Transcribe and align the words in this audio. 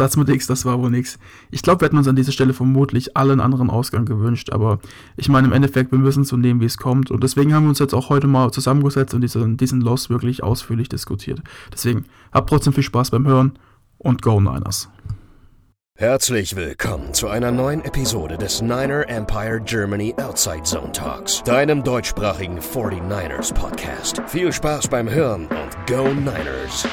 Satz 0.00 0.16
mit 0.16 0.30
X, 0.30 0.46
das 0.46 0.64
war 0.64 0.80
wohl 0.80 0.90
nix. 0.90 1.18
Ich 1.50 1.60
glaube, 1.60 1.82
wir 1.82 1.86
hätten 1.86 1.98
uns 1.98 2.08
an 2.08 2.16
dieser 2.16 2.32
Stelle 2.32 2.54
vermutlich 2.54 3.18
allen 3.18 3.38
anderen 3.38 3.68
Ausgang 3.68 4.06
gewünscht, 4.06 4.48
aber 4.50 4.78
ich 5.18 5.28
meine, 5.28 5.46
im 5.46 5.52
Endeffekt, 5.52 5.92
wir 5.92 5.98
müssen 5.98 6.24
so 6.24 6.38
nehmen, 6.38 6.62
wie 6.62 6.64
es 6.64 6.78
kommt. 6.78 7.10
Und 7.10 7.22
deswegen 7.22 7.52
haben 7.52 7.64
wir 7.64 7.68
uns 7.68 7.80
jetzt 7.80 7.92
auch 7.92 8.08
heute 8.08 8.26
mal 8.26 8.50
zusammengesetzt 8.50 9.12
und 9.12 9.20
diesen, 9.20 9.58
diesen 9.58 9.82
Loss 9.82 10.08
wirklich 10.08 10.42
ausführlich 10.42 10.88
diskutiert. 10.88 11.42
Deswegen, 11.70 12.06
habt 12.32 12.48
trotzdem 12.48 12.72
viel 12.72 12.82
Spaß 12.82 13.10
beim 13.10 13.26
Hören 13.26 13.52
und 13.98 14.22
Go 14.22 14.40
Niners. 14.40 14.88
Herzlich 15.98 16.56
willkommen 16.56 17.12
zu 17.12 17.28
einer 17.28 17.50
neuen 17.50 17.84
Episode 17.84 18.38
des 18.38 18.62
Niner 18.62 19.06
Empire 19.06 19.60
Germany 19.62 20.14
Outside 20.16 20.62
Zone 20.62 20.92
Talks, 20.92 21.42
deinem 21.42 21.84
deutschsprachigen 21.84 22.58
49ers 22.58 23.52
Podcast. 23.52 24.22
Viel 24.28 24.50
Spaß 24.50 24.88
beim 24.88 25.10
Hören 25.10 25.46
und 25.46 25.86
Go 25.86 26.08
Niners! 26.08 26.88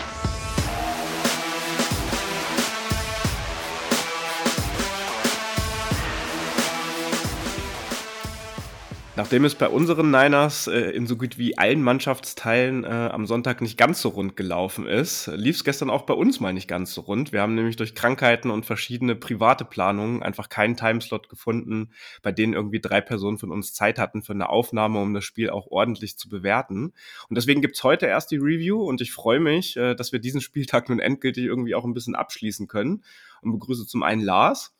Nachdem 9.17 9.45
es 9.45 9.55
bei 9.55 9.67
unseren 9.67 10.11
Niners 10.11 10.67
äh, 10.67 10.91
in 10.91 11.07
so 11.07 11.17
gut 11.17 11.39
wie 11.39 11.57
allen 11.57 11.81
Mannschaftsteilen 11.81 12.83
äh, 12.83 12.87
am 12.87 13.25
Sonntag 13.25 13.61
nicht 13.61 13.75
ganz 13.75 13.99
so 13.99 14.09
rund 14.09 14.35
gelaufen 14.35 14.85
ist, 14.85 15.25
lief 15.33 15.55
es 15.55 15.63
gestern 15.63 15.89
auch 15.89 16.03
bei 16.03 16.13
uns 16.13 16.39
mal 16.39 16.53
nicht 16.53 16.67
ganz 16.67 16.93
so 16.93 17.01
rund. 17.01 17.31
Wir 17.31 17.41
haben 17.41 17.55
nämlich 17.55 17.77
durch 17.77 17.95
Krankheiten 17.95 18.51
und 18.51 18.67
verschiedene 18.67 19.15
private 19.15 19.65
Planungen 19.65 20.21
einfach 20.21 20.49
keinen 20.49 20.77
Timeslot 20.77 21.29
gefunden, 21.29 21.93
bei 22.21 22.31
denen 22.31 22.53
irgendwie 22.53 22.79
drei 22.79 23.01
Personen 23.01 23.39
von 23.39 23.51
uns 23.51 23.73
Zeit 23.73 23.97
hatten 23.97 24.21
für 24.21 24.33
eine 24.33 24.49
Aufnahme, 24.49 25.01
um 25.01 25.15
das 25.15 25.25
Spiel 25.25 25.49
auch 25.49 25.65
ordentlich 25.65 26.15
zu 26.19 26.29
bewerten. 26.29 26.93
Und 27.27 27.35
deswegen 27.35 27.61
gibt's 27.61 27.83
heute 27.83 28.05
erst 28.05 28.29
die 28.29 28.37
Review 28.37 28.83
und 28.83 29.01
ich 29.01 29.11
freue 29.11 29.39
mich, 29.39 29.77
äh, 29.77 29.95
dass 29.95 30.11
wir 30.11 30.19
diesen 30.19 30.41
Spieltag 30.47 30.89
nun 30.89 30.99
endgültig 30.99 31.43
irgendwie 31.43 31.73
auch 31.73 31.85
ein 31.85 31.95
bisschen 31.95 32.13
abschließen 32.13 32.67
können. 32.67 33.03
Und 33.41 33.51
begrüße 33.51 33.87
zum 33.87 34.03
einen 34.03 34.21
Lars. 34.21 34.75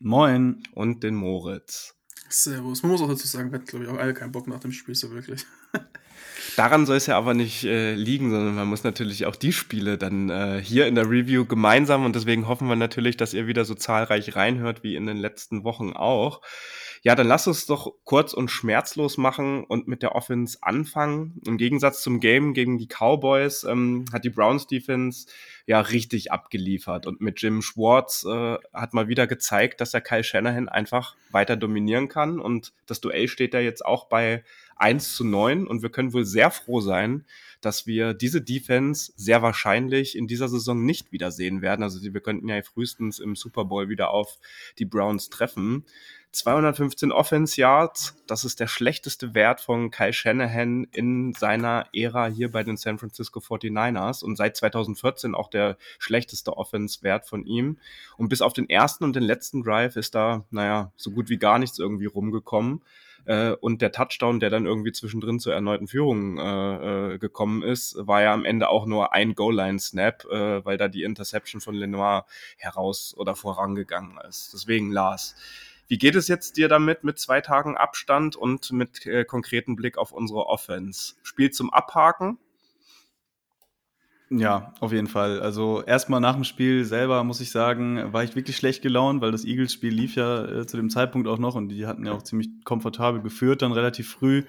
Moin. 0.00 0.64
Und 0.72 1.04
den 1.04 1.14
Moritz. 1.14 1.93
Servus. 2.28 2.82
Man 2.82 2.92
muss 2.92 3.02
auch 3.02 3.08
dazu 3.08 3.26
sagen, 3.26 3.50
wir 3.50 3.58
hatten, 3.58 3.66
glaube 3.66 3.84
ich, 3.84 3.90
auch 3.90 3.98
alle 3.98 4.14
keinen 4.14 4.32
Bock 4.32 4.46
nach 4.46 4.60
dem 4.60 4.72
Spiel 4.72 4.94
so 4.94 5.10
wirklich. 5.10 5.44
Daran 6.56 6.86
soll 6.86 6.96
es 6.96 7.06
ja 7.06 7.16
aber 7.16 7.34
nicht 7.34 7.64
äh, 7.64 7.94
liegen, 7.94 8.30
sondern 8.30 8.54
man 8.54 8.68
muss 8.68 8.84
natürlich 8.84 9.26
auch 9.26 9.36
die 9.36 9.52
Spiele 9.52 9.98
dann 9.98 10.30
äh, 10.30 10.60
hier 10.62 10.86
in 10.86 10.94
der 10.94 11.10
Review 11.10 11.44
gemeinsam 11.46 12.04
und 12.04 12.14
deswegen 12.14 12.46
hoffen 12.46 12.68
wir 12.68 12.76
natürlich, 12.76 13.16
dass 13.16 13.34
ihr 13.34 13.46
wieder 13.46 13.64
so 13.64 13.74
zahlreich 13.74 14.36
reinhört 14.36 14.82
wie 14.82 14.94
in 14.94 15.06
den 15.06 15.16
letzten 15.16 15.64
Wochen 15.64 15.92
auch. 15.92 16.42
Ja, 17.06 17.14
dann 17.14 17.26
lass 17.26 17.46
uns 17.46 17.66
doch 17.66 17.92
kurz 18.04 18.32
und 18.32 18.50
schmerzlos 18.50 19.18
machen 19.18 19.64
und 19.64 19.86
mit 19.86 20.02
der 20.02 20.14
Offense 20.14 20.56
anfangen. 20.62 21.38
Im 21.46 21.58
Gegensatz 21.58 22.00
zum 22.00 22.18
Game 22.18 22.54
gegen 22.54 22.78
die 22.78 22.88
Cowboys 22.88 23.64
ähm, 23.64 24.06
hat 24.10 24.24
die 24.24 24.30
Browns 24.30 24.66
Defense 24.66 25.26
ja 25.66 25.80
richtig 25.80 26.32
abgeliefert 26.32 27.06
und 27.06 27.20
mit 27.20 27.42
Jim 27.42 27.60
Schwartz 27.60 28.24
äh, 28.24 28.56
hat 28.72 28.94
mal 28.94 29.06
wieder 29.06 29.26
gezeigt, 29.26 29.82
dass 29.82 29.92
er 29.92 30.00
Kyle 30.00 30.24
Shanahan 30.24 30.70
einfach 30.70 31.14
weiter 31.30 31.56
dominieren 31.56 32.08
kann 32.08 32.40
und 32.40 32.72
das 32.86 33.02
Duell 33.02 33.28
steht 33.28 33.52
da 33.52 33.60
jetzt 33.60 33.84
auch 33.84 34.06
bei 34.06 34.42
1 34.76 35.14
zu 35.14 35.24
9 35.24 35.66
und 35.66 35.82
wir 35.82 35.90
können 35.90 36.14
wohl 36.14 36.24
sehr 36.24 36.50
froh 36.50 36.80
sein, 36.80 37.24
dass 37.60 37.86
wir 37.86 38.14
diese 38.14 38.42
Defense 38.42 39.12
sehr 39.16 39.42
wahrscheinlich 39.42 40.16
in 40.16 40.26
dieser 40.26 40.48
Saison 40.48 40.84
nicht 40.84 41.12
wiedersehen 41.12 41.62
werden. 41.62 41.82
Also 41.82 42.02
wir 42.02 42.20
könnten 42.20 42.48
ja 42.48 42.60
frühestens 42.62 43.18
im 43.18 43.36
Super 43.36 43.64
Bowl 43.64 43.88
wieder 43.88 44.10
auf 44.10 44.38
die 44.78 44.84
Browns 44.84 45.30
treffen. 45.30 45.84
215 46.34 47.12
Offense 47.12 47.60
Yards, 47.60 48.16
das 48.26 48.44
ist 48.44 48.58
der 48.58 48.66
schlechteste 48.66 49.34
Wert 49.34 49.60
von 49.60 49.92
Kyle 49.92 50.12
Shanahan 50.12 50.84
in 50.90 51.32
seiner 51.32 51.86
Ära 51.92 52.26
hier 52.26 52.50
bei 52.50 52.64
den 52.64 52.76
San 52.76 52.98
Francisco 52.98 53.38
49ers 53.38 54.24
und 54.24 54.36
seit 54.36 54.56
2014 54.56 55.34
auch 55.34 55.48
der 55.48 55.76
schlechteste 55.98 56.56
Offense 56.56 57.02
Wert 57.02 57.28
von 57.28 57.46
ihm. 57.46 57.78
Und 58.16 58.28
bis 58.28 58.42
auf 58.42 58.52
den 58.52 58.68
ersten 58.68 59.04
und 59.04 59.14
den 59.14 59.22
letzten 59.22 59.62
Drive 59.62 59.94
ist 59.94 60.16
da, 60.16 60.44
naja, 60.50 60.92
so 60.96 61.12
gut 61.12 61.28
wie 61.28 61.38
gar 61.38 61.60
nichts 61.60 61.78
irgendwie 61.78 62.06
rumgekommen. 62.06 62.82
Äh, 63.26 63.52
und 63.52 63.80
der 63.80 63.92
Touchdown, 63.92 64.40
der 64.40 64.50
dann 64.50 64.66
irgendwie 64.66 64.92
zwischendrin 64.92 65.38
zur 65.38 65.54
erneuten 65.54 65.86
Führung 65.86 66.38
äh, 66.38 67.14
äh, 67.14 67.18
gekommen 67.18 67.62
ist, 67.62 67.96
war 67.98 68.22
ja 68.22 68.34
am 68.34 68.44
Ende 68.44 68.68
auch 68.68 68.86
nur 68.86 69.12
ein 69.12 69.34
Goal-Line-Snap, 69.34 70.24
äh, 70.24 70.64
weil 70.64 70.76
da 70.76 70.88
die 70.88 71.04
Interception 71.04 71.60
von 71.60 71.74
Lenoir 71.74 72.26
heraus 72.56 73.14
oder 73.16 73.36
vorangegangen 73.36 74.18
ist. 74.28 74.52
Deswegen, 74.52 74.90
Lars, 74.90 75.36
wie 75.88 75.98
geht 75.98 76.14
es 76.14 76.28
jetzt 76.28 76.56
dir 76.56 76.68
damit 76.68 77.04
mit 77.04 77.18
zwei 77.18 77.40
Tagen 77.40 77.76
Abstand 77.76 78.36
und 78.36 78.72
mit 78.72 79.06
äh, 79.06 79.24
konkreten 79.24 79.76
Blick 79.76 79.98
auf 79.98 80.12
unsere 80.12 80.46
Offense? 80.46 81.14
Spiel 81.22 81.50
zum 81.50 81.72
Abhaken? 81.72 82.38
Ja, 84.30 84.72
auf 84.80 84.92
jeden 84.92 85.06
Fall. 85.06 85.40
Also 85.40 85.82
erstmal 85.84 86.20
nach 86.20 86.34
dem 86.34 86.44
Spiel 86.44 86.84
selber 86.84 87.22
muss 87.24 87.40
ich 87.40 87.50
sagen, 87.50 88.12
war 88.12 88.24
ich 88.24 88.34
wirklich 88.34 88.56
schlecht 88.56 88.82
gelaunt, 88.82 89.20
weil 89.20 89.30
das 89.30 89.44
Eagles-Spiel 89.44 89.92
lief 89.92 90.16
ja 90.16 90.44
äh, 90.44 90.66
zu 90.66 90.76
dem 90.76 90.88
Zeitpunkt 90.88 91.28
auch 91.28 91.38
noch 91.38 91.54
und 91.54 91.68
die 91.68 91.86
hatten 91.86 92.06
ja 92.06 92.12
auch 92.12 92.22
ziemlich 92.22 92.48
komfortabel 92.64 93.20
geführt, 93.20 93.62
dann 93.62 93.72
relativ 93.72 94.10
früh. 94.10 94.44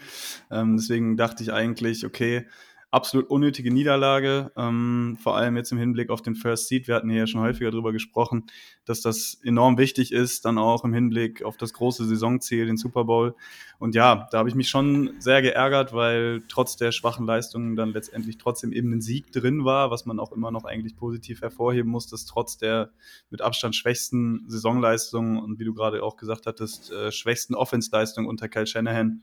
Ähm, 0.50 0.78
deswegen 0.78 1.18
dachte 1.18 1.44
ich 1.44 1.52
eigentlich, 1.52 2.06
okay, 2.06 2.48
absolut 2.96 3.30
unnötige 3.30 3.74
Niederlage, 3.74 4.54
ähm, 4.56 5.18
vor 5.22 5.36
allem 5.36 5.58
jetzt 5.58 5.72
im 5.74 5.78
Hinblick 5.78 6.10
auf 6.10 6.22
den 6.22 6.34
First 6.34 6.70
Seed. 6.70 6.88
Wir 6.88 6.96
hatten 6.96 7.10
hier 7.10 7.20
ja 7.20 7.28
schon 7.28 7.42
häufiger 7.42 7.70
drüber 7.70 7.92
gesprochen, 7.92 8.46
dass 8.86 9.02
das 9.02 9.38
enorm 9.44 9.78
wichtig 9.78 10.14
ist, 10.14 10.46
dann 10.46 10.58
auch 10.58 10.86
im 10.86 10.94
Hinblick 10.94 11.44
auf 11.44 11.58
das 11.58 11.74
große 11.74 12.06
Saisonziel, 12.06 12.66
den 12.66 12.78
Super 12.78 13.04
Bowl. 13.04 13.36
Und 13.80 13.96
ja, 13.96 14.30
da 14.32 14.38
habe 14.38 14.48
ich 14.48 14.56
mich 14.56 14.70
schon 14.70 15.12
sehr 15.20 15.42
geärgert, 15.42 15.92
weil 15.92 16.44
trotz 16.48 16.78
der 16.78 16.94
schwachen 16.94 17.26
Leistungen 17.26 17.76
dann 17.76 17.90
letztendlich 17.90 18.38
trotzdem 18.38 18.72
eben 18.72 18.94
ein 18.94 19.02
Sieg 19.02 19.30
drin 19.34 19.66
war, 19.66 19.92
was 19.92 20.06
man 20.06 20.18
auch 20.18 20.32
immer 20.32 20.52
noch 20.52 20.64
eigentlich 20.64 20.96
positiv 20.96 21.42
hervorheben 21.42 21.92
muss, 21.92 22.08
dass 22.08 22.26
trotz 22.26 22.58
der 22.58 22.92
mit 23.30 23.42
Abstand 23.42 23.76
schwächsten 23.76 24.46
Saisonleistungen 24.48 25.38
und 25.38 25.60
wie 25.60 25.66
du 25.66 25.74
gerade 25.74 26.02
auch 26.02 26.16
gesagt 26.16 26.46
hattest, 26.46 26.94
äh, 26.94 27.12
schwächsten 27.12 27.56
Offensleistungen 27.56 28.30
unter 28.30 28.48
Kyle 28.48 28.66
Shanahan 28.66 29.22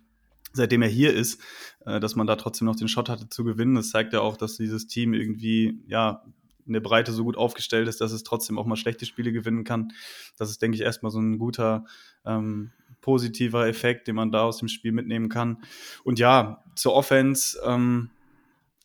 seitdem 0.53 0.83
er 0.83 0.89
hier 0.89 1.13
ist, 1.13 1.41
äh, 1.87 2.01
dass 2.01 2.17
man 2.17 2.27
da 2.27 2.37
trotzdem 2.37 2.67
noch 2.67 2.77
den 2.77 2.89
Shot 2.89 3.09
hatte 3.09 3.29
zu 3.29 3.45
gewinnen. 3.45 3.75
Das 3.75 3.91
zeigt 3.91 4.13
ja 4.13 4.21
auch, 4.21 4.37
dass 4.37 4.57
dieses 4.57 4.87
Team 4.87 5.15
irgendwie, 5.15 5.83
ja, 5.87 6.23
in 6.65 6.75
der 6.75 6.81
Breite 6.81 7.13
so 7.13 7.25
gut 7.25 7.37
aufgestellt 7.37 7.89
ist, 7.89 8.01
dass 8.01 8.13
es 8.13 8.23
trotzdem 8.23 8.57
auch 8.59 8.67
mal 8.67 8.77
schlechte 8.77 9.05
Spiele 9.05 9.33
gewinnen 9.33 9.65
kann. 9.65 9.93
Das 10.39 10.49
ist, 10.49 10.63
denke 10.63 10.77
ich, 10.77 10.83
erstmal 10.83 11.11
so 11.11 11.19
ein 11.19 11.39
guter, 11.39 11.85
ähm, 12.25 12.71
positiver 13.01 13.67
Effekt, 13.67 14.07
den 14.07 14.15
man 14.15 14.31
da 14.31 14.43
aus 14.43 14.59
dem 14.59 14.69
Spiel 14.69 14.93
mitnehmen 14.93 15.29
kann. 15.29 15.65
Und 16.05 16.21
ja, 16.21 16.63
zur 16.77 16.95
Offense, 16.95 17.59
ähm, 17.65 18.11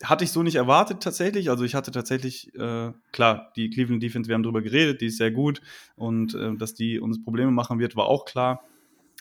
hatte 0.04 0.24
ich 0.24 0.32
so 0.32 0.44
nicht 0.44 0.56
erwartet 0.56 1.02
tatsächlich. 1.02 1.50
Also 1.50 1.64
ich 1.64 1.76
hatte 1.76 1.92
tatsächlich, 1.92 2.54
äh, 2.56 2.92
klar, 3.12 3.52
die 3.56 3.70
Cleveland 3.70 4.04
Defense, 4.04 4.28
wir 4.28 4.36
haben 4.36 4.44
drüber 4.44 4.62
geredet, 4.62 5.02
die 5.02 5.08
ist 5.08 5.18
sehr 5.18 5.32
gut 5.32 5.62
und 5.96 6.36
äh, 6.36 6.56
dass 6.56 6.74
die 6.74 7.00
uns 7.00 7.24
Probleme 7.24 7.52
machen 7.52 7.80
wird, 7.80 7.96
war 7.96 8.06
auch 8.06 8.26
klar. 8.26 8.64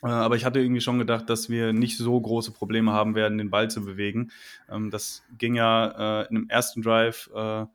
Äh, 0.02 0.08
aber 0.08 0.36
ich 0.36 0.44
hatte 0.44 0.60
irgendwie 0.60 0.80
schon 0.80 0.98
gedacht, 0.98 1.30
dass 1.30 1.48
wir 1.48 1.72
nicht 1.72 1.96
so 1.98 2.20
große 2.20 2.52
Probleme 2.52 2.92
haben 2.92 3.14
werden, 3.14 3.38
den 3.38 3.50
Ball 3.50 3.70
zu 3.70 3.84
bewegen. 3.84 4.30
Ähm, 4.70 4.90
das 4.90 5.22
ging 5.38 5.54
ja 5.54 6.22
äh, 6.22 6.28
in 6.28 6.34
dem 6.34 6.48
ersten 6.48 6.82
Drive, 6.82 7.30
äh, 7.34 7.66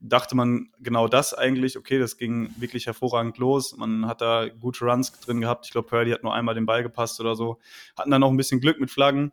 dachte 0.00 0.34
man 0.34 0.70
genau 0.80 1.08
das 1.08 1.34
eigentlich. 1.34 1.76
Okay, 1.76 1.98
das 1.98 2.16
ging 2.16 2.50
wirklich 2.56 2.86
hervorragend 2.86 3.38
los. 3.38 3.76
Man 3.76 4.06
hat 4.06 4.20
da 4.20 4.48
gute 4.48 4.84
Runs 4.84 5.12
drin 5.20 5.40
gehabt. 5.40 5.66
Ich 5.66 5.72
glaube, 5.72 5.88
Purdy 5.88 6.10
hat 6.10 6.22
nur 6.22 6.34
einmal 6.34 6.54
den 6.54 6.66
Ball 6.66 6.82
gepasst 6.82 7.20
oder 7.20 7.36
so. 7.36 7.58
Hatten 7.96 8.10
dann 8.10 8.22
noch 8.22 8.30
ein 8.30 8.36
bisschen 8.36 8.60
Glück 8.60 8.80
mit 8.80 8.90
Flaggen. 8.90 9.32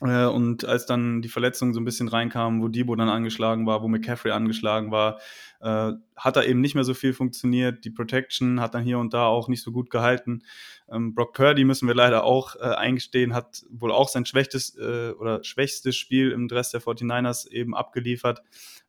Äh, 0.00 0.26
und 0.26 0.64
als 0.64 0.86
dann 0.86 1.22
die 1.22 1.28
Verletzungen 1.28 1.74
so 1.74 1.80
ein 1.80 1.84
bisschen 1.84 2.08
reinkamen, 2.08 2.62
wo 2.62 2.68
Debo 2.68 2.96
dann 2.96 3.08
angeschlagen 3.08 3.66
war, 3.66 3.82
wo 3.82 3.88
McCaffrey 3.88 4.32
angeschlagen 4.32 4.90
war, 4.90 5.20
äh, 5.60 5.92
hat 6.16 6.36
da 6.36 6.42
eben 6.42 6.60
nicht 6.60 6.74
mehr 6.74 6.84
so 6.84 6.94
viel 6.94 7.12
funktioniert. 7.12 7.84
Die 7.84 7.90
Protection 7.90 8.60
hat 8.60 8.74
dann 8.74 8.82
hier 8.82 8.98
und 8.98 9.14
da 9.14 9.26
auch 9.26 9.48
nicht 9.48 9.62
so 9.62 9.70
gut 9.70 9.90
gehalten. 9.90 10.42
Ähm, 10.90 11.14
Brock 11.14 11.34
Purdy 11.34 11.64
müssen 11.64 11.86
wir 11.86 11.94
leider 11.94 12.24
auch 12.24 12.56
äh, 12.56 12.60
eingestehen, 12.60 13.34
hat 13.34 13.64
wohl 13.70 13.92
auch 13.92 14.08
sein 14.08 14.26
schwächstes 14.26 14.76
äh, 14.78 15.12
oder 15.12 15.44
schwächstes 15.44 15.96
Spiel 15.96 16.32
im 16.32 16.48
Dress 16.48 16.70
der 16.70 16.80
49ers 16.80 17.48
eben 17.50 17.76
abgeliefert. 17.76 18.42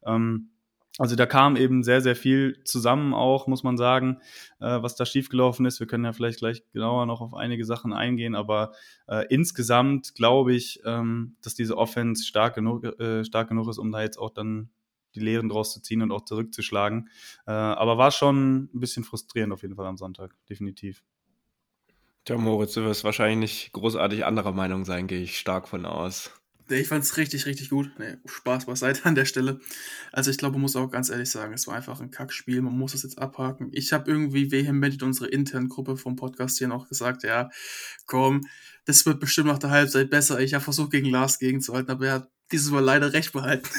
Ähm, 0.06 0.50
also 1.00 1.16
da 1.16 1.26
kam 1.26 1.56
eben 1.56 1.84
sehr, 1.84 2.02
sehr 2.02 2.16
viel 2.16 2.62
zusammen 2.66 3.16
auch, 3.16 3.48
muss 3.48 3.64
man 3.64 3.78
sagen, 3.78 4.20
äh, 4.60 4.82
was 4.82 4.96
da 4.96 5.06
schiefgelaufen 5.06 5.66
ist. 5.66 5.80
Wir 5.80 5.88
können 5.88 6.06
ja 6.06 6.14
vielleicht 6.14 6.40
gleich 6.40 6.64
genauer 6.72 7.08
noch 7.08 7.22
auf 7.22 7.34
einige 7.34 7.66
Sachen 7.66 7.94
eingehen, 7.94 8.36
aber 8.36 8.74
äh, 9.08 9.26
insgesamt 9.30 10.14
glaube 10.14 10.54
ich, 10.54 10.82
ähm, 10.86 11.36
dass 11.42 11.56
diese 11.56 11.78
Offense 11.78 12.24
stark 12.26 12.54
genug, 12.54 12.84
äh, 12.84 13.26
stark 13.26 13.50
genug 13.50 13.70
ist, 13.70 13.80
um 13.80 13.92
da 13.92 14.04
jetzt 14.04 14.18
auch 14.18 14.30
dann 14.30 14.70
die 15.16 15.20
Lehren 15.20 15.50
draus 15.50 15.74
zu 15.74 15.82
ziehen 15.82 16.04
und 16.04 16.12
auch 16.12 16.26
zurückzuschlagen. 16.26 17.10
Äh, 17.48 17.52
aber 17.52 17.98
war 17.98 18.12
schon 18.12 18.70
ein 18.74 18.80
bisschen 18.80 19.04
frustrierend 19.04 19.54
auf 19.54 19.64
jeden 19.64 19.76
Fall 19.76 19.88
am 19.88 19.98
Sonntag, 19.98 20.36
definitiv. 20.48 21.04
Tja, 22.26 22.38
Moritz, 22.38 22.74
du 22.74 22.84
wirst 22.86 23.04
wahrscheinlich 23.04 23.40
nicht 23.40 23.74
großartig 23.74 24.26
anderer 24.26 24.54
Meinung 24.54 24.86
sein, 24.86 25.08
gehe 25.08 25.22
ich 25.22 25.40
stark 25.40 25.68
von 25.68 25.86
aus. 25.86 26.32
Ich 26.80 26.88
fand 26.88 27.04
es 27.04 27.18
richtig, 27.18 27.46
richtig 27.46 27.70
gut. 27.70 27.92
Nee, 27.98 28.18
Spaß 28.26 28.66
beiseite 28.66 29.06
an 29.06 29.16
der 29.16 29.26
Stelle. 29.26 29.60
Also 30.12 30.32
ich 30.32 30.38
glaube, 30.38 30.54
man 30.54 30.62
muss 30.62 30.76
auch 30.76 30.90
ganz 30.90 31.10
ehrlich 31.10 31.30
sagen, 31.30 31.54
es 31.54 31.68
war 31.68 31.76
einfach 31.76 32.02
ein 32.02 32.12
Kackspiel. 32.12 32.62
Man 32.62 32.78
muss 32.78 32.94
es 32.94 33.04
jetzt 33.04 33.20
abhaken. 33.20 33.70
Ich 33.72 33.94
habe 33.94 34.10
irgendwie 34.10 34.52
vehement 34.52 34.96
in 34.96 35.08
unserer 35.08 35.32
internen 35.32 35.70
Gruppe 35.70 35.98
vom 35.98 36.16
Podcast 36.16 36.58
hier 36.58 36.68
noch 36.68 36.88
gesagt, 36.88 37.24
ja, 37.24 37.50
komm, 38.06 38.42
das 38.86 39.06
wird 39.06 39.20
bestimmt 39.20 39.48
nach 39.48 39.60
der 39.60 39.72
Halbzeit 39.72 40.10
besser. 40.10 40.40
Ich 40.40 40.54
habe 40.54 40.64
versucht, 40.64 40.92
gegen 40.92 41.10
Lars 41.10 41.40
gegenzuhalten, 41.40 41.92
aber 41.92 42.08
er 42.08 42.14
hat 42.14 42.30
dieses 42.52 42.72
Mal 42.72 42.84
leider 42.84 43.14
recht 43.14 43.34
behalten. 43.34 43.70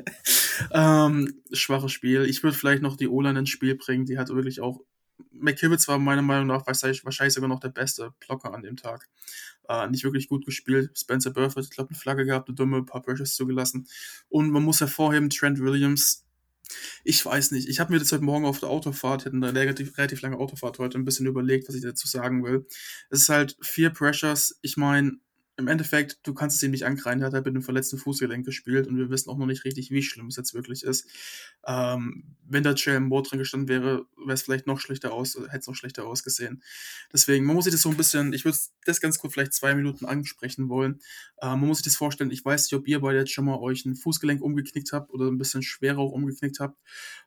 ähm, 0.72 1.42
schwaches 1.52 1.92
Spiel. 1.92 2.24
Ich 2.24 2.42
würde 2.42 2.56
vielleicht 2.56 2.82
noch 2.82 2.96
die 2.96 3.08
O-Line 3.08 3.40
ins 3.40 3.50
Spiel 3.50 3.74
bringen. 3.74 4.06
Die 4.06 4.18
hat 4.18 4.28
wirklich 4.28 4.60
auch. 4.60 4.80
McKivitz 5.30 5.88
war 5.88 5.98
meiner 5.98 6.22
Meinung 6.22 6.46
nach 6.46 6.66
wahrscheinlich 6.66 7.02
sogar 7.34 7.48
noch 7.48 7.60
der 7.60 7.68
beste 7.68 8.12
Blocker 8.20 8.52
an 8.52 8.62
dem 8.62 8.76
Tag. 8.76 9.08
Äh, 9.68 9.88
nicht 9.88 10.04
wirklich 10.04 10.28
gut 10.28 10.44
gespielt. 10.44 10.96
Spencer 10.96 11.30
Burford, 11.30 11.64
ich 11.64 11.70
glaube, 11.70 11.90
eine 11.90 11.98
Flagge 11.98 12.24
gehabt, 12.24 12.48
eine 12.48 12.54
dumme, 12.54 12.78
ein 12.78 12.86
paar 12.86 13.02
Pressures 13.02 13.34
zugelassen. 13.34 13.86
Und 14.28 14.50
man 14.50 14.62
muss 14.62 14.80
hervorheben, 14.80 15.30
Trent 15.30 15.60
Williams 15.60 16.26
ich 17.04 17.24
weiß 17.24 17.52
nicht. 17.52 17.68
Ich 17.68 17.80
habe 17.80 17.92
mir 17.92 17.98
das 17.98 18.12
heute 18.12 18.24
Morgen 18.24 18.44
auf 18.44 18.60
der 18.60 18.68
Autofahrt, 18.68 19.22
ich 19.22 19.26
hatte 19.26 19.36
eine 19.36 19.54
relativ, 19.54 19.96
relativ 19.98 20.22
lange 20.22 20.38
Autofahrt 20.38 20.78
heute, 20.78 20.98
ein 20.98 21.04
bisschen 21.04 21.26
überlegt, 21.26 21.68
was 21.68 21.74
ich 21.74 21.82
dazu 21.82 22.06
sagen 22.08 22.44
will. 22.44 22.66
Es 23.10 23.20
ist 23.22 23.28
halt 23.28 23.56
vier 23.60 23.90
Pressures. 23.90 24.58
Ich 24.62 24.76
meine, 24.76 25.12
im 25.58 25.68
Endeffekt, 25.68 26.18
du 26.22 26.34
kannst 26.34 26.56
es 26.56 26.62
ihm 26.62 26.70
nicht 26.70 26.84
ankreien, 26.84 27.20
er 27.20 27.28
hat 27.28 27.34
halt 27.34 27.46
mit 27.46 27.54
einem 27.54 27.62
verletzten 27.62 27.96
Fußgelenk 27.96 28.44
gespielt 28.44 28.86
und 28.86 28.98
wir 28.98 29.08
wissen 29.08 29.30
auch 29.30 29.38
noch 29.38 29.46
nicht 29.46 29.64
richtig, 29.64 29.90
wie 29.90 30.02
schlimm 30.02 30.26
es 30.26 30.36
jetzt 30.36 30.52
wirklich 30.52 30.82
ist. 30.82 31.08
Ähm, 31.66 32.36
wenn 32.48 32.62
da 32.62 32.74
Jalen 32.76 33.04
Moore 33.04 33.22
drin 33.22 33.38
gestanden 33.38 33.68
wäre, 33.68 34.06
wäre 34.18 34.34
es 34.34 34.42
vielleicht 34.42 34.66
noch 34.66 34.80
schlechter 34.80 35.12
aus, 35.12 35.34
hätte 35.34 35.58
es 35.58 35.66
noch 35.66 35.74
schlechter 35.74 36.04
ausgesehen. 36.06 36.62
Deswegen, 37.12 37.46
man 37.46 37.56
muss 37.56 37.64
sich 37.64 37.72
das 37.72 37.82
so 37.82 37.88
ein 37.88 37.96
bisschen, 37.96 38.34
ich 38.34 38.44
würde 38.44 38.58
das 38.84 39.00
ganz 39.00 39.18
kurz 39.18 39.32
vielleicht 39.32 39.54
zwei 39.54 39.74
Minuten 39.74 40.04
ansprechen 40.04 40.68
wollen. 40.68 41.00
Ähm, 41.40 41.60
man 41.60 41.66
muss 41.66 41.78
sich 41.78 41.86
das 41.86 41.96
vorstellen, 41.96 42.30
ich 42.30 42.44
weiß 42.44 42.64
nicht, 42.64 42.74
ob 42.74 42.86
ihr 42.86 43.00
beide 43.00 43.20
jetzt 43.20 43.32
schon 43.32 43.46
mal 43.46 43.58
euch 43.58 43.86
ein 43.86 43.96
Fußgelenk 43.96 44.42
umgeknickt 44.42 44.92
habt 44.92 45.10
oder 45.10 45.26
ein 45.26 45.38
bisschen 45.38 45.62
schwerer 45.62 45.98
auch 45.98 46.12
umgeknickt 46.12 46.60
habt. 46.60 46.78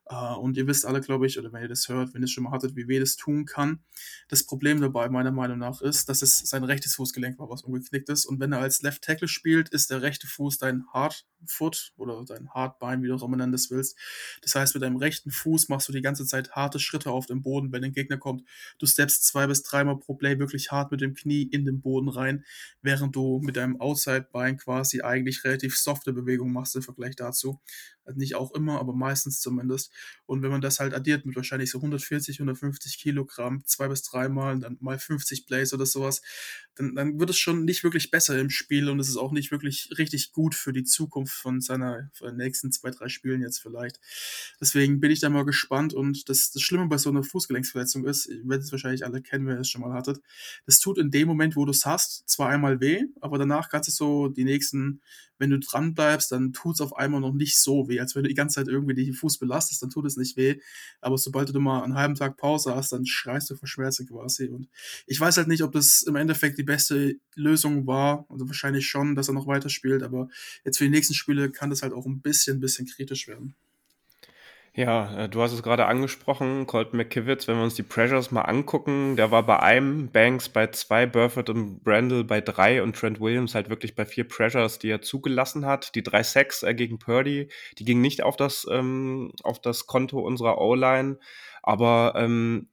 Äh, 0.05 0.35
und 0.35 0.55
ihr 0.55 0.67
wisst 0.67 0.85
alle, 0.85 1.01
glaube 1.01 1.25
ich, 1.25 1.39
oder 1.39 1.51
wenn 1.51 1.63
ihr 1.63 1.67
das 1.67 1.89
hört, 1.89 2.13
wenn 2.13 2.21
ihr 2.21 2.25
es 2.25 2.31
schon 2.31 2.43
mal 2.43 2.51
hattet, 2.51 2.75
wie 2.75 2.87
weh 2.87 2.99
das 2.99 3.15
tun 3.15 3.45
kann. 3.45 3.79
Das 4.27 4.43
Problem 4.43 4.81
dabei, 4.81 5.09
meiner 5.09 5.31
Meinung 5.31 5.57
nach, 5.57 5.81
ist, 5.81 6.09
dass 6.09 6.21
es 6.21 6.37
sein 6.39 6.63
rechtes 6.63 6.95
Fußgelenk 6.95 7.39
war, 7.39 7.49
was 7.49 7.63
umgeknickt 7.63 8.09
ist 8.09 8.18
ist. 8.19 8.25
Und 8.25 8.39
wenn 8.39 8.51
er 8.51 8.59
als 8.59 8.81
Left 8.81 9.03
Tackle 9.03 9.27
spielt, 9.27 9.69
ist 9.69 9.89
der 9.89 10.01
rechte 10.01 10.27
Fuß 10.27 10.57
dein 10.57 10.85
Hard 10.93 11.25
Foot 11.45 11.93
oder 11.95 12.23
dein 12.25 12.49
Hardbein, 12.49 13.01
wie 13.01 13.07
du 13.07 13.15
auch 13.15 13.23
immer 13.23 13.37
nennen 13.37 13.51
das 13.51 13.69
willst. 13.71 13.97
Das 14.41 14.55
heißt, 14.55 14.73
mit 14.73 14.83
deinem 14.83 14.97
rechten 14.97 15.31
Fuß 15.31 15.69
machst 15.69 15.87
du 15.87 15.93
die 15.93 16.01
ganze 16.01 16.25
Zeit 16.25 16.51
harte 16.51 16.79
Schritte 16.79 17.11
auf 17.11 17.27
dem 17.27 17.41
Boden, 17.41 17.71
wenn 17.71 17.83
ein 17.83 17.93
Gegner 17.93 18.17
kommt. 18.17 18.43
Du 18.77 18.85
steppst 18.85 19.25
zwei 19.25 19.47
bis 19.47 19.63
dreimal 19.63 19.97
pro 19.97 20.15
Play 20.15 20.37
wirklich 20.39 20.71
hart 20.71 20.91
mit 20.91 21.01
dem 21.01 21.13
Knie 21.13 21.43
in 21.43 21.65
den 21.65 21.81
Boden 21.81 22.09
rein, 22.09 22.43
während 22.81 23.15
du 23.15 23.39
mit 23.41 23.55
deinem 23.55 23.79
Outside-Bein 23.79 24.57
quasi 24.57 25.01
eigentlich 25.01 25.43
relativ 25.43 25.77
softe 25.77 26.11
Bewegungen 26.13 26.53
machst 26.53 26.75
im 26.75 26.81
Vergleich 26.81 27.15
dazu. 27.15 27.61
Also 28.09 28.19
nicht 28.19 28.35
auch 28.35 28.53
immer, 28.55 28.79
aber 28.79 28.93
meistens 28.93 29.39
zumindest. 29.39 29.91
Und 30.25 30.41
wenn 30.41 30.49
man 30.49 30.61
das 30.61 30.79
halt 30.79 30.95
addiert 30.95 31.27
mit 31.27 31.35
wahrscheinlich 31.35 31.69
so 31.69 31.77
140, 31.77 32.39
150 32.39 32.97
Kilogramm, 32.97 33.63
zwei 33.65 33.87
bis 33.87 34.01
dreimal, 34.01 34.59
dann 34.59 34.77
mal 34.81 34.97
50 34.97 35.45
Plays 35.45 35.73
oder 35.73 35.85
sowas, 35.85 36.23
dann, 36.73 36.95
dann 36.95 37.19
wird 37.19 37.29
es 37.29 37.37
schon 37.37 37.65
nicht 37.65 37.83
wirklich 37.83 38.09
besser 38.09 38.39
im 38.39 38.49
Spiel 38.49 38.89
und 38.89 38.99
es 38.99 39.09
ist 39.09 39.17
auch 39.17 39.31
nicht 39.31 39.51
wirklich 39.51 39.89
richtig 39.99 40.31
gut 40.31 40.55
für 40.55 40.73
die 40.73 40.83
Zukunft 40.83 41.35
von 41.35 41.61
seiner 41.61 42.09
von 42.13 42.35
nächsten 42.35 42.71
zwei, 42.71 42.89
drei 42.89 43.09
Spielen 43.09 43.43
jetzt 43.43 43.59
vielleicht. 43.59 43.99
Deswegen 44.59 44.99
bin 44.99 45.11
ich 45.11 45.19
da 45.19 45.29
mal 45.29 45.45
gespannt 45.45 45.93
und 45.93 46.29
das, 46.29 46.51
das 46.51 46.63
Schlimme 46.63 46.87
bei 46.87 46.97
so 46.97 47.09
einer 47.11 47.23
Fußgelenksverletzung 47.23 48.05
ist, 48.05 48.25
ihr 48.25 48.41
werdet 48.47 48.65
es 48.65 48.71
wahrscheinlich 48.71 49.05
alle 49.05 49.21
kennen, 49.21 49.45
wenn 49.45 49.57
ihr 49.57 49.61
es 49.61 49.69
schon 49.69 49.81
mal 49.81 49.93
hattet, 49.93 50.19
das 50.65 50.79
tut 50.79 50.97
in 50.97 51.11
dem 51.11 51.27
Moment, 51.27 51.55
wo 51.55 51.65
du 51.65 51.71
es 51.71 51.85
hast, 51.85 52.27
zwar 52.27 52.49
einmal 52.49 52.79
weh, 52.79 53.03
aber 53.21 53.37
danach 53.37 53.69
kannst 53.69 53.89
du 53.89 53.91
so 53.91 54.27
die 54.29 54.45
nächsten 54.45 55.01
wenn 55.39 55.49
du 55.49 55.59
dran 55.59 55.95
bleibst, 55.95 56.31
dann 56.31 56.53
tut 56.53 56.75
es 56.75 56.81
auf 56.81 56.95
einmal 56.95 57.21
noch 57.21 57.33
nicht 57.33 57.57
so 57.57 57.87
weh, 57.87 57.99
als 57.99 58.15
wenn 58.15 58.23
du 58.23 58.29
die 58.29 58.35
ganze 58.35 58.55
Zeit 58.55 58.67
irgendwie 58.67 58.93
den 58.93 59.13
Fuß 59.13 59.39
belastest, 59.39 59.81
dann 59.81 59.89
tut 59.89 60.05
es 60.05 60.17
nicht 60.17 60.37
weh. 60.37 60.59
Aber 61.01 61.17
sobald 61.17 61.53
du 61.53 61.59
mal 61.59 61.83
einen 61.83 61.95
halben 61.95 62.15
Tag 62.15 62.37
Pause 62.37 62.75
hast, 62.75 62.91
dann 62.91 63.05
schreist 63.05 63.49
du 63.49 63.55
vor 63.55 63.67
Schmerzen 63.67 64.07
quasi. 64.07 64.47
Und 64.47 64.67
ich 65.07 65.19
weiß 65.19 65.37
halt 65.37 65.47
nicht, 65.47 65.63
ob 65.63 65.71
das 65.71 66.03
im 66.03 66.15
Endeffekt 66.15 66.57
die 66.57 66.63
beste 66.63 67.15
Lösung 67.35 67.87
war. 67.87 68.25
Also 68.29 68.47
wahrscheinlich 68.47 68.87
schon, 68.87 69.15
dass 69.15 69.29
er 69.29 69.33
noch 69.33 69.47
weiterspielt, 69.47 70.03
aber 70.03 70.29
jetzt 70.65 70.77
für 70.77 70.83
die 70.83 70.89
nächsten 70.89 71.13
Spiele 71.13 71.49
kann 71.49 71.69
das 71.69 71.81
halt 71.81 71.93
auch 71.93 72.05
ein 72.05 72.21
bisschen, 72.21 72.59
bisschen 72.59 72.85
kritisch 72.85 73.27
werden. 73.27 73.55
Ja, 74.79 75.25
äh, 75.25 75.27
du 75.27 75.41
hast 75.41 75.51
es 75.51 75.61
gerade 75.61 75.87
angesprochen, 75.87 76.65
Colt 76.65 76.93
McKivitz, 76.93 77.49
wenn 77.49 77.57
wir 77.57 77.63
uns 77.65 77.75
die 77.75 77.83
Pressures 77.83 78.31
mal 78.31 78.43
angucken, 78.43 79.17
der 79.17 79.29
war 79.29 79.43
bei 79.43 79.59
einem, 79.59 80.09
Banks 80.09 80.47
bei 80.47 80.67
zwei, 80.67 81.05
Burford 81.05 81.49
und 81.49 81.83
Brandel 81.83 82.23
bei 82.23 82.39
drei 82.39 82.81
und 82.81 82.95
Trent 82.95 83.19
Williams 83.19 83.55
halt 83.55 83.69
wirklich 83.69 83.93
bei 83.93 84.05
vier 84.05 84.25
Pressures, 84.25 84.79
die 84.79 84.89
er 84.89 85.01
zugelassen 85.01 85.65
hat. 85.65 85.95
Die 85.95 86.01
drei 86.01 86.23
Sacks 86.23 86.63
äh, 86.63 86.73
gegen 86.73 86.97
Purdy, 86.97 87.49
die 87.77 87.83
gingen 87.83 87.99
nicht 87.99 88.23
auf 88.23 88.37
das, 88.37 88.65
ähm, 88.71 89.33
auf 89.43 89.59
das 89.59 89.85
Konto 89.85 90.21
unserer 90.21 90.61
O-Line, 90.61 91.17
aber 91.61 92.13
ähm, 92.15 92.69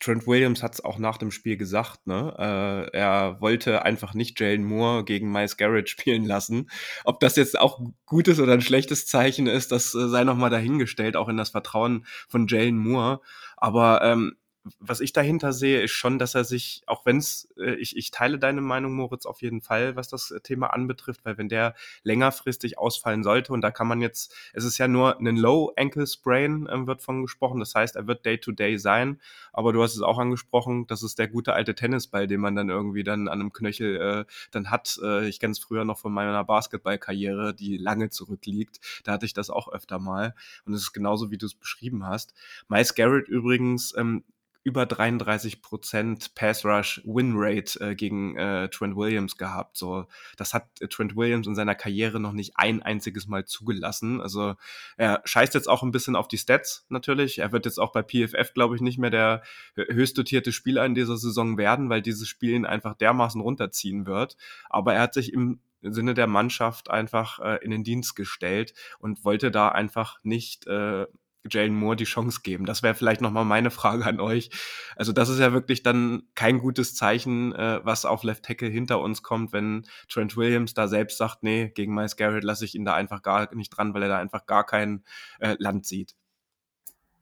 Trent 0.00 0.26
Williams 0.26 0.62
hat 0.62 0.74
es 0.74 0.84
auch 0.84 0.98
nach 0.98 1.18
dem 1.18 1.30
Spiel 1.30 1.56
gesagt, 1.56 2.06
ne? 2.06 2.34
Äh, 2.38 2.96
er 2.96 3.40
wollte 3.40 3.82
einfach 3.82 4.14
nicht 4.14 4.38
Jalen 4.38 4.64
Moore 4.64 5.04
gegen 5.04 5.30
Miles 5.30 5.56
Garrett 5.56 5.88
spielen 5.88 6.24
lassen. 6.24 6.70
Ob 7.04 7.20
das 7.20 7.36
jetzt 7.36 7.58
auch 7.58 7.80
ein 7.80 7.94
gutes 8.06 8.40
oder 8.40 8.52
ein 8.52 8.60
schlechtes 8.60 9.06
Zeichen 9.06 9.46
ist, 9.46 9.72
das 9.72 9.94
äh, 9.94 10.08
sei 10.08 10.24
nochmal 10.24 10.50
dahingestellt, 10.50 11.16
auch 11.16 11.28
in 11.28 11.36
das 11.36 11.50
Vertrauen 11.50 12.06
von 12.28 12.46
Jalen 12.46 12.78
Moore. 12.78 13.20
Aber 13.56 14.02
ähm, 14.02 14.36
was 14.80 15.00
ich 15.00 15.12
dahinter 15.12 15.52
sehe, 15.52 15.82
ist 15.82 15.92
schon, 15.92 16.18
dass 16.18 16.34
er 16.34 16.44
sich, 16.44 16.82
auch 16.86 17.06
wenn 17.06 17.18
es, 17.18 17.48
äh, 17.58 17.74
ich, 17.74 17.96
ich 17.96 18.10
teile 18.10 18.38
deine 18.38 18.60
Meinung, 18.60 18.94
Moritz, 18.94 19.26
auf 19.26 19.42
jeden 19.42 19.60
Fall, 19.60 19.96
was 19.96 20.08
das 20.08 20.30
äh, 20.30 20.40
Thema 20.40 20.68
anbetrifft, 20.68 21.24
weil 21.24 21.38
wenn 21.38 21.48
der 21.48 21.74
längerfristig 22.02 22.78
ausfallen 22.78 23.22
sollte, 23.22 23.52
und 23.52 23.60
da 23.60 23.70
kann 23.70 23.88
man 23.88 24.00
jetzt, 24.00 24.34
es 24.52 24.64
ist 24.64 24.78
ja 24.78 24.88
nur 24.88 25.18
ein 25.18 25.36
Low 25.36 25.72
Ankle 25.76 26.06
Sprain, 26.06 26.66
äh, 26.66 26.86
wird 26.86 27.02
von 27.02 27.22
gesprochen, 27.22 27.60
das 27.60 27.74
heißt, 27.74 27.96
er 27.96 28.06
wird 28.06 28.24
Day-to-Day 28.26 28.74
-Day 28.74 28.78
sein, 28.78 29.20
aber 29.52 29.72
du 29.72 29.82
hast 29.82 29.94
es 29.94 30.02
auch 30.02 30.18
angesprochen, 30.18 30.86
das 30.86 31.02
ist 31.02 31.18
der 31.18 31.28
gute 31.28 31.52
alte 31.52 31.74
Tennisball, 31.74 32.26
den 32.26 32.40
man 32.40 32.54
dann 32.54 32.68
irgendwie 32.68 33.04
dann 33.04 33.28
an 33.28 33.40
einem 33.40 33.52
Knöchel 33.52 33.96
äh, 33.96 34.24
dann 34.50 34.70
hat. 34.70 34.98
Äh, 35.02 35.28
ich 35.28 35.40
kenne 35.40 35.54
früher 35.54 35.84
noch 35.84 35.98
von 35.98 36.12
meiner 36.12 36.44
Basketballkarriere, 36.44 37.54
die 37.54 37.76
lange 37.78 38.10
zurückliegt, 38.10 38.80
da 39.04 39.12
hatte 39.12 39.26
ich 39.26 39.34
das 39.34 39.50
auch 39.50 39.68
öfter 39.72 39.98
mal 39.98 40.34
und 40.64 40.74
es 40.74 40.82
ist 40.82 40.92
genauso, 40.92 41.30
wie 41.30 41.38
du 41.38 41.46
es 41.46 41.54
beschrieben 41.54 42.06
hast. 42.06 42.34
Miles 42.68 42.94
Garrett 42.94 43.28
übrigens, 43.28 43.94
ähm, 43.96 44.24
über 44.68 44.84
33 44.84 45.62
Prozent 45.62 46.34
Pass 46.34 46.62
Rush 46.62 47.00
Win 47.06 47.32
Rate 47.36 47.80
äh, 47.80 47.94
gegen 47.94 48.36
äh, 48.36 48.68
Trent 48.68 48.96
Williams 48.96 49.38
gehabt. 49.38 49.78
So, 49.78 50.04
das 50.36 50.52
hat 50.52 50.66
äh, 50.80 50.88
Trent 50.88 51.16
Williams 51.16 51.46
in 51.46 51.54
seiner 51.54 51.74
Karriere 51.74 52.20
noch 52.20 52.34
nicht 52.34 52.52
ein 52.56 52.82
einziges 52.82 53.26
Mal 53.28 53.46
zugelassen. 53.46 54.20
Also 54.20 54.56
er 54.98 55.22
scheißt 55.24 55.54
jetzt 55.54 55.70
auch 55.70 55.82
ein 55.82 55.90
bisschen 55.90 56.16
auf 56.16 56.28
die 56.28 56.36
Stats 56.36 56.84
natürlich. 56.90 57.38
Er 57.38 57.50
wird 57.50 57.64
jetzt 57.64 57.80
auch 57.80 57.92
bei 57.92 58.02
PFF, 58.02 58.52
glaube 58.52 58.76
ich, 58.76 58.82
nicht 58.82 58.98
mehr 58.98 59.08
der 59.08 59.42
höchst 59.74 60.18
dotierte 60.18 60.52
Spieler 60.52 60.84
in 60.84 60.94
dieser 60.94 61.16
Saison 61.16 61.56
werden, 61.56 61.88
weil 61.88 62.02
dieses 62.02 62.28
Spiel 62.28 62.50
ihn 62.50 62.66
einfach 62.66 62.94
dermaßen 62.94 63.40
runterziehen 63.40 64.04
wird. 64.04 64.36
Aber 64.68 64.92
er 64.92 65.00
hat 65.00 65.14
sich 65.14 65.32
im 65.32 65.60
Sinne 65.80 66.12
der 66.12 66.26
Mannschaft 66.26 66.90
einfach 66.90 67.38
äh, 67.38 67.64
in 67.64 67.70
den 67.70 67.84
Dienst 67.84 68.16
gestellt 68.16 68.74
und 68.98 69.24
wollte 69.24 69.50
da 69.50 69.70
einfach 69.70 70.18
nicht 70.22 70.66
äh, 70.66 71.06
Jalen 71.50 71.74
Moore 71.74 71.96
die 71.96 72.04
Chance 72.04 72.40
geben? 72.42 72.66
Das 72.66 72.82
wäre 72.82 72.94
vielleicht 72.94 73.20
nochmal 73.20 73.44
meine 73.44 73.70
Frage 73.70 74.04
an 74.06 74.20
euch. 74.20 74.50
Also 74.96 75.12
das 75.12 75.28
ist 75.28 75.38
ja 75.38 75.52
wirklich 75.52 75.82
dann 75.82 76.22
kein 76.34 76.58
gutes 76.58 76.94
Zeichen, 76.94 77.54
äh, 77.54 77.80
was 77.84 78.04
auf 78.04 78.22
Left 78.22 78.44
Tackle 78.44 78.68
hinter 78.68 79.00
uns 79.00 79.22
kommt, 79.22 79.52
wenn 79.52 79.86
Trent 80.08 80.36
Williams 80.36 80.74
da 80.74 80.88
selbst 80.88 81.18
sagt, 81.18 81.42
nee, 81.42 81.70
gegen 81.74 81.94
Miles 81.94 82.16
Garrett 82.16 82.44
lasse 82.44 82.64
ich 82.64 82.74
ihn 82.74 82.84
da 82.84 82.94
einfach 82.94 83.22
gar 83.22 83.54
nicht 83.54 83.70
dran, 83.70 83.94
weil 83.94 84.02
er 84.02 84.08
da 84.08 84.18
einfach 84.18 84.46
gar 84.46 84.64
kein 84.64 85.04
äh, 85.40 85.56
Land 85.58 85.86
sieht. 85.86 86.14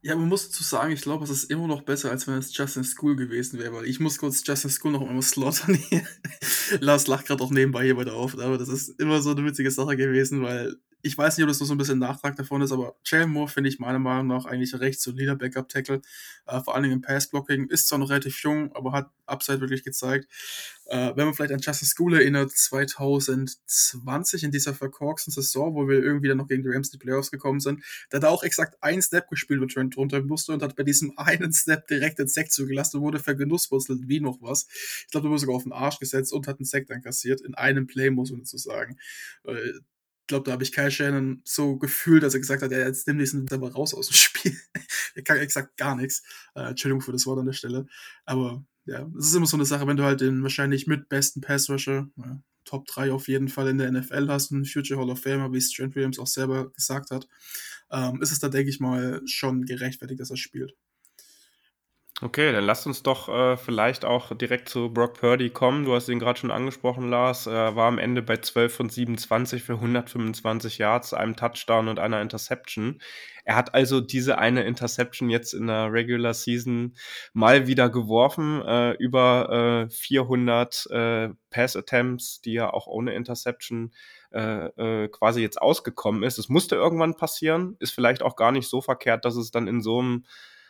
Ja, 0.07 0.15
man 0.15 0.29
muss 0.29 0.47
dazu 0.47 0.63
sagen, 0.63 0.93
ich 0.93 1.03
glaube, 1.03 1.25
es 1.25 1.31
ist 1.31 1.51
immer 1.51 1.67
noch 1.67 1.83
besser, 1.83 2.13
als 2.13 2.29
wenn 2.29 2.39
es 2.39 2.57
Justin 2.57 2.85
School 2.85 3.17
gewesen 3.17 3.59
wäre, 3.59 3.73
weil 3.73 3.87
ich 3.87 3.99
muss 3.99 4.19
kurz 4.19 4.47
Justin 4.47 4.71
School 4.71 4.93
noch 4.93 5.01
einmal 5.01 5.21
slottern 5.23 5.75
hier. 5.75 6.07
Lars 6.81 7.09
lacht 7.09 7.27
gerade 7.27 7.43
auch 7.43 7.51
nebenbei 7.51 7.83
hier 7.83 7.97
weiter 7.97 8.13
auf, 8.13 8.39
aber 8.39 8.57
das 8.57 8.69
ist 8.69 9.01
immer 9.01 9.21
so 9.21 9.33
eine 9.33 9.45
witzige 9.45 9.71
Sache 9.73 9.97
gewesen, 9.97 10.43
weil 10.43 10.77
ich 11.07 11.17
weiß 11.17 11.37
nicht, 11.37 11.45
ob 11.45 11.49
das 11.49 11.61
noch 11.61 11.67
so 11.69 11.75
ein 11.75 11.79
bisschen 11.79 12.01
Nachtrag 12.01 12.35
davon 12.37 12.63
ist, 12.63 12.73
aber 12.73 12.97
Jalen 13.05 13.31
Moore 13.31 13.49
finde 13.49 13.71
ich 13.71 13.79
meiner 13.79 14.01
Meinung 14.01 14.27
nach 14.27 14.45
eigentlich 14.45 14.75
ein 14.75 14.81
recht 14.81 15.01
solider 15.01 15.37
Backup-Tackle. 15.37 16.03
Äh, 16.47 16.61
vor 16.61 16.75
allen 16.75 16.83
Dingen 16.83 16.97
im 16.97 17.03
Pass-Blocking. 17.03 17.69
Ist 17.69 17.87
zwar 17.89 17.99
noch 17.99 18.11
relativ 18.11 18.43
jung, 18.43 18.73
aber 18.75 18.93
hat 18.93 19.11
Upside 19.27 19.61
wirklich 19.61 19.85
gezeigt. 19.85 20.27
Äh, 20.87 21.13
wenn 21.15 21.27
man 21.27 21.35
vielleicht 21.35 21.53
an 21.53 21.61
Justice 21.61 21.91
School 21.91 22.15
erinnert, 22.15 22.51
2020 22.51 24.45
in 24.45 24.51
dieser 24.51 24.75
verkorksten 24.75 25.33
Saison, 25.33 25.75
wo 25.75 25.89
wir 25.89 26.03
irgendwie 26.03 26.29
dann 26.29 26.39
noch 26.39 26.49
gegen 26.49 26.63
die 26.63 26.69
Rams 26.69 26.89
in 26.89 26.99
die 26.99 27.05
Playoffs 27.05 27.31
gekommen 27.31 27.61
sind, 27.61 27.85
da 28.11 28.17
hat 28.17 28.25
er 28.25 28.31
auch 28.31 28.43
exakt 28.43 28.77
ein 28.81 29.01
Snap 29.01 29.29
gespielt, 29.29 29.61
wo 29.61 29.67
Trent 29.67 29.95
drunter 29.95 30.23
musste 30.23 30.53
und 30.53 30.63
hat 30.63 30.75
bei 30.75 30.83
diesem 30.83 31.13
einen 31.17 31.53
Snap 31.53 31.87
direkt 31.87 32.19
den 32.19 32.29
Sack 32.29 32.51
zugelassen 32.51 32.99
und 32.99 33.03
wurde 33.05 33.21
vergenusswurzelt 33.21 34.09
wie 34.09 34.21
noch 34.21 34.39
was. 34.43 34.67
Ich 35.05 35.11
glaube, 35.11 35.29
er 35.29 35.31
wurde 35.31 35.41
sogar 35.41 35.57
auf 35.57 35.63
den 35.63 35.73
Arsch 35.73 35.99
gesetzt 35.99 36.33
und 36.33 36.49
hat 36.49 36.59
einen 36.59 36.67
Sack 36.67 36.87
dann 36.87 37.03
kassiert. 37.03 37.41
In 37.43 37.55
einem 37.55 37.87
Play, 37.87 38.11
muss 38.11 38.31
man 38.31 38.41
dazu 38.41 38.59
sagen. 38.59 38.97
Äh, 39.45 39.73
glaube, 40.27 40.45
da 40.45 40.53
habe 40.53 40.63
ich 40.63 40.73
Kyle 40.73 40.91
Shannon 40.91 41.41
so 41.45 41.77
gefühlt, 41.77 42.23
dass 42.23 42.35
er 42.35 42.41
gesagt 42.41 42.63
hat, 42.63 42.73
ja, 42.73 42.79
jetzt 42.79 43.07
nimm 43.07 43.19
diesen 43.19 43.51
aber 43.51 43.73
raus 43.73 43.95
aus 43.95 44.09
dem 44.09 44.15
Spiel. 44.17 44.57
er 45.15 45.23
kann 45.23 45.39
exakt 45.39 45.77
gar 45.77 45.97
nichts. 45.97 46.23
Äh, 46.55 46.71
Entschuldigung 46.71 47.01
für 47.01 47.13
das 47.13 47.27
Wort 47.27 47.39
an 47.39 47.47
der 47.47 47.53
Stelle. 47.53 47.87
Aber 48.25 48.65
ja, 48.87 49.09
es 49.19 49.27
ist 49.27 49.35
immer 49.35 49.47
so 49.47 49.57
eine 49.57 49.65
Sache, 49.67 49.87
wenn 49.87 49.97
du 49.97 50.05
halt 50.05 50.21
den 50.21 50.43
wahrscheinlich 50.43 50.87
mit 50.87 51.09
besten 51.09 51.41
Passrusher, 51.41 52.09
ja, 52.17 52.41
Top 52.65 52.87
3 52.87 53.13
auf 53.13 53.29
jeden 53.29 53.49
Fall 53.49 53.69
in 53.69 53.79
der 53.79 53.91
NFL 53.93 54.29
hast, 54.29 54.53
einen 54.53 54.65
Future 54.65 55.01
Hall 55.01 55.11
of 55.11 55.21
Famer, 55.21 55.53
wie 55.53 55.59
es 55.59 55.71
Trent 55.71 55.95
Williams 55.95 56.19
auch 56.19 56.27
selber 56.27 56.71
gesagt 56.73 57.11
hat, 57.11 57.29
ähm, 57.91 58.21
ist 58.21 58.33
es 58.33 58.41
da, 58.41 58.49
denke 58.49 58.71
ich 58.71 58.81
mal, 58.81 59.23
schon 59.27 59.65
gerechtfertigt, 59.65 60.21
dass 60.21 60.31
er 60.31 60.37
spielt. 60.37 60.75
Okay, 62.23 62.51
dann 62.51 62.65
lasst 62.65 62.87
uns 62.87 63.03
doch 63.03 63.29
äh, 63.29 63.59
vielleicht 63.59 64.07
auch 64.07 64.35
direkt 64.35 64.71
zu 64.71 64.89
Brock 64.89 65.21
Purdy 65.21 65.51
kommen. 65.51 65.85
Du 65.85 65.95
hast 65.95 66.09
ihn 66.09 66.19
gerade 66.19 66.39
schon 66.39 66.51
angesprochen, 66.51 67.11
Lars. 67.11 67.47
Er 67.47 67.77
war 67.77 67.89
am 67.89 67.99
Ende 67.99 68.23
bei 68.23 68.39
12 68.39 68.75
von 68.75 68.89
27 68.89 69.63
für 69.63 69.75
125 69.75 70.79
Yards, 70.79 71.13
einem 71.13 71.37
Touchdown 71.37 71.89
und 71.89 71.99
einer 71.99 72.23
Interception. 72.23 73.03
Er 73.45 73.55
hat 73.55 73.75
also 73.75 74.01
diese 74.01 74.39
eine 74.39 74.65
Interception 74.65 75.29
jetzt 75.29 75.53
in 75.53 75.67
der 75.67 75.93
Regular 75.93 76.33
Season 76.33 76.97
mal 77.35 77.67
wieder 77.67 77.91
geworfen. 77.91 78.63
Äh, 78.63 78.93
über 78.93 79.87
äh, 79.87 79.91
400 79.91 80.87
äh, 80.91 81.29
Pass 81.51 81.77
Attempts, 81.77 82.41
die 82.41 82.57
er 82.57 82.73
auch 82.73 82.87
ohne 82.87 83.13
Interception 83.13 83.93
äh, 84.33 84.69
äh, 85.05 85.09
quasi 85.09 85.43
jetzt 85.43 85.61
ausgekommen 85.61 86.23
ist. 86.23 86.39
Es 86.39 86.49
musste 86.49 86.77
irgendwann 86.77 87.15
passieren. 87.15 87.77
Ist 87.79 87.93
vielleicht 87.93 88.23
auch 88.23 88.37
gar 88.37 88.53
nicht 88.53 88.71
so 88.71 88.81
verkehrt, 88.81 89.27
dass 89.27 89.37
es 89.37 89.51
dann 89.51 89.69
in 89.69 89.83
so 89.83 89.99
einem 89.99 90.25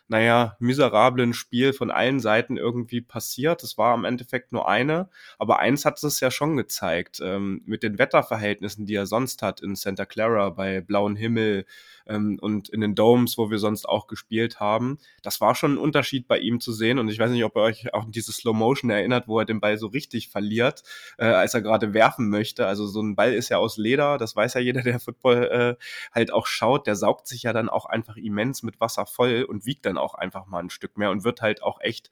naja, 0.08 0.56
miserablen 0.60 1.34
Spiel 1.34 1.72
von 1.72 1.90
allen 1.90 2.20
Seiten 2.20 2.56
irgendwie 2.56 3.00
passiert. 3.00 3.62
Es 3.62 3.76
war 3.76 3.94
im 3.94 4.04
Endeffekt 4.04 4.52
nur 4.52 4.68
eine, 4.68 5.08
aber 5.38 5.58
eins 5.58 5.84
hat 5.84 6.02
es 6.02 6.20
ja 6.20 6.30
schon 6.30 6.56
gezeigt. 6.56 7.20
Ähm, 7.22 7.62
mit 7.66 7.82
den 7.82 7.98
Wetterverhältnissen, 7.98 8.86
die 8.86 8.94
er 8.94 9.06
sonst 9.06 9.42
hat 9.42 9.60
in 9.60 9.74
Santa 9.74 10.04
Clara 10.04 10.50
bei 10.50 10.80
blauem 10.80 11.16
Himmel, 11.16 11.66
ähm, 12.06 12.38
und 12.40 12.68
in 12.68 12.80
den 12.80 12.94
Domes, 12.94 13.38
wo 13.38 13.50
wir 13.50 13.58
sonst 13.58 13.88
auch 13.88 14.06
gespielt 14.06 14.60
haben. 14.60 14.98
Das 15.22 15.40
war 15.40 15.54
schon 15.54 15.74
ein 15.74 15.78
Unterschied 15.78 16.28
bei 16.28 16.38
ihm 16.38 16.60
zu 16.60 16.72
sehen 16.72 16.98
und 16.98 17.08
ich 17.08 17.18
weiß 17.18 17.30
nicht, 17.30 17.44
ob 17.44 17.56
ihr 17.56 17.62
euch 17.62 17.94
auch 17.94 18.04
an 18.04 18.12
diese 18.12 18.32
Slow 18.32 18.56
Motion 18.56 18.90
erinnert, 18.90 19.28
wo 19.28 19.38
er 19.38 19.44
den 19.44 19.60
Ball 19.60 19.78
so 19.78 19.88
richtig 19.88 20.28
verliert, 20.28 20.82
äh, 21.18 21.26
als 21.26 21.54
er 21.54 21.62
gerade 21.62 21.94
werfen 21.94 22.28
möchte. 22.28 22.66
Also 22.66 22.86
so 22.86 23.02
ein 23.02 23.16
Ball 23.16 23.32
ist 23.32 23.48
ja 23.48 23.58
aus 23.58 23.76
Leder, 23.76 24.18
das 24.18 24.36
weiß 24.36 24.54
ja 24.54 24.60
jeder, 24.60 24.82
der 24.82 25.00
Football 25.00 25.76
äh, 25.78 25.84
halt 26.14 26.32
auch 26.32 26.46
schaut. 26.46 26.86
Der 26.86 26.96
saugt 26.96 27.26
sich 27.26 27.42
ja 27.42 27.52
dann 27.52 27.68
auch 27.68 27.86
einfach 27.86 28.16
immens 28.16 28.62
mit 28.62 28.80
Wasser 28.80 29.06
voll 29.06 29.44
und 29.48 29.66
wiegt 29.66 29.86
dann 29.86 29.98
auch 29.98 30.14
einfach 30.14 30.46
mal 30.46 30.60
ein 30.60 30.70
Stück 30.70 30.96
mehr 30.96 31.10
und 31.10 31.24
wird 31.24 31.42
halt 31.42 31.62
auch 31.62 31.80
echt 31.80 32.10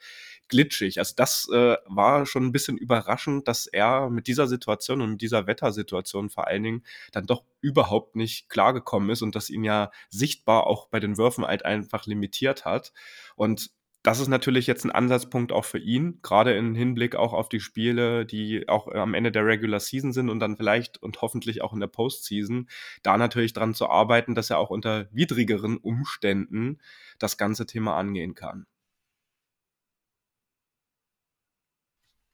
glitschig. 0.48 0.98
Also 0.98 1.14
das 1.16 1.48
äh, 1.52 1.76
war 1.86 2.26
schon 2.26 2.44
ein 2.44 2.52
bisschen 2.52 2.76
überraschend, 2.76 3.48
dass 3.48 3.66
er 3.66 4.10
mit 4.10 4.26
dieser 4.26 4.46
Situation 4.46 5.00
und 5.00 5.12
mit 5.12 5.22
dieser 5.22 5.46
Wettersituation 5.46 6.30
vor 6.30 6.46
allen 6.46 6.62
Dingen 6.62 6.82
dann 7.12 7.26
doch 7.26 7.44
überhaupt 7.60 8.16
nicht 8.16 8.48
klargekommen 8.48 9.10
ist 9.10 9.22
und 9.22 9.34
dass 9.34 9.50
ihn 9.50 9.64
ja 9.64 9.90
sichtbar 10.10 10.66
auch 10.66 10.88
bei 10.88 11.00
den 11.00 11.16
Würfen 11.16 11.46
halt 11.46 11.64
einfach 11.64 12.06
limitiert 12.06 12.64
hat. 12.64 12.92
Und 13.36 13.70
das 14.04 14.20
ist 14.20 14.28
natürlich 14.28 14.66
jetzt 14.66 14.84
ein 14.84 14.90
Ansatzpunkt 14.90 15.50
auch 15.50 15.64
für 15.64 15.78
ihn, 15.78 16.18
gerade 16.20 16.54
im 16.54 16.74
Hinblick 16.74 17.16
auch 17.16 17.32
auf 17.32 17.48
die 17.48 17.58
Spiele, 17.58 18.26
die 18.26 18.68
auch 18.68 18.86
am 18.88 19.14
Ende 19.14 19.32
der 19.32 19.46
Regular 19.46 19.80
Season 19.80 20.12
sind 20.12 20.28
und 20.28 20.40
dann 20.40 20.58
vielleicht 20.58 21.02
und 21.02 21.22
hoffentlich 21.22 21.62
auch 21.62 21.72
in 21.72 21.80
der 21.80 21.86
Postseason, 21.86 22.68
da 23.02 23.16
natürlich 23.16 23.54
dran 23.54 23.72
zu 23.72 23.88
arbeiten, 23.88 24.34
dass 24.34 24.50
er 24.50 24.58
auch 24.58 24.68
unter 24.68 25.08
widrigeren 25.10 25.78
Umständen 25.78 26.80
das 27.18 27.38
ganze 27.38 27.64
Thema 27.64 27.96
angehen 27.96 28.34
kann. 28.34 28.66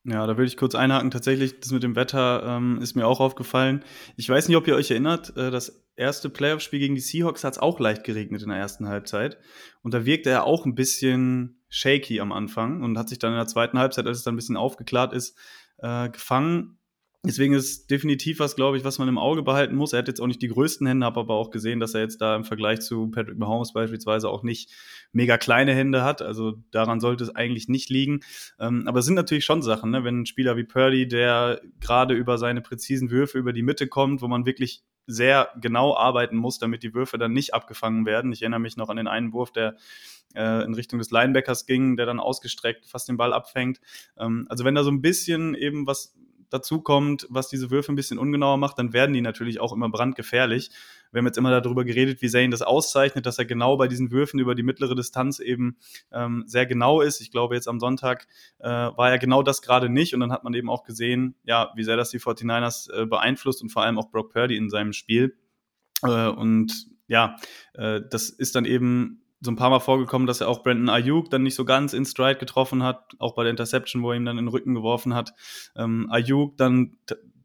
Ja, 0.05 0.27
da 0.27 0.39
würde 0.39 0.47
ich 0.47 0.57
kurz 0.57 0.75
einhaken. 0.75 1.11
Tatsächlich, 1.11 1.61
das 1.61 1.73
mit 1.73 1.83
dem 1.83 1.95
Wetter 1.95 2.43
ähm, 2.45 2.79
ist 2.81 2.97
mir 2.97 3.07
auch 3.07 3.21
aufgefallen. 3.21 3.85
Ich 4.17 4.29
weiß 4.29 4.49
nicht, 4.49 4.57
ob 4.57 4.67
ihr 4.67 4.75
euch 4.75 4.91
erinnert, 4.91 5.37
äh, 5.37 5.51
das 5.51 5.85
erste 5.95 6.31
Playoff-Spiel 6.31 6.79
gegen 6.79 6.95
die 6.95 7.03
Seahawks 7.03 7.45
hat 7.45 7.53
es 7.55 7.59
auch 7.59 7.79
leicht 7.79 8.05
geregnet 8.05 8.43
in 8.43 8.49
der 8.49 8.59
ersten 8.59 8.89
Halbzeit. 8.89 9.39
Und 9.83 9.93
da 9.93 10.07
wirkte 10.07 10.31
er 10.31 10.45
auch 10.45 10.65
ein 10.65 10.75
bisschen 10.75 11.63
shaky 11.69 12.21
am 12.21 12.33
Anfang 12.33 12.83
und 12.83 12.97
hat 12.97 13.11
sich 13.11 13.19
dann 13.19 13.33
in 13.33 13.39
der 13.39 13.47
zweiten 13.47 13.79
Halbzeit, 13.79 14.07
als 14.07 14.19
es 14.19 14.25
dann 14.25 14.35
ein 14.35 14.37
bisschen 14.39 14.57
aufgeklärt 14.57 15.13
ist, 15.13 15.39
äh, 15.79 16.09
gefangen. 16.09 16.79
Deswegen 17.23 17.53
ist 17.53 17.91
definitiv 17.91 18.39
was, 18.39 18.57
glaube 18.57 18.79
ich, 18.79 18.85
was 18.85 18.99
man 18.99 19.07
im 19.07 19.19
Auge 19.19 19.43
behalten 19.43 19.75
muss. 19.75 19.93
Er 19.93 19.99
hat 19.99 20.09
jetzt 20.09 20.23
auch 20.23 20.27
nicht 20.27 20.41
die 20.41 20.49
größten 20.49 20.87
Hände, 20.87 21.05
habe 21.05 21.21
aber 21.21 21.35
auch 21.35 21.51
gesehen, 21.51 21.79
dass 21.79 21.95
er 21.95 22.01
jetzt 22.01 22.23
da 22.23 22.35
im 22.35 22.45
Vergleich 22.45 22.81
zu 22.81 23.11
Patrick 23.11 23.37
Mahomes 23.37 23.75
beispielsweise 23.75 24.31
auch 24.31 24.43
nicht 24.43 24.71
mega 25.13 25.37
kleine 25.37 25.75
Hände 25.75 26.03
hat. 26.03 26.23
Also 26.23 26.55
daran 26.71 26.99
sollte 26.99 27.25
es 27.25 27.35
eigentlich 27.37 27.69
nicht 27.69 27.91
liegen. 27.91 28.21
Ähm, 28.59 28.85
aber 28.87 29.01
es 29.01 29.05
sind 29.05 29.17
natürlich 29.17 29.45
schon 29.45 29.61
Sachen, 29.61 29.91
ne? 29.91 30.03
wenn 30.03 30.23
ein 30.23 30.27
Spieler 30.27 30.57
wie 30.57 30.65
Purdy, 30.65 31.09
der 31.09 31.61
gerade 31.79 32.15
über 32.15 32.39
seine 32.39 32.63
präzisen 32.63 33.11
Würfe 33.11 33.37
über 33.37 33.53
die 33.53 33.63
Mitte 33.63 33.87
kommt, 33.87 34.23
wo 34.23 34.29
man 34.29 34.47
wirklich 34.47 34.83
sehr 35.07 35.51
genau 35.61 35.95
arbeiten 35.95 36.37
muss, 36.37 36.59
damit 36.59 36.83
die 36.83 36.95
Würfe 36.95 37.19
dann 37.19 37.33
nicht 37.35 37.53
abgefangen 37.53 38.07
werden. 38.07 38.33
Ich 38.33 38.41
erinnere 38.41 38.61
mich 38.61 38.79
noch 38.79 38.89
an 38.89 38.97
den 38.97 39.09
einen 39.09 39.35
Wurf, 39.35 39.53
der 39.53 39.77
äh, 40.35 40.65
in 40.65 40.73
Richtung 40.73 40.99
des 40.99 41.11
Linebackers 41.11 41.67
ging, 41.67 41.97
der 41.99 42.07
dann 42.07 42.21
ausgestreckt 42.21 42.87
fast 42.87 43.09
den 43.09 43.19
Ball 43.19 43.35
abfängt. 43.35 43.81
Ähm, 44.17 44.47
also 44.49 44.65
wenn 44.65 44.75
da 44.75 44.85
so 44.85 44.91
ein 44.91 45.03
bisschen 45.03 45.55
eben 45.55 45.87
was 45.87 46.15
dazu 46.51 46.81
kommt, 46.81 47.27
was 47.31 47.49
diese 47.49 47.71
Würfe 47.71 47.93
ein 47.93 47.97
bisschen 47.97 48.19
ungenauer 48.19 48.57
macht, 48.57 48.79
dann 48.79 48.93
werden 48.93 49.13
die 49.13 49.21
natürlich 49.21 49.61
auch 49.61 49.73
immer 49.73 49.89
brandgefährlich. 49.89 50.71
Wir 51.13 51.19
haben 51.19 51.27
jetzt 51.27 51.39
immer 51.39 51.61
darüber 51.61 51.85
geredet, 51.85 52.23
wie 52.23 52.29
Zane 52.29 52.51
das 52.51 52.63
auszeichnet, 52.63 53.27
dass 53.27 53.39
er 53.39 53.45
genau 53.45 53.77
bei 53.77 53.89
diesen 53.89 54.11
Würfen 54.11 54.39
über 54.39 54.55
die 54.55 54.63
mittlere 54.63 54.95
Distanz 54.95 55.41
eben 55.41 55.77
ähm, 56.13 56.45
sehr 56.47 56.67
genau 56.67 57.01
ist. 57.01 57.21
Ich 57.21 57.31
glaube, 57.31 57.55
jetzt 57.55 57.69
am 57.69 57.81
Sonntag 57.81 58.27
äh, 58.59 58.69
war 58.69 59.11
er 59.11 59.19
genau 59.19 59.43
das 59.43 59.63
gerade 59.63 59.89
nicht 59.89 60.15
und 60.15 60.21
dann 60.21 60.33
hat 60.33 60.45
man 60.45 60.55
eben 60.55 60.71
auch 60.71 60.85
gesehen, 60.85 61.35
ja, 61.45 61.73
wie 61.75 61.85
sehr 61.85 61.97
das 61.97 62.11
die 62.11 62.21
49ers 62.21 62.93
äh, 62.93 63.07
beeinflusst 63.07 63.63
und 63.63 63.71
vor 63.71 63.83
allem 63.83 63.99
auch 63.99 64.11
Brock 64.11 64.33
Purdy 64.33 64.57
in 64.57 64.71
seinem 64.71 64.93
Spiel. 64.93 65.37
Äh, 66.03 66.29
und 66.29 66.87
ja, 67.09 67.37
äh, 67.75 68.01
das 68.09 68.31
ist 68.31 68.55
dann 68.55 68.65
eben 68.65 69.23
so 69.41 69.51
ein 69.51 69.57
paar 69.57 69.71
Mal 69.71 69.81
vorgekommen, 69.81 70.27
dass 70.27 70.41
er 70.41 70.49
auch 70.49 70.63
Brandon 70.63 70.91
Ayuk 70.91 71.31
dann 71.31 71.43
nicht 71.43 71.55
so 71.55 71.65
ganz 71.65 71.93
in 71.93 72.05
Stride 72.05 72.39
getroffen 72.39 72.83
hat, 72.83 73.15
auch 73.19 73.35
bei 73.35 73.43
der 73.43 73.51
Interception, 73.51 74.03
wo 74.03 74.11
er 74.11 74.17
ihm 74.17 74.25
dann 74.25 74.39
in 74.39 74.45
den 74.47 74.53
Rücken 74.53 74.75
geworfen 74.75 75.15
hat. 75.15 75.33
Ähm, 75.77 76.09
Ayuk 76.11 76.57
dann 76.57 76.97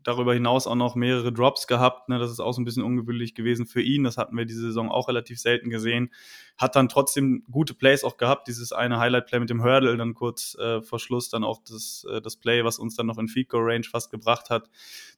darüber 0.06 0.34
hinaus 0.34 0.68
auch 0.68 0.76
noch 0.76 0.96
mehrere 0.96 1.34
Drops 1.34 1.68
gehabt. 1.68 2.10
Ne? 2.10 2.20
Das 2.20 2.32
ist 2.32 2.40
auch 2.40 2.54
so 2.54 2.62
ein 2.62 2.66
bisschen 2.66 2.84
ungewöhnlich 2.84 3.34
gewesen 3.34 3.66
für 3.66 3.82
ihn. 3.82 4.04
Das 4.04 4.18
hatten 4.18 4.38
wir 4.38 4.46
diese 4.46 4.62
Saison 4.62 4.90
auch 4.90 5.08
relativ 5.08 5.40
selten 5.40 5.70
gesehen. 5.70 6.12
Hat 6.58 6.76
dann 6.76 6.90
trotzdem 6.90 7.44
gute 7.50 7.74
Plays 7.74 8.04
auch 8.04 8.18
gehabt. 8.18 8.48
Dieses 8.48 8.72
eine 8.72 9.00
Highlight-Play 9.00 9.40
mit 9.40 9.50
dem 9.50 9.64
Hurdle, 9.64 9.98
dann 9.98 10.14
kurz 10.14 10.56
äh, 10.60 10.82
vor 10.82 11.00
Schluss 11.00 11.30
dann 11.30 11.44
auch 11.44 11.60
das, 11.68 12.06
äh, 12.10 12.22
das 12.22 12.38
Play, 12.38 12.64
was 12.64 12.78
uns 12.78 12.96
dann 12.96 13.08
noch 13.08 13.18
in 13.18 13.28
Feed 13.28 13.50
Goal 13.50 13.64
Range 13.64 13.84
fast 13.84 14.12
gebracht 14.12 14.52
hat. 14.52 14.70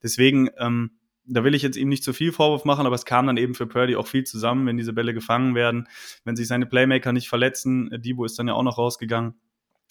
Deswegen, 0.02 0.50
ähm, 0.58 0.92
da 1.28 1.44
will 1.44 1.56
ich 1.56 1.62
jetzt 1.62 1.78
ihm 1.78 1.90
nicht 1.90 2.04
zu 2.04 2.14
viel 2.14 2.32
Vorwurf 2.32 2.66
machen, 2.66 2.86
aber 2.86 2.96
es 2.96 3.06
kam 3.06 3.28
dann 3.28 3.38
eben 3.38 3.54
für 3.54 3.68
Purdy 3.68 3.96
auch 3.96 4.08
viel 4.08 4.24
zusammen, 4.24 4.66
wenn 4.66 4.78
diese 4.78 4.94
Bälle 4.94 5.14
gefangen 5.14 5.56
werden, 5.56 5.88
wenn 6.24 6.36
sich 6.36 6.48
seine 6.48 6.66
Playmaker 6.66 7.14
nicht 7.14 7.30
verletzen. 7.30 7.92
Äh, 7.92 8.00
Debo 8.00 8.26
ist 8.26 8.40
dann 8.40 8.48
ja 8.48 8.54
auch 8.54 8.64
noch 8.64 8.78
rausgegangen. 8.78 9.36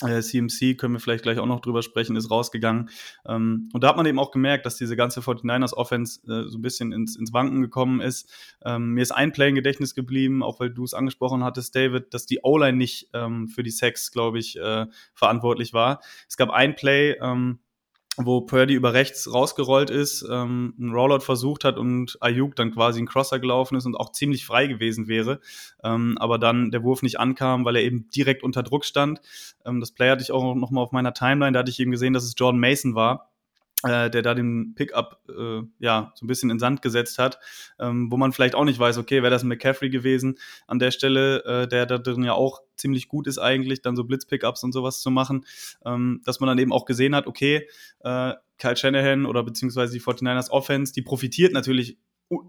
Äh, 0.03 0.21
CMC 0.21 0.77
können 0.77 0.93
wir 0.93 1.01
vielleicht 1.01 1.23
gleich 1.23 1.39
auch 1.39 1.47
noch 1.47 1.61
drüber 1.61 1.83
sprechen, 1.83 2.17
ist 2.17 2.31
rausgegangen. 2.31 2.91
Ähm, 3.27 3.71
und 3.73 3.83
da 3.83 3.89
hat 3.89 3.97
man 3.97 4.05
eben 4.05 4.19
auch 4.19 4.31
gemerkt, 4.31 4.67
dass 4.67 4.77
diese 4.77 4.95
ganze 4.95 5.21
49ers 5.21 5.73
Offense 5.73 6.21
äh, 6.27 6.49
so 6.51 6.59
ein 6.59 6.63
bisschen 6.63 6.93
ins, 6.93 7.17
ins 7.17 7.33
Wanken 7.33 7.63
gekommen 7.63 8.01
ist. 8.01 8.31
Ähm, 8.63 8.93
mir 8.93 9.03
ist 9.03 9.13
ein 9.13 9.33
Play 9.33 9.49
im 9.49 9.55
Gedächtnis 9.55 9.95
geblieben, 9.95 10.43
auch 10.43 10.61
weil 10.61 10.71
du 10.71 10.85
es 10.85 10.93
angesprochen 10.93 11.45
hattest, 11.45 11.75
David, 11.75 12.13
dass 12.13 12.27
die 12.27 12.41
O-Line 12.43 12.77
nicht 12.77 13.09
ähm, 13.15 13.49
für 13.49 13.63
die 13.63 13.71
Sex, 13.71 14.13
glaube 14.13 14.39
ich, 14.39 14.59
äh, 14.59 14.87
verantwortlich 15.15 15.73
war. 15.73 16.01
Es 16.29 16.37
gab 16.37 16.51
ein 16.51 16.77
Play, 16.77 17.17
wo 18.17 18.41
Purdy 18.41 18.75
über 18.75 18.93
rechts 18.93 19.33
rausgerollt 19.33 19.91
ist, 19.91 20.27
ähm, 20.31 20.75
einen 20.79 20.93
Rollout 20.93 21.21
versucht 21.21 21.65
hat 21.65 21.77
und 21.77 22.17
Ayuk 22.21 22.57
dann 22.57 22.73
quasi 22.73 23.01
ein 23.01 23.07
Crosser 23.07 23.39
gelaufen 23.39 23.77
ist 23.77 23.87
und 23.87 23.95
auch 23.95 24.13
ziemlich 24.13 24.47
frei 24.47 24.67
gewesen 24.67 25.09
wäre, 25.09 25.41
ähm, 25.85 26.17
aber 26.19 26.39
dann 26.39 26.71
der 26.71 26.83
Wurf 26.83 27.03
nicht 27.03 27.21
ankam, 27.21 27.65
weil 27.65 27.77
er 27.77 27.83
eben 27.83 28.09
direkt 28.11 28.43
unter 28.43 28.63
Druck 28.63 28.85
stand. 28.85 29.21
Ähm, 29.65 29.81
das 29.81 29.93
Play 29.93 30.11
hatte 30.11 30.23
ich 30.23 30.33
auch 30.33 30.55
noch 30.55 30.71
mal 30.71 30.81
auf 30.81 30.93
meiner 30.93 31.13
Timeline, 31.13 31.53
da 31.53 31.61
hatte 31.61 31.71
ich 31.71 31.81
eben 31.81 31.91
gesehen, 31.91 32.13
dass 32.13 32.25
es 32.25 32.35
Jordan 32.37 32.61
Mason 32.61 32.95
war, 32.95 33.31
äh, 33.83 34.11
der 34.11 34.23
da 34.23 34.35
den 34.35 34.75
Pickup 34.75 35.21
äh, 35.29 35.63
ja 35.79 36.13
so 36.15 36.25
ein 36.25 36.29
bisschen 36.29 36.51
in 36.51 36.59
Sand 36.59 36.83
gesetzt 36.83 37.19
hat, 37.19 37.39
ähm, 37.79 38.11
wo 38.11 38.17
man 38.17 38.33
vielleicht 38.33 38.55
auch 38.55 38.65
nicht 38.65 38.79
weiß, 38.79 38.99
okay, 38.99 39.23
wäre 39.23 39.31
das 39.31 39.43
ein 39.43 39.49
McCaffrey 39.49 39.91
gewesen 39.91 40.39
an 40.67 40.79
der 40.79 40.91
Stelle, 40.91 41.45
äh, 41.45 41.69
der 41.69 41.87
da 41.87 41.99
drin 41.99 42.25
ja 42.25 42.33
auch 42.33 42.61
ziemlich 42.77 43.09
gut 43.09 43.27
ist 43.27 43.39
eigentlich, 43.39 43.83
dann 43.83 43.97
so 43.97 44.05
Blitz-Pickups 44.05 44.63
und 44.65 44.73
sowas 44.73 45.01
zu 45.01 45.11
machen, 45.11 45.45
ähm, 45.85 46.23
dass 46.25 46.41
man 46.41 46.49
dann 46.49 46.59
eben 46.59 46.73
auch 46.73 46.87
gesehen 46.87 47.15
hat, 47.15 47.27
okay, 47.27 47.69
äh, 48.01 48.35
Kyle 48.59 48.77
Shanahan 48.77 49.27
oder 49.27 49.43
beziehungsweise 49.43 49.93
die 49.93 50.01
49ers 50.01 50.51
Offense, 50.51 50.93
die 50.93 51.03
profitiert 51.03 51.53
natürlich 51.53 51.99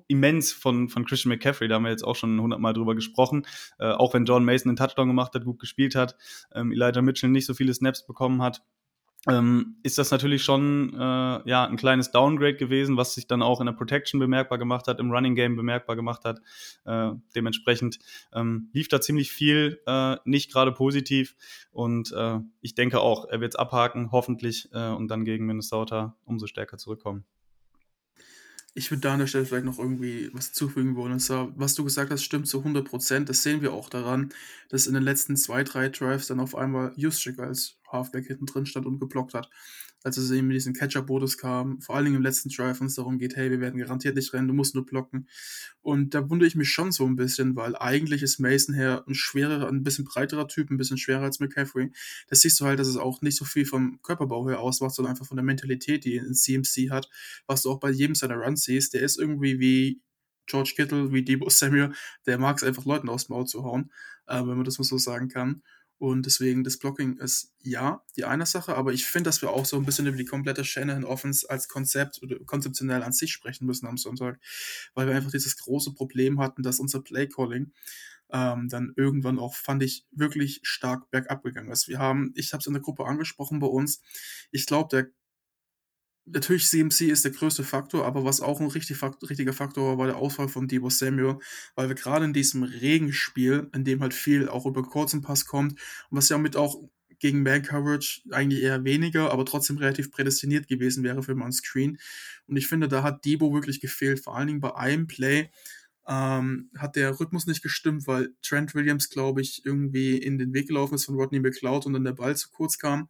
immens 0.08 0.54
von, 0.54 0.90
von 0.90 1.06
Christian 1.06 1.30
McCaffrey, 1.30 1.68
da 1.68 1.76
haben 1.76 1.84
wir 1.84 1.92
jetzt 1.92 2.04
auch 2.04 2.16
schon 2.16 2.40
hundertmal 2.42 2.74
drüber 2.74 2.96
gesprochen, 2.96 3.46
äh, 3.80 3.92
auch 3.92 4.14
wenn 4.14 4.26
John 4.26 4.46
Mason 4.46 4.70
einen 4.70 4.78
Touchdown 4.78 5.08
gemacht 5.08 5.36
hat, 5.36 5.46
gut 5.46 5.60
gespielt 5.60 5.94
hat, 5.94 6.16
ähm, 6.56 6.72
Elijah 6.72 7.02
Mitchell 7.02 7.30
nicht 7.30 7.46
so 7.46 7.54
viele 7.54 7.74
Snaps 7.74 8.06
bekommen 8.08 8.42
hat, 8.42 8.64
ähm, 9.28 9.78
ist 9.84 9.98
das 9.98 10.12
natürlich 10.12 10.44
schon 10.44 10.94
äh, 10.94 10.98
ja, 11.50 11.66
ein 11.66 11.76
kleines 11.76 12.12
Downgrade 12.12 12.56
gewesen, 12.56 12.98
was 12.98 13.14
sich 13.14 13.28
dann 13.28 13.42
auch 13.42 13.60
in 13.60 13.66
der 13.66 13.74
Protection 13.74 14.20
bemerkbar 14.20 14.58
gemacht 14.58 14.88
hat, 14.88 15.00
im 15.00 15.12
Running 15.12 15.36
Game 15.36 15.56
bemerkbar 15.56 15.96
gemacht 15.96 16.24
hat. 16.24 16.40
Äh, 16.86 17.12
dementsprechend 17.36 18.00
ähm, 18.34 18.70
lief 18.74 18.88
da 18.88 19.02
ziemlich 19.02 19.32
viel, 19.32 19.82
äh, 19.86 20.18
nicht 20.24 20.52
gerade 20.52 20.72
positiv. 20.72 21.36
Und 21.72 22.14
äh, 22.14 22.40
ich 22.62 22.76
denke 22.76 23.02
auch, 23.02 23.26
er 23.26 23.42
wird 23.42 23.54
es 23.54 23.60
abhaken, 23.60 24.12
hoffentlich, 24.12 24.70
äh, 24.72 24.90
und 24.90 25.10
dann 25.10 25.26
gegen 25.26 25.46
Minnesota 25.46 26.16
umso 26.24 26.48
stärker 26.48 26.78
zurückkommen. 26.78 27.26
Ich 28.78 28.92
würde 28.92 29.02
da 29.02 29.14
an 29.14 29.20
der 29.20 29.26
Stelle 29.26 29.46
vielleicht 29.48 29.66
noch 29.66 29.80
irgendwie 29.80 30.30
was 30.34 30.54
zufügen 30.54 30.96
wollen. 30.96 31.14
Und 31.14 31.20
zwar, 31.20 31.52
was 31.58 31.74
du 31.74 31.84
gesagt 31.84 32.12
hast, 32.12 32.24
stimmt 32.24 32.48
zu 32.48 32.60
100 32.60 32.88
Prozent. 32.88 33.28
Das 33.28 33.42
sehen 33.42 33.64
wir 33.64 33.74
auch 33.74 33.90
daran, 33.90 34.32
dass 34.70 34.86
in 34.86 34.94
den 34.94 35.02
letzten 35.02 35.36
zwei, 35.36 35.64
drei 35.64 35.90
Drives 35.90 36.28
dann 36.28 36.40
auf 36.40 36.54
einmal 36.54 36.94
Juszczyk 36.96 37.40
als 37.40 37.78
Halfback 37.92 38.28
hinten 38.28 38.46
drin 38.46 38.68
stand 38.68 38.86
und 38.86 39.00
geblockt 39.00 39.34
hat. 39.34 39.50
Als 40.04 40.18
es 40.18 40.32
eben 40.32 40.48
mit 40.48 40.56
diesen 40.56 40.74
Catcher-Modus 40.74 41.38
kam, 41.38 41.82
vor 41.82 41.96
allen 41.96 42.06
Dingen 42.06 42.18
im 42.18 42.22
letzten 42.22 42.50
Drive, 42.50 42.80
wenn 42.80 42.88
es 42.88 42.96
darum 42.96 43.18
geht, 43.18 43.36
hey, 43.36 43.50
wir 43.50 43.60
werden 43.60 43.80
garantiert 43.80 44.16
nicht 44.16 44.32
rennen, 44.34 44.48
du 44.48 44.54
musst 44.54 44.76
nur 44.76 44.86
blocken. 44.86 45.28
Und 45.82 46.14
da 46.14 46.30
wundere 46.30 46.48
ich 46.48 46.56
mich 46.56 46.70
schon 46.70 46.92
so 46.92 47.06
ein 47.06 47.16
bisschen, 47.16 47.56
weil 47.56 47.76
eigentlich 47.76 48.22
ist 48.22 48.40
Mason 48.40 48.76
her 48.76 49.04
ein 49.08 49.16
schwerer, 49.16 49.68
ein 49.68 49.84
bisschen 49.84 50.06
breiterer 50.06 50.48
Typ, 50.48 50.70
ein 50.70 50.78
bisschen 50.78 50.98
schwerer 50.98 51.24
als 51.24 51.40
McCaffrey. 51.40 51.92
Das 52.28 52.42
siehst 52.42 52.60
du 52.60 52.66
halt, 52.66 52.80
dass 52.80 52.88
es 52.88 52.98
auch 52.98 53.22
nicht 53.22 53.38
so 53.38 53.46
viel 53.46 53.66
vom 53.66 54.00
Körperbau 54.02 54.48
her 54.48 54.60
ausmacht, 54.60 54.96
sondern 54.96 55.12
einfach 55.12 55.26
von 55.26 55.38
der 55.38 55.46
Mentalität, 55.46 56.06
die 56.06 56.18
ein 56.20 56.34
CMC 56.34 56.90
hat, 56.92 57.10
was 57.48 57.64
du 57.64 57.72
auch 57.72 57.80
bei 57.80 57.90
jedem 57.90 58.16
seiner 58.16 58.36
Runs 58.36 58.64
siehst. 58.64 58.94
Der 58.94 59.02
ist 59.02 59.18
irgendwie 59.18 59.60
wie 59.60 60.02
George 60.48 60.74
Kittle, 60.76 61.12
wie 61.12 61.24
Debo 61.24 61.50
Samuel, 61.50 61.94
der 62.26 62.38
mag 62.38 62.58
es 62.58 62.64
einfach 62.64 62.86
Leuten 62.86 63.10
aus 63.10 63.28
dem 63.28 63.34
Maul 63.34 63.46
zu 63.46 63.64
hauen, 63.64 63.92
äh, 64.28 64.40
wenn 64.40 64.56
man 64.56 64.64
das 64.64 64.80
mal 64.80 64.86
so 64.86 64.98
sagen 64.98 65.28
kann. 65.28 65.62
Und 66.00 66.28
deswegen, 66.28 66.64
das 66.64 66.78
Blocking 66.78 67.18
ist 67.18 67.54
ja 67.64 68.04
die 68.16 68.26
eine 68.26 68.46
Sache, 68.46 68.76
aber 68.76 68.94
ich 68.94 69.06
finde, 69.06 69.30
dass 69.30 69.42
wir 69.42 69.50
auch 69.50 69.66
so 69.66 69.78
ein 69.78 69.86
bisschen 69.86 70.06
über 70.06 70.18
die 70.18 70.26
komplette 70.26 70.64
Shanahan 70.64 71.04
Offense 71.04 71.50
als 71.50 71.68
Konzept 71.68 72.22
oder 72.22 72.38
konzeptionell 72.46 73.02
an 73.02 73.14
sich 73.14 73.32
sprechen 73.32 73.66
müssen 73.66 73.88
am 73.88 73.98
Sonntag, 73.98 74.40
weil 74.94 75.08
wir 75.08 75.16
einfach 75.16 75.32
dieses 75.32 75.58
große 75.58 75.94
Problem 75.94 76.40
hatten, 76.40 76.62
dass 76.62 76.80
unser 76.80 77.02
Play 77.02 77.28
Calling 77.28 77.72
ähm, 78.30 78.68
dann 78.70 78.94
irgendwann 78.96 79.40
auch, 79.40 79.56
fand 79.56 79.82
ich, 79.84 80.06
wirklich 80.12 80.60
stark 80.64 81.10
bergab 81.10 81.44
gegangen 81.44 81.72
ist. 81.72 81.88
Wir 81.88 82.00
haben, 82.00 82.32
ich 82.36 82.54
habe 82.54 82.62
es 82.62 82.68
in 82.68 82.74
der 82.74 82.82
Gruppe 82.82 83.06
angesprochen 83.06 83.60
bei 83.60 83.68
uns, 83.68 84.02
ich 84.52 84.66
glaube, 84.66 84.90
der 84.92 85.12
natürlich 86.28 86.68
CMC 86.68 87.02
ist 87.10 87.26
der 87.26 87.32
größte 87.32 87.64
Faktor, 87.64 88.06
aber 88.06 88.24
was 88.24 88.42
auch 88.42 88.60
ein 88.60 88.68
richtig 88.68 88.98
Fakt, 88.98 89.28
richtiger 89.30 89.54
Faktor 89.54 89.88
war, 89.90 89.98
war 89.98 90.08
der 90.08 90.18
Ausfall 90.18 90.50
von 90.50 90.68
Debo 90.68 90.90
Samuel, 90.90 91.40
weil 91.76 91.88
wir 91.88 91.96
gerade 91.96 92.26
in 92.26 92.34
diesem 92.34 92.64
Regenspiel, 92.64 93.70
in 93.74 93.84
dem 93.84 94.02
halt 94.02 94.14
viel 94.14 94.50
auch 94.50 94.66
über 94.66 94.84
kurzen 94.84 95.22
Pass 95.22 95.46
kommt 95.46 95.74
und 95.74 96.18
was 96.18 96.30
ja 96.30 96.38
mit 96.38 96.56
auch 96.56 96.82
gegen 97.20 97.42
Man 97.42 97.64
Coverage 97.64 98.22
eigentlich 98.32 98.62
eher 98.62 98.84
weniger, 98.84 99.32
aber 99.32 99.46
trotzdem 99.46 99.78
relativ 99.78 100.12
prädestiniert 100.12 100.68
gewesen 100.68 101.04
wäre 101.04 101.24
für 101.24 101.34
man 101.36 101.52
Screen. 101.52 101.98
Und 102.46 102.58
ich 102.58 102.68
finde, 102.68 102.88
da 102.88 103.02
hat 103.02 103.26
Debo 103.26 103.54
wirklich 103.54 103.80
gefehlt, 103.80 104.20
vor 104.20 104.38
allen 104.38 104.48
Dingen 104.48 104.60
bei 104.60 104.76
einem 104.76 105.08
Play. 105.08 105.50
Ähm, 106.08 106.70
hat 106.78 106.96
der 106.96 107.20
Rhythmus 107.20 107.48
nicht 107.48 107.64
gestimmt, 107.64 108.08
weil 108.08 108.30
Trent 108.42 108.74
Williams, 108.76 109.10
glaube 109.10 109.42
ich, 109.42 109.66
irgendwie 109.66 110.18
in 110.18 110.38
den 110.38 110.54
Weg 110.54 110.68
gelaufen 110.68 110.96
ist 110.96 111.06
von 111.06 111.16
Rodney 111.16 111.40
McLeod 111.40 111.86
und 111.86 111.94
dann 111.94 112.06
der 112.06 112.14
Ball 112.14 112.38
zu 112.38 112.50
kurz 112.50 112.78
kam 112.78 113.10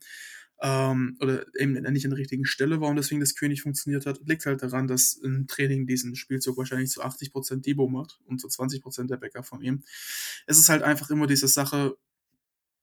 ähm, 0.62 1.18
oder 1.22 1.46
eben 1.60 1.74
nicht 1.74 2.06
an 2.06 2.12
der 2.12 2.20
richtigen 2.20 2.46
Stelle 2.46 2.82
war 2.82 2.90
und 2.90 2.96
deswegen 2.96 3.20
das 3.20 3.36
König 3.36 3.62
funktioniert 3.62 4.06
hat, 4.06 4.20
liegt 4.26 4.46
halt 4.46 4.64
daran, 4.64 4.88
dass 4.88 5.14
im 5.14 5.48
Training 5.48 5.86
diesen 5.86 6.16
Spielzug 6.16 6.58
wahrscheinlich 6.58 6.90
zu 6.90 7.04
80% 7.04 7.62
Debo 7.62 7.88
macht 7.88 8.20
und 8.26 8.40
zu 8.40 8.48
20% 8.48 9.08
der 9.08 9.18
Bäcker 9.18 9.44
von 9.44 9.62
ihm. 9.62 9.84
Es 10.48 10.58
ist 10.58 10.70
halt 10.70 10.84
einfach 10.84 11.10
immer 11.10 11.28
diese 11.28 11.48
Sache, 11.48 11.98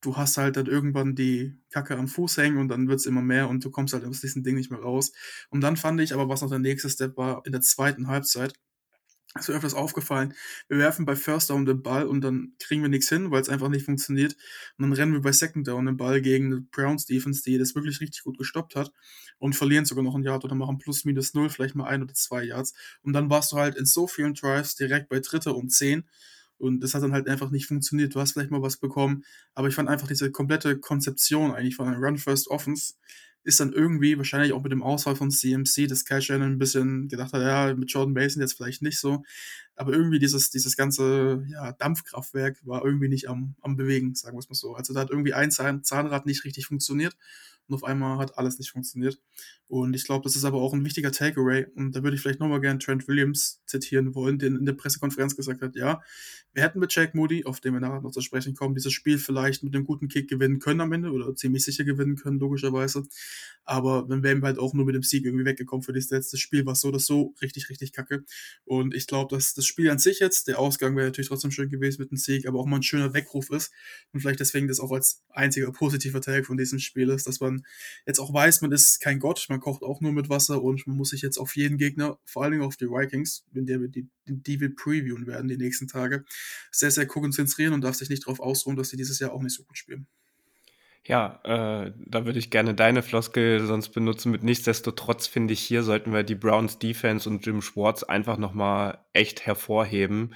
du 0.05 0.17
hast 0.17 0.37
halt 0.37 0.57
dann 0.57 0.67
irgendwann 0.67 1.15
die 1.15 1.57
Kacke 1.71 1.97
am 1.97 2.09
Fuß 2.09 2.37
hängen 2.37 2.59
und 2.59 2.69
dann 2.69 2.89
wird 2.89 3.01
es 3.01 3.07
immer 3.07 3.23
mehr 3.23 3.49
und 3.49 3.65
du 3.65 3.71
kommst 3.71 3.95
halt 3.95 4.05
aus 4.05 4.21
diesem 4.21 4.43
Ding 4.43 4.55
nicht 4.55 4.71
mehr 4.71 4.81
raus. 4.81 5.13
Und 5.51 5.63
dann 5.63 5.77
fand 5.77 6.01
ich 6.01 6.13
aber, 6.13 6.29
was 6.29 6.43
noch 6.43 6.51
der 6.51 6.59
nächste 6.59 6.91
Step 6.91 7.17
war, 7.17 7.45
in 7.47 7.53
der 7.53 7.63
zweiten 7.63 8.07
Halbzeit, 8.09 8.55
ist 9.41 9.49
mir 9.49 9.57
öfters 9.57 9.75
aufgefallen, 9.75 10.35
wir 10.69 10.79
werfen 10.79 11.07
bei 11.07 11.17
First 11.17 11.51
Down 11.51 11.67
den 11.67 11.83
Ball 11.83 12.07
und 12.07 12.21
dann 12.21 12.55
kriegen 12.61 12.83
wir 12.83 12.89
nichts 12.89 13.09
hin, 13.09 13.31
weil 13.33 13.43
es 13.43 13.49
einfach 13.49 13.69
nicht 13.69 13.85
funktioniert. 13.85 14.35
Und 14.79 14.83
dann 14.83 14.93
rennen 14.93 15.13
wir 15.13 15.21
bei 15.23 15.33
Second 15.33 15.67
Down 15.67 15.87
den 15.87 15.97
Ball 15.97 16.21
gegen 16.21 16.47
eine 16.47 16.61
Browns 16.61 17.05
Defense, 17.07 17.43
die 17.43 17.59
das 17.59 17.75
wirklich 17.75 18.01
richtig 18.01 18.23
gut 18.23 18.39
gestoppt 18.39 18.77
hat 18.77 18.93
und 19.39 19.57
verlieren 19.57 19.87
sogar 19.87 20.05
noch 20.05 20.15
ein 20.15 20.23
Yard 20.23 20.45
oder 20.45 20.55
machen 20.55 20.79
plus 20.79 21.05
minus 21.05 21.35
null, 21.35 21.51
vielleicht 21.51 21.75
mal 21.75 21.89
ein 21.89 22.03
oder 22.03 22.15
zwei 22.15 22.45
Yards. 22.45 22.75
Und 23.03 23.13
dann 23.13 23.29
warst 23.29 23.51
du 23.53 23.57
halt 23.57 23.75
in 23.77 23.87
so 23.87 24.07
vielen 24.07 24.35
Drives 24.35 24.77
direkt 24.77 25.09
bei 25.09 25.19
Dritter 25.19 25.57
und 25.57 25.71
Zehn. 25.71 26.05
Und 26.57 26.81
das 26.81 26.95
hat 26.95 27.03
dann 27.03 27.13
halt 27.13 27.29
einfach 27.29 27.51
nicht 27.51 27.67
funktioniert. 27.67 28.15
Du 28.15 28.21
hast 28.21 28.33
vielleicht 28.33 28.53
mal 28.53 28.63
was 28.63 28.77
bekommen, 28.77 29.25
aber 29.55 29.67
ich 29.67 29.75
fand 29.75 29.89
einfach 29.89 30.07
diese 30.07 30.31
komplette 30.31 30.79
Konzeption 30.79 31.51
eigentlich 31.53 31.75
von 31.75 31.89
einem 31.89 32.03
Run 32.03 32.19
First 32.19 32.49
Offense 32.49 32.95
ist 33.45 33.61
dann 33.61 33.73
irgendwie, 33.73 34.17
wahrscheinlich 34.19 34.53
auch 34.53 34.63
mit 34.63 34.73
dem 34.73 34.83
Ausfall 34.83 35.17
von 35.17 35.31
CMC, 35.31 35.87
Kyle 36.05 36.23
Shannon 36.23 36.53
ein 36.53 36.59
bisschen 36.59 37.09
gedacht 37.09 37.33
hat, 37.33 37.43
ja, 37.43 37.75
mit 37.75 37.91
Jordan 37.91 38.15
Mason 38.15 38.43
jetzt 38.43 38.55
vielleicht 38.55 38.83
nicht 38.83 38.99
so. 38.99 39.23
Aber 39.77 39.93
irgendwie 39.93 40.19
dieses, 40.19 40.51
dieses 40.51 40.77
ganze 40.77 41.45
ja, 41.49 41.73
Dampfkraftwerk 41.73 42.65
war 42.65 42.85
irgendwie 42.85 43.09
nicht 43.09 43.29
am, 43.29 43.57
am 43.61 43.77
Bewegen, 43.77 44.15
sagen 44.15 44.37
wir 44.37 44.41
es 44.41 44.49
mal 44.49 44.55
so. 44.55 44.75
Also 44.75 44.95
da 44.95 45.01
hat 45.01 45.11
irgendwie 45.11 45.35
ein 45.35 45.51
Zahnrad 45.51 46.27
nicht 46.27 46.45
richtig 46.45 46.67
funktioniert 46.67 47.17
und 47.69 47.75
auf 47.75 47.85
einmal 47.85 48.19
hat 48.19 48.37
alles 48.37 48.59
nicht 48.59 48.71
funktioniert. 48.71 49.19
Und 49.69 49.95
ich 49.95 50.05
glaube, 50.05 50.23
das 50.25 50.37
ist 50.37 50.45
aber 50.45 50.59
auch 50.59 50.75
ein 50.75 50.85
wichtiger 50.85 51.11
Takeaway. 51.11 51.67
Und 51.75 51.97
da 51.97 52.03
würde 52.03 52.15
ich 52.15 52.21
vielleicht 52.21 52.41
nochmal 52.41 52.61
gerne 52.61 52.79
Trent 52.79 53.09
Williams 53.09 53.63
zitieren 53.67 54.15
wollen, 54.15 54.39
der 54.39 54.49
in 54.49 54.67
der 54.67 54.75
Pressekonferenz 54.75 55.35
gesagt 55.35 55.63
hat, 55.63 55.75
ja, 55.75 56.03
wir 56.53 56.63
hätten 56.63 56.79
mit 56.79 56.95
Jack 56.95 57.15
Moody, 57.15 57.45
auf 57.45 57.61
den 57.61 57.73
wir 57.73 57.81
nachher 57.81 58.03
noch 58.03 58.13
zu 58.13 58.21
sprechen 58.21 58.55
kommen, 58.55 58.75
dieses 58.75 58.93
Spiel 58.93 59.19
vielleicht 59.19 59.65
mit 59.65 59.75
einem 59.75 59.85
guten 59.85 60.09
Kick 60.09 60.29
gewinnen 60.29 60.59
können 60.59 60.83
am 60.83 60.93
Ende 60.93 61.11
oder 61.11 61.35
ziemlich 61.35 61.65
sicher 61.65 61.85
gewinnen 61.85 62.17
können, 62.17 62.39
logischerweise. 62.39 63.05
Aber 63.65 64.07
dann 64.09 64.23
wären 64.23 64.41
wir 64.41 64.49
halt 64.49 64.59
auch 64.59 64.75
nur 64.75 64.85
mit 64.85 64.95
dem 64.95 65.03
Sieg 65.03 65.25
irgendwie 65.25 65.47
weggekommen 65.47 65.83
für 65.83 65.95
das 65.95 66.11
letzte 66.11 66.37
Spiel, 66.37 66.67
was 66.67 66.81
so 66.81 66.89
oder 66.89 67.01
so 67.01 67.35
richtig, 67.41 67.71
richtig 67.71 67.93
kacke. 67.93 68.25
Und 68.65 68.95
ich 68.95 69.07
glaube, 69.07 69.35
dass 69.35 69.55
das 69.55 69.64
Spiel 69.67 69.91
an 69.91 69.99
sich 69.99 70.21
jetzt, 70.21 70.49
der 70.49 70.59
Ausgang 70.59 70.97
wäre 70.97 71.07
natürlich 71.07 71.29
trotzdem 71.29 71.51
schön 71.51 71.69
gewesen 71.69 72.03
mit 72.03 72.11
dem 72.11 72.17
Sieg, 72.17 72.47
aber 72.47 72.59
auch 72.59 72.67
mal 72.67 72.77
ein 72.77 72.83
schöner 72.83 73.15
Weckruf 73.15 73.51
ist. 73.51 73.73
Und 74.13 74.21
vielleicht 74.21 74.41
deswegen 74.41 74.69
das 74.69 74.81
auch 74.81 74.93
als 74.93 75.23
einziger 75.31 75.71
positiver 75.73 76.21
Teil 76.21 76.45
von 76.45 76.57
diesem 76.57 76.79
Spiel 76.79 77.11
ist, 77.11 77.27
dass 77.27 77.41
man 77.41 77.65
jetzt 78.07 78.19
auch 78.19 78.33
weiß, 78.33 78.61
man 78.63 78.73
ist 78.73 79.01
kein 79.01 79.19
Gott, 79.19 79.47
man 79.49 79.61
kocht 79.61 79.83
auch 79.83 80.01
nur 80.01 80.13
mit 80.13 80.29
Wasser 80.29 80.63
und 80.63 80.87
man 80.87 80.97
muss 80.97 81.11
sich 81.11 81.23
jetzt 81.23 81.39
auf 81.39 81.57
jeden 81.57 81.79
Gegner, 81.79 82.19
vor 82.25 82.43
allen 82.43 82.53
Dingen 82.53 82.65
auf 82.65 82.77
die 82.77 82.87
Vikings, 82.87 83.45
in 83.55 83.67
der 83.67 83.81
wir 83.81 83.89
die, 83.89 84.09
die 84.27 84.61
wir 84.61 84.75
previewen 84.75 85.27
werden 85.27 85.49
die 85.49 85.57
nächsten 85.57 85.89
Tage, 85.89 86.25
sehr, 86.71 86.91
sehr 86.91 87.07
konzentrieren 87.07 87.73
und 87.73 87.83
darf 87.83 87.97
sich 87.97 88.09
nicht 88.09 88.27
darauf 88.27 88.41
ausruhen, 88.41 88.77
dass 88.77 88.91
sie 88.91 88.97
dieses 88.97 89.19
Jahr 89.19 89.33
auch 89.33 89.43
nicht 89.43 89.55
so 89.55 89.65
gut 89.65 89.79
spielen. 89.79 90.07
Ja, 91.07 91.41
äh, 91.45 91.93
da 92.07 92.25
würde 92.25 92.39
ich 92.39 92.51
gerne 92.51 92.75
deine 92.75 93.03
Floskel 93.03 93.67
sonst 93.67 93.91
benutzen. 93.91 94.33
Mit 94.33 94.43
nichtsdestotrotz 94.43 95.27
finde 95.27 95.53
ich, 95.53 95.61
hier 95.61 95.83
sollten 95.83 96.15
wir 96.15 96.23
die 96.23 96.35
Browns 96.35 96.79
Defense 96.79 97.29
und 97.29 97.45
Jim 97.45 97.61
Schwartz 97.61 98.03
einfach 98.05 98.39
nochmal 98.39 99.05
echt 99.13 99.45
hervorheben. 99.45 100.35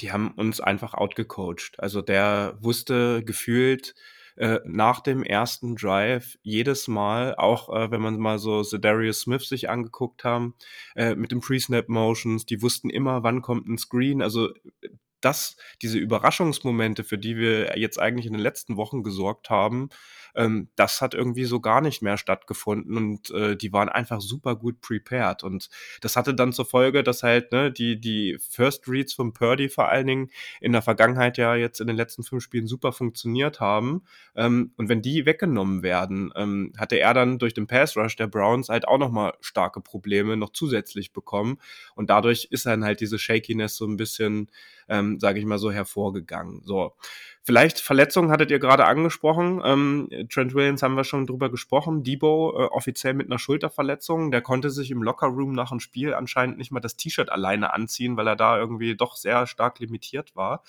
Die 0.00 0.12
haben 0.12 0.30
uns 0.30 0.60
einfach 0.60 0.94
outgecoacht. 0.94 1.78
Also 1.78 2.00
der 2.00 2.56
wusste 2.60 3.22
gefühlt, 3.24 3.94
äh, 4.36 4.60
nach 4.64 5.00
dem 5.00 5.22
ersten 5.22 5.76
Drive 5.76 6.38
jedes 6.42 6.88
Mal, 6.88 7.34
auch 7.34 7.74
äh, 7.74 7.90
wenn 7.90 8.00
man 8.00 8.18
mal 8.18 8.38
so 8.38 8.62
Darius 8.62 9.20
Smith 9.20 9.48
sich 9.48 9.68
angeguckt 9.68 10.24
haben, 10.24 10.54
äh, 10.94 11.14
mit 11.14 11.30
dem 11.30 11.40
Pre-Snap-Motions, 11.40 12.46
die 12.46 12.62
wussten 12.62 12.88
immer, 12.88 13.22
wann 13.22 13.42
kommt 13.42 13.68
ein 13.68 13.78
Screen. 13.78 14.22
Also 14.22 14.50
das, 15.20 15.56
diese 15.82 15.98
Überraschungsmomente, 15.98 17.04
für 17.04 17.18
die 17.18 17.36
wir 17.36 17.78
jetzt 17.78 17.98
eigentlich 17.98 18.26
in 18.26 18.32
den 18.32 18.42
letzten 18.42 18.76
Wochen 18.76 19.02
gesorgt 19.02 19.50
haben, 19.50 19.88
ähm, 20.36 20.68
das 20.76 21.00
hat 21.00 21.14
irgendwie 21.14 21.44
so 21.44 21.60
gar 21.60 21.80
nicht 21.80 22.02
mehr 22.02 22.18
stattgefunden 22.18 22.96
und 22.96 23.30
äh, 23.30 23.56
die 23.56 23.72
waren 23.72 23.88
einfach 23.88 24.20
super 24.20 24.54
gut 24.54 24.80
prepared. 24.80 25.42
Und 25.42 25.70
das 26.02 26.14
hatte 26.16 26.34
dann 26.34 26.52
zur 26.52 26.66
Folge, 26.66 27.02
dass 27.02 27.22
halt 27.22 27.52
ne, 27.52 27.72
die, 27.72 27.98
die 27.98 28.38
First 28.50 28.86
Reads 28.86 29.14
von 29.14 29.32
Purdy 29.32 29.68
vor 29.68 29.88
allen 29.88 30.06
Dingen 30.06 30.30
in 30.60 30.72
der 30.72 30.82
Vergangenheit 30.82 31.38
ja 31.38 31.56
jetzt 31.56 31.80
in 31.80 31.86
den 31.86 31.96
letzten 31.96 32.22
fünf 32.22 32.42
Spielen 32.42 32.66
super 32.66 32.92
funktioniert 32.92 33.60
haben. 33.60 34.02
Ähm, 34.34 34.72
und 34.76 34.88
wenn 34.88 35.02
die 35.02 35.24
weggenommen 35.26 35.82
werden, 35.82 36.32
ähm, 36.36 36.72
hatte 36.76 36.98
er 36.98 37.14
dann 37.14 37.38
durch 37.38 37.54
den 37.54 37.66
Pass 37.66 37.96
Rush 37.96 38.16
der 38.16 38.26
Browns 38.26 38.68
halt 38.68 38.86
auch 38.86 38.98
nochmal 38.98 39.34
starke 39.40 39.80
Probleme 39.80 40.36
noch 40.36 40.50
zusätzlich 40.50 41.12
bekommen. 41.12 41.58
Und 41.94 42.10
dadurch 42.10 42.48
ist 42.50 42.66
dann 42.66 42.84
halt 42.84 43.00
diese 43.00 43.18
Shakiness 43.18 43.76
so 43.76 43.86
ein 43.86 43.96
bisschen, 43.96 44.50
ähm, 44.88 45.18
sage 45.20 45.38
ich 45.38 45.44
mal 45.44 45.58
so, 45.58 45.70
hervorgegangen. 45.70 46.62
So. 46.64 46.92
Vielleicht 47.42 47.78
Verletzungen 47.78 48.32
hattet 48.32 48.50
ihr 48.50 48.58
gerade 48.58 48.86
angesprochen. 48.86 49.62
Ähm, 49.64 50.08
Trent 50.30 50.52
Williams 50.52 50.82
haben 50.82 50.96
wir 50.96 51.04
schon 51.04 51.28
drüber 51.28 51.48
gesprochen. 51.48 52.02
Debo 52.02 52.52
äh, 52.58 52.64
offiziell 52.64 53.14
mit 53.14 53.28
einer 53.28 53.38
Schulterverletzung. 53.38 54.32
Der 54.32 54.42
konnte 54.42 54.70
sich 54.70 54.90
im 54.90 55.02
Lockerroom 55.02 55.52
nach 55.52 55.70
dem 55.70 55.78
Spiel 55.78 56.12
anscheinend 56.12 56.58
nicht 56.58 56.72
mal 56.72 56.80
das 56.80 56.96
T-Shirt 56.96 57.30
alleine 57.30 57.72
anziehen, 57.72 58.16
weil 58.16 58.26
er 58.26 58.34
da 58.34 58.58
irgendwie 58.58 58.96
doch 58.96 59.14
sehr 59.14 59.46
stark 59.46 59.78
limitiert 59.78 60.34
war. 60.34 60.64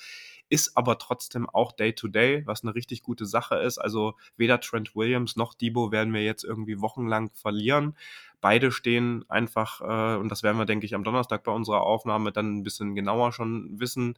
Ist 0.50 0.76
aber 0.76 0.98
trotzdem 0.98 1.50
auch 1.50 1.72
Day-to-Day, 1.72 2.36
-Day, 2.36 2.46
was 2.46 2.62
eine 2.62 2.74
richtig 2.74 3.02
gute 3.02 3.26
Sache 3.26 3.56
ist. 3.56 3.78
Also 3.78 4.14
weder 4.36 4.60
Trent 4.60 4.94
Williams 4.94 5.34
noch 5.34 5.54
Debo 5.54 5.90
werden 5.90 6.14
wir 6.14 6.22
jetzt 6.22 6.44
irgendwie 6.44 6.80
wochenlang 6.80 7.30
verlieren. 7.34 7.96
Beide 8.40 8.70
stehen 8.72 9.24
einfach, 9.28 9.80
äh, 9.80 10.16
und 10.18 10.28
das 10.30 10.42
werden 10.42 10.58
wir, 10.58 10.66
denke 10.66 10.86
ich, 10.86 10.94
am 10.94 11.04
Donnerstag 11.04 11.42
bei 11.44 11.52
unserer 11.52 11.82
Aufnahme 11.82 12.32
dann 12.32 12.58
ein 12.58 12.62
bisschen 12.62 12.94
genauer 12.94 13.32
schon 13.32 13.80
wissen, 13.80 14.14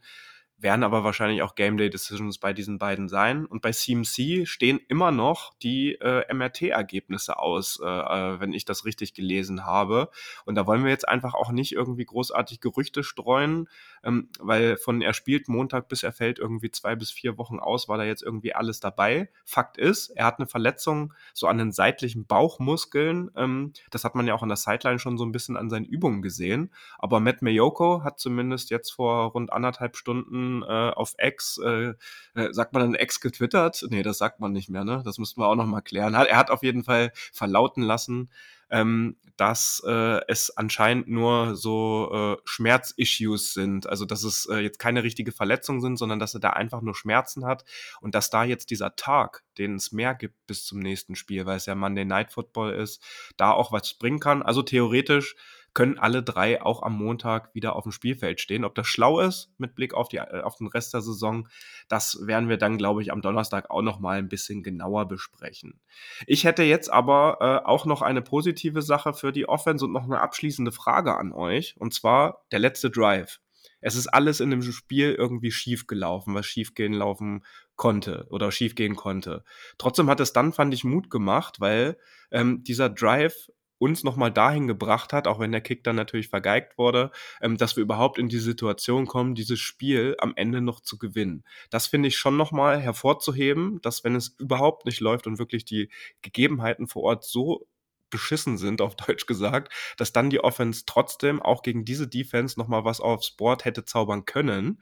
werden 0.61 0.83
aber 0.83 1.03
wahrscheinlich 1.03 1.41
auch 1.41 1.55
Game 1.55 1.77
Day 1.77 1.89
Decisions 1.89 2.37
bei 2.37 2.53
diesen 2.53 2.77
beiden 2.77 3.09
sein. 3.09 3.45
Und 3.45 3.61
bei 3.61 3.71
CMC 3.71 4.47
stehen 4.47 4.79
immer 4.87 5.11
noch 5.11 5.53
die 5.59 5.95
äh, 5.95 6.31
MRT-Ergebnisse 6.33 7.39
aus, 7.39 7.79
äh, 7.83 7.87
äh, 7.87 8.39
wenn 8.39 8.53
ich 8.53 8.65
das 8.65 8.85
richtig 8.85 9.13
gelesen 9.13 9.65
habe. 9.65 10.09
Und 10.45 10.55
da 10.55 10.67
wollen 10.67 10.83
wir 10.83 10.91
jetzt 10.91 11.07
einfach 11.07 11.33
auch 11.33 11.51
nicht 11.51 11.71
irgendwie 11.73 12.05
großartig 12.05 12.59
Gerüchte 12.59 13.03
streuen. 13.03 13.67
ähm, 14.03 14.29
weil 14.39 14.77
von 14.77 15.01
er 15.01 15.13
spielt 15.13 15.47
Montag 15.47 15.87
bis 15.87 16.03
er 16.03 16.11
fällt 16.11 16.39
irgendwie 16.39 16.71
zwei 16.71 16.95
bis 16.95 17.11
vier 17.11 17.37
Wochen 17.37 17.59
aus, 17.59 17.87
war 17.87 17.97
da 17.97 18.03
jetzt 18.03 18.23
irgendwie 18.23 18.53
alles 18.53 18.79
dabei. 18.79 19.29
Fakt 19.45 19.77
ist, 19.77 20.09
er 20.09 20.25
hat 20.25 20.39
eine 20.39 20.47
Verletzung 20.47 21.13
so 21.33 21.47
an 21.47 21.57
den 21.57 21.71
seitlichen 21.71 22.25
Bauchmuskeln. 22.25 23.29
Ähm, 23.35 23.73
das 23.89 24.03
hat 24.03 24.15
man 24.15 24.27
ja 24.27 24.33
auch 24.33 24.43
an 24.43 24.49
der 24.49 24.57
Sideline 24.57 24.99
schon 24.99 25.17
so 25.17 25.25
ein 25.25 25.31
bisschen 25.31 25.57
an 25.57 25.69
seinen 25.69 25.85
Übungen 25.85 26.21
gesehen. 26.21 26.71
Aber 26.97 27.19
Matt 27.19 27.41
Mayoko 27.41 28.03
hat 28.03 28.19
zumindest 28.19 28.69
jetzt 28.69 28.91
vor 28.91 29.31
rund 29.31 29.51
anderthalb 29.51 29.97
Stunden 29.97 30.50
äh, 30.61 30.65
auf 30.65 31.13
X, 31.17 31.59
äh, 31.63 31.93
äh, 32.35 32.51
sagt 32.51 32.73
man 32.73 32.81
dann 32.81 33.01
X 33.01 33.19
getwittert? 33.21 33.85
Nee, 33.89 34.03
das 34.03 34.17
sagt 34.17 34.39
man 34.39 34.51
nicht 34.51 34.69
mehr, 34.69 34.83
ne? 34.83 35.01
Das 35.05 35.17
müssten 35.17 35.41
wir 35.41 35.47
auch 35.47 35.55
noch 35.55 35.65
mal 35.65 35.81
klären. 35.81 36.13
Er 36.13 36.37
hat 36.37 36.51
auf 36.51 36.63
jeden 36.63 36.83
Fall 36.83 37.11
verlauten 37.31 37.83
lassen, 37.83 38.29
ähm, 38.71 39.17
dass 39.37 39.81
äh, 39.85 40.21
es 40.27 40.55
anscheinend 40.55 41.07
nur 41.07 41.55
so 41.55 42.11
äh, 42.13 42.41
Schmerzissues 42.45 43.53
sind. 43.53 43.87
Also 43.87 44.05
dass 44.05 44.23
es 44.23 44.45
äh, 44.45 44.57
jetzt 44.57 44.79
keine 44.79 45.03
richtige 45.03 45.31
Verletzung 45.31 45.81
sind, 45.81 45.97
sondern 45.97 46.19
dass 46.19 46.33
er 46.33 46.39
da 46.39 46.51
einfach 46.51 46.81
nur 46.81 46.95
Schmerzen 46.95 47.45
hat 47.45 47.63
und 48.01 48.15
dass 48.15 48.29
da 48.29 48.43
jetzt 48.43 48.69
dieser 48.69 48.95
Tag, 48.95 49.43
den 49.57 49.75
es 49.75 49.91
mehr 49.91 50.15
gibt 50.15 50.35
bis 50.47 50.65
zum 50.65 50.79
nächsten 50.79 51.15
Spiel, 51.15 51.45
weil 51.45 51.57
es 51.57 51.65
ja 51.65 51.75
Monday 51.75 52.05
Night 52.05 52.31
Football 52.31 52.73
ist, 52.73 53.03
da 53.37 53.51
auch 53.51 53.71
was 53.71 53.93
bringen 53.95 54.19
kann. 54.19 54.41
Also 54.41 54.61
theoretisch 54.61 55.35
können 55.73 55.97
alle 55.97 56.21
drei 56.21 56.61
auch 56.61 56.83
am 56.83 56.97
Montag 56.97 57.53
wieder 57.55 57.75
auf 57.75 57.83
dem 57.83 57.91
Spielfeld 57.91 58.41
stehen. 58.41 58.65
Ob 58.65 58.75
das 58.75 58.87
schlau 58.87 59.21
ist 59.21 59.53
mit 59.57 59.75
Blick 59.75 59.93
auf, 59.93 60.09
die, 60.09 60.17
äh, 60.17 60.41
auf 60.41 60.55
den 60.57 60.67
Rest 60.67 60.93
der 60.93 61.01
Saison, 61.01 61.47
das 61.87 62.19
werden 62.25 62.49
wir 62.49 62.57
dann, 62.57 62.77
glaube 62.77 63.01
ich, 63.01 63.11
am 63.11 63.21
Donnerstag 63.21 63.69
auch 63.69 63.81
noch 63.81 63.99
mal 63.99 64.17
ein 64.17 64.29
bisschen 64.29 64.63
genauer 64.63 65.07
besprechen. 65.07 65.79
Ich 66.27 66.43
hätte 66.43 66.63
jetzt 66.63 66.91
aber 66.91 67.37
äh, 67.39 67.67
auch 67.67 67.85
noch 67.85 68.01
eine 68.01 68.21
positive 68.21 68.81
Sache 68.81 69.13
für 69.13 69.31
die 69.31 69.47
Offense 69.47 69.85
und 69.85 69.93
noch 69.93 70.03
eine 70.03 70.19
abschließende 70.19 70.71
Frage 70.71 71.17
an 71.17 71.31
euch. 71.31 71.75
Und 71.77 71.93
zwar 71.93 72.45
der 72.51 72.59
letzte 72.59 72.89
Drive. 72.89 73.39
Es 73.79 73.95
ist 73.95 74.07
alles 74.07 74.39
in 74.39 74.51
dem 74.51 74.61
Spiel 74.61 75.13
irgendwie 75.13 75.51
schief 75.51 75.87
gelaufen, 75.87 76.35
was 76.35 76.45
schiefgehen 76.45 76.93
laufen 76.93 77.43
konnte 77.75 78.27
oder 78.29 78.51
schiefgehen 78.51 78.95
konnte. 78.95 79.43
Trotzdem 79.77 80.09
hat 80.09 80.19
es 80.19 80.33
dann, 80.33 80.53
fand 80.53 80.73
ich, 80.73 80.83
Mut 80.83 81.09
gemacht, 81.09 81.59
weil 81.59 81.97
ähm, 82.29 82.63
dieser 82.63 82.89
Drive 82.89 83.49
uns 83.81 84.03
nochmal 84.03 84.31
dahin 84.31 84.67
gebracht 84.67 85.11
hat, 85.11 85.27
auch 85.27 85.39
wenn 85.39 85.51
der 85.51 85.61
Kick 85.61 85.83
dann 85.83 85.95
natürlich 85.95 86.29
vergeigt 86.29 86.77
wurde, 86.77 87.11
ähm, 87.41 87.57
dass 87.57 87.75
wir 87.75 87.83
überhaupt 87.83 88.19
in 88.19 88.29
die 88.29 88.39
Situation 88.39 89.07
kommen, 89.07 89.33
dieses 89.33 89.59
Spiel 89.59 90.15
am 90.19 90.33
Ende 90.35 90.61
noch 90.61 90.81
zu 90.81 90.97
gewinnen. 90.99 91.43
Das 91.71 91.87
finde 91.87 92.07
ich 92.09 92.17
schon 92.17 92.37
nochmal 92.37 92.79
hervorzuheben, 92.79 93.81
dass 93.81 94.03
wenn 94.03 94.15
es 94.15 94.35
überhaupt 94.39 94.85
nicht 94.85 94.99
läuft 94.99 95.25
und 95.25 95.39
wirklich 95.39 95.65
die 95.65 95.89
Gegebenheiten 96.21 96.87
vor 96.87 97.03
Ort 97.03 97.25
so 97.25 97.67
beschissen 98.11 98.59
sind, 98.59 98.81
auf 98.81 98.95
Deutsch 98.95 99.25
gesagt, 99.25 99.73
dass 99.97 100.13
dann 100.13 100.29
die 100.29 100.43
Offense 100.43 100.83
trotzdem 100.85 101.41
auch 101.41 101.63
gegen 101.63 101.83
diese 101.83 102.07
Defense 102.07 102.59
nochmal 102.59 102.85
was 102.85 103.01
aufs 103.01 103.31
Board 103.31 103.65
hätte 103.65 103.85
zaubern 103.85 104.25
können. 104.25 104.81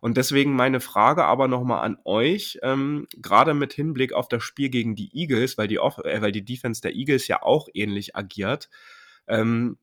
Und 0.00 0.16
deswegen 0.16 0.54
meine 0.54 0.80
Frage 0.80 1.24
aber 1.24 1.48
nochmal 1.48 1.84
an 1.84 1.98
euch, 2.04 2.58
ähm, 2.62 3.06
gerade 3.16 3.52
mit 3.52 3.72
Hinblick 3.72 4.12
auf 4.12 4.28
das 4.28 4.42
Spiel 4.42 4.70
gegen 4.70 4.94
die 4.94 5.10
Eagles, 5.12 5.58
weil 5.58 5.68
die, 5.68 5.76
äh, 5.76 6.22
weil 6.22 6.32
die 6.32 6.44
Defense 6.44 6.80
der 6.80 6.94
Eagles 6.94 7.28
ja 7.28 7.42
auch 7.42 7.68
ähnlich 7.74 8.16
agiert. 8.16 8.70
Ähm, 9.26 9.76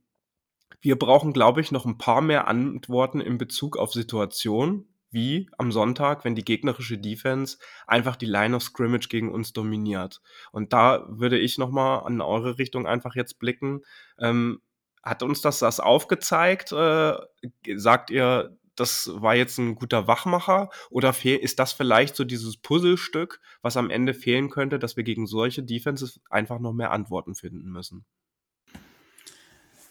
wir 0.81 0.97
brauchen, 0.97 1.33
glaube 1.33 1.61
ich, 1.61 1.71
noch 1.71 1.85
ein 1.85 1.97
paar 1.97 2.21
mehr 2.21 2.47
Antworten 2.47 3.19
in 3.19 3.37
Bezug 3.37 3.77
auf 3.77 3.91
Situationen, 3.91 4.87
wie 5.15 5.49
am 5.57 5.71
Sonntag, 5.71 6.23
wenn 6.25 6.35
die 6.35 6.45
gegnerische 6.45 6.99
Defense 6.99 7.57
einfach 7.87 8.15
die 8.15 8.27
Line 8.27 8.55
of 8.55 8.61
Scrimmage 8.61 9.07
gegen 9.09 9.31
uns 9.31 9.53
dominiert. 9.53 10.21
Und 10.51 10.73
da 10.73 11.07
würde 11.09 11.39
ich 11.39 11.57
nochmal 11.57 12.05
an 12.05 12.21
eure 12.21 12.59
Richtung 12.59 12.85
einfach 12.85 13.15
jetzt 13.15 13.39
blicken. 13.39 13.81
Ähm, 14.19 14.61
hat 15.01 15.23
uns 15.23 15.41
das 15.41 15.59
das 15.59 15.79
aufgezeigt? 15.79 16.71
Äh, 16.73 17.13
sagt 17.75 18.11
ihr, 18.11 18.57
das 18.75 19.09
war 19.13 19.35
jetzt 19.35 19.57
ein 19.57 19.75
guter 19.75 20.07
Wachmacher 20.07 20.69
oder 20.89 21.15
ist 21.23 21.59
das 21.59 21.71
vielleicht 21.71 22.15
so 22.15 22.25
dieses 22.25 22.57
Puzzlestück, 22.57 23.39
was 23.61 23.77
am 23.77 23.89
Ende 23.89 24.13
fehlen 24.13 24.49
könnte, 24.49 24.79
dass 24.79 24.97
wir 24.97 25.03
gegen 25.03 25.27
solche 25.27 25.63
Defenses 25.63 26.19
einfach 26.29 26.59
noch 26.59 26.73
mehr 26.73 26.91
Antworten 26.91 27.35
finden 27.35 27.69
müssen? 27.69 28.05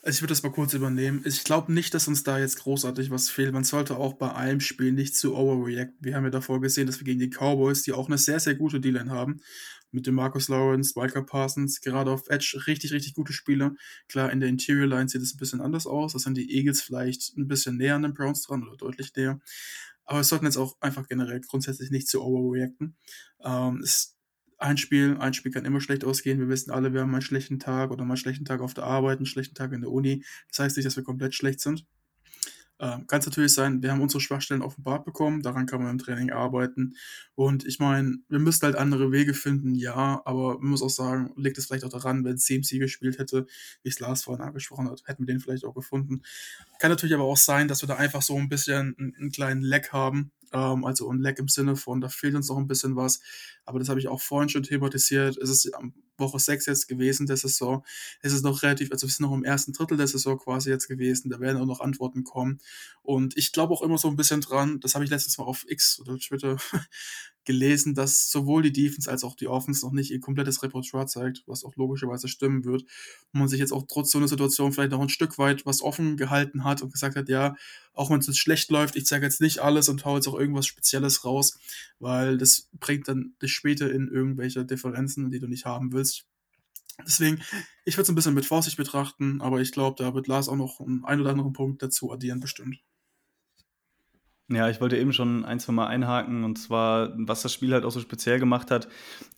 Also 0.07 0.19
ich 0.19 0.23
würde 0.23 0.33
das 0.33 0.43
mal 0.43 0.53
kurz 0.53 0.75
übernehmen. 0.75 1.23
Ich 1.25 1.45
glaube 1.45 1.73
nicht, 1.73 1.95
dass 1.95 2.09
uns 2.09 2.25
da 2.25 2.39
jetzt 2.39 2.59
großartig 2.59 3.11
was 3.11 3.31
fehlt. 3.31 3.55
Man 3.55 3.65
sollte 3.65 3.97
auch 3.97 4.13
bei 4.13 4.35
einem 4.35 4.61
Spiel 4.61 4.93
nicht 4.93 5.17
zu 5.17 5.35
overreacten. 5.35 6.05
Wir 6.05 6.15
haben 6.15 6.25
ja 6.25 6.31
davor 6.31 6.61
gesehen, 6.61 6.87
dass 6.87 7.01
wir 7.01 7.07
gegen 7.07 7.21
die 7.21 7.31
Cowboys, 7.31 7.85
die 7.85 7.95
auch 7.95 8.09
eine 8.09 8.19
sehr, 8.19 8.39
sehr 8.39 8.55
gute 8.55 8.81
D-Line 8.81 9.11
haben, 9.11 9.41
mit 9.93 10.07
dem 10.07 10.17
Marcus 10.17 10.49
Lawrence, 10.49 10.93
Micah 11.01 11.23
Parsons, 11.23 11.81
gerade 11.81 12.11
auf 12.11 12.29
Edge 12.29 12.61
richtig, 12.67 12.93
richtig 12.93 13.15
gute 13.15 13.33
Spieler. 13.33 13.75
Klar, 14.07 14.31
in 14.31 14.41
der 14.41 14.51
Interior 14.51 14.87
Line 14.87 15.09
sieht 15.09 15.23
es 15.23 15.35
ein 15.35 15.39
bisschen 15.39 15.63
anders 15.63 15.87
aus. 15.87 16.13
Das 16.13 16.25
sind 16.25 16.37
die 16.37 16.55
Eagles 16.55 16.83
vielleicht 16.83 17.35
ein 17.39 17.49
bisschen 17.49 17.79
näher 17.79 17.95
an 17.95 18.03
den 18.03 18.13
Browns 18.13 18.43
dran 18.43 18.63
oder 18.63 18.77
deutlich 18.77 19.11
näher. 19.17 19.41
Aber 20.05 20.19
wir 20.19 20.25
sollten 20.25 20.45
jetzt 20.45 20.59
auch 20.59 20.77
einfach 20.81 21.09
generell 21.09 21.41
grundsätzlich 21.41 21.91
nicht 21.91 22.09
zu 22.09 22.23
overreacten. 22.23 22.95
Ähm, 23.43 23.81
es, 23.83 24.14
ein 24.65 24.79
Spiel, 24.79 25.17
ein 25.21 25.35
Spiel 25.35 25.53
kann 25.53 25.67
immer 25.67 25.81
schlecht 25.81 26.05
ausgehen. 26.05 26.39
Wir 26.41 26.49
wissen 26.49 26.71
alle, 26.71 26.95
wir 26.95 27.03
haben 27.03 27.13
einen 27.13 27.23
schlechten 27.23 27.59
Tag 27.59 27.91
oder 27.91 28.05
mal 28.05 28.15
einen 28.15 28.17
schlechten 28.17 28.47
Tag 28.47 28.61
auf 28.61 28.75
der 28.75 28.85
Arbeit, 28.85 29.19
einen 29.19 29.27
schlechten 29.27 29.55
Tag 29.55 29.73
in 29.73 29.83
der 29.83 29.91
Uni. 29.91 30.25
Das 30.49 30.61
heißt 30.61 30.77
nicht, 30.77 30.87
dass 30.87 30.97
wir 30.97 31.05
komplett 31.05 31.35
schlecht 31.35 31.61
sind. 31.61 31.87
Ähm, 32.81 33.07
kann 33.07 33.21
es 33.21 33.27
natürlich 33.27 33.55
sein, 33.55 33.83
wir 33.83 33.93
haben 33.93 34.01
unsere 34.01 34.21
Schwachstellen 34.21 34.63
offenbart 34.63 35.05
bekommen, 35.05 35.43
daran 35.43 35.67
kann 35.67 35.81
man 35.81 35.93
im 35.93 35.99
Training 35.99 36.33
arbeiten. 36.33 36.97
Und 37.37 37.65
ich 37.65 37.79
meine, 37.79 38.17
wir 38.29 38.41
müssen 38.41 38.63
halt 38.63 38.75
andere 38.75 39.13
Wege 39.13 39.33
finden, 39.33 39.77
ja, 39.77 40.21
aber 40.25 40.59
man 40.59 40.71
muss 40.71 40.83
auch 40.83 40.91
sagen, 40.91 41.33
liegt 41.37 41.57
es 41.57 41.67
vielleicht 41.67 41.85
auch 41.85 41.91
daran, 41.91 42.25
wenn 42.25 42.37
CMC 42.37 42.81
gespielt 42.81 43.19
hätte, 43.19 43.47
wie 43.85 43.91
es 43.91 44.01
Lars 44.01 44.25
vorhin 44.25 44.45
angesprochen 44.45 44.91
hat, 44.91 45.03
hätten 45.07 45.23
wir 45.23 45.33
den 45.33 45.41
vielleicht 45.41 45.65
auch 45.65 45.75
gefunden. 45.75 46.23
Kann 46.81 46.91
natürlich 46.91 47.15
aber 47.15 47.25
auch 47.25 47.37
sein, 47.37 47.69
dass 47.69 47.83
wir 47.83 47.87
da 47.87 47.95
einfach 47.95 48.23
so 48.23 48.37
ein 48.37 48.49
bisschen 48.49 48.97
einen, 48.99 49.15
einen 49.15 49.31
kleinen 49.31 49.63
Leck 49.63 49.93
haben, 49.93 50.33
ähm, 50.55 50.85
also 50.85 51.11
ein 51.11 51.21
Leck 51.21 51.39
im 51.39 51.49
Sinne 51.49 51.77
von, 51.77 52.01
da 52.01 52.09
fehlt 52.09 52.35
uns 52.35 52.49
noch 52.49 52.57
ein 52.57 52.69
bisschen 52.69 52.97
was. 52.97 53.21
Aber 53.65 53.79
das 53.79 53.89
habe 53.89 54.01
ich 54.01 54.09
auch 54.09 54.21
vorhin 54.21 54.49
schon 54.49 54.63
thematisiert. 54.63 55.37
Es 55.37 55.51
ist 55.51 55.71
Woche 56.17 56.39
6 56.39 56.67
jetzt 56.67 56.89
gewesen 56.89 57.27
der 57.27 57.37
Saison. 57.37 57.85
Es 58.21 58.33
ist 58.33 58.45
noch 58.45 58.63
relativ, 58.63 58.93
also 58.93 59.07
wir 59.07 59.13
sind 59.13 59.27
noch 59.27 59.35
im 59.35 59.45
ersten 59.45 59.73
Drittel 59.73 59.97
der 59.97 60.07
Saison 60.07 60.39
quasi 60.39 60.71
jetzt 60.71 60.89
gewesen. 60.89 61.29
Da 61.29 61.41
werden 61.41 61.61
auch 61.61 61.67
noch 61.67 61.81
Antworten 61.81 62.25
kommen. 62.25 62.61
Und 63.03 63.37
ich 63.37 63.53
glaube 63.53 63.75
auch 63.75 63.83
immer 63.83 63.99
so 63.99 64.09
ein 64.09 64.17
bisschen 64.17 64.41
dran, 64.41 64.81
das 64.81 64.95
habe 64.95 65.05
ich 65.05 65.11
letztens 65.11 65.39
mal 65.39 65.45
auf 65.45 65.65
X 65.69 66.01
oder 66.01 66.17
Twitter 66.19 66.57
gelesen, 67.45 67.95
dass 67.95 68.31
sowohl 68.31 68.63
die 68.63 68.73
Defense 68.73 69.11
als 69.11 69.25
auch 69.25 69.35
die 69.35 69.49
Offense 69.49 69.85
noch 69.85 69.93
nicht 69.93 70.11
ihr 70.11 70.21
komplettes 70.21 70.63
Repertoire 70.63 71.07
zeigt, 71.07 71.43
was 71.47 71.65
auch 71.65 71.77
logischerweise 71.77 72.29
stimmen 72.29 72.65
wird. 72.65 72.83
Und 73.33 73.41
man 73.41 73.49
sich 73.49 73.61
jetzt 73.61 73.73
auch 73.73 73.85
trotz 73.89 74.11
so 74.11 74.19
einer 74.19 74.29
Situation 74.29 74.73
vielleicht 74.73 74.93
noch 74.93 75.01
ein 75.01 75.09
Stück 75.09 75.39
weit 75.39 75.67
was 75.67 75.83
offen 75.83 76.17
gehalten 76.17 76.65
hat 76.65 76.83
und 76.83 76.93
gesagt 76.93 77.17
hat, 77.17 77.29
ja, 77.29 77.55
auch 77.93 78.11
wenn 78.11 78.21
es 78.21 78.27
jetzt 78.27 78.39
schlecht 78.39 78.71
läuft, 78.71 78.97
ich 78.97 79.07
zeige 79.07 79.25
jetzt 79.25 79.41
nicht 79.41 79.61
alles 79.61 79.89
und 79.89 80.05
hau 80.05 80.17
jetzt 80.17 80.29
auch 80.29 80.39
irgendwas 80.39 80.67
Spezielles 80.67 81.25
raus, 81.25 81.59
weil 81.99 82.39
das 82.39 82.69
bringt 82.81 83.09
dann 83.09 83.35
dich 83.43 83.53
später 83.53 83.91
in 83.91 84.09
irgendwelche 84.09 84.65
Differenzen, 84.65 85.31
die 85.31 85.39
du 85.39 85.47
nicht 85.47 85.65
haben 85.65 85.93
willst. 85.93 86.27
Deswegen, 87.05 87.43
ich 87.85 87.97
würde 87.97 88.03
es 88.03 88.09
ein 88.09 88.15
bisschen 88.15 88.35
mit 88.35 88.47
Vorsicht 88.47 88.77
betrachten, 88.77 89.41
aber 89.41 89.61
ich 89.61 89.73
glaube, 89.73 90.03
da 90.03 90.15
wird 90.15 90.29
Lars 90.29 90.49
auch 90.49 90.57
noch 90.57 90.81
einen 90.81 91.05
ein 91.05 91.21
oder 91.21 91.31
anderen 91.31 91.53
Punkt 91.53 91.83
dazu 91.83 92.13
addieren, 92.13 92.41
bestimmt. 92.41 92.79
Ja, 94.51 94.69
ich 94.69 94.79
wollte 94.79 94.99
eben 94.99 95.15
schon 95.15 95.47
ein, 95.47 95.59
zwei 95.59 95.73
Mal 95.73 95.87
einhaken 95.87 96.45
und 96.45 96.59
zwar, 96.59 97.15
was 97.17 97.41
das 97.41 97.53
Spiel 97.55 97.73
halt 97.73 97.87
auch 97.87 97.91
so 97.91 98.01
speziell 98.01 98.39
gemacht 98.39 98.71
hat, 98.71 98.89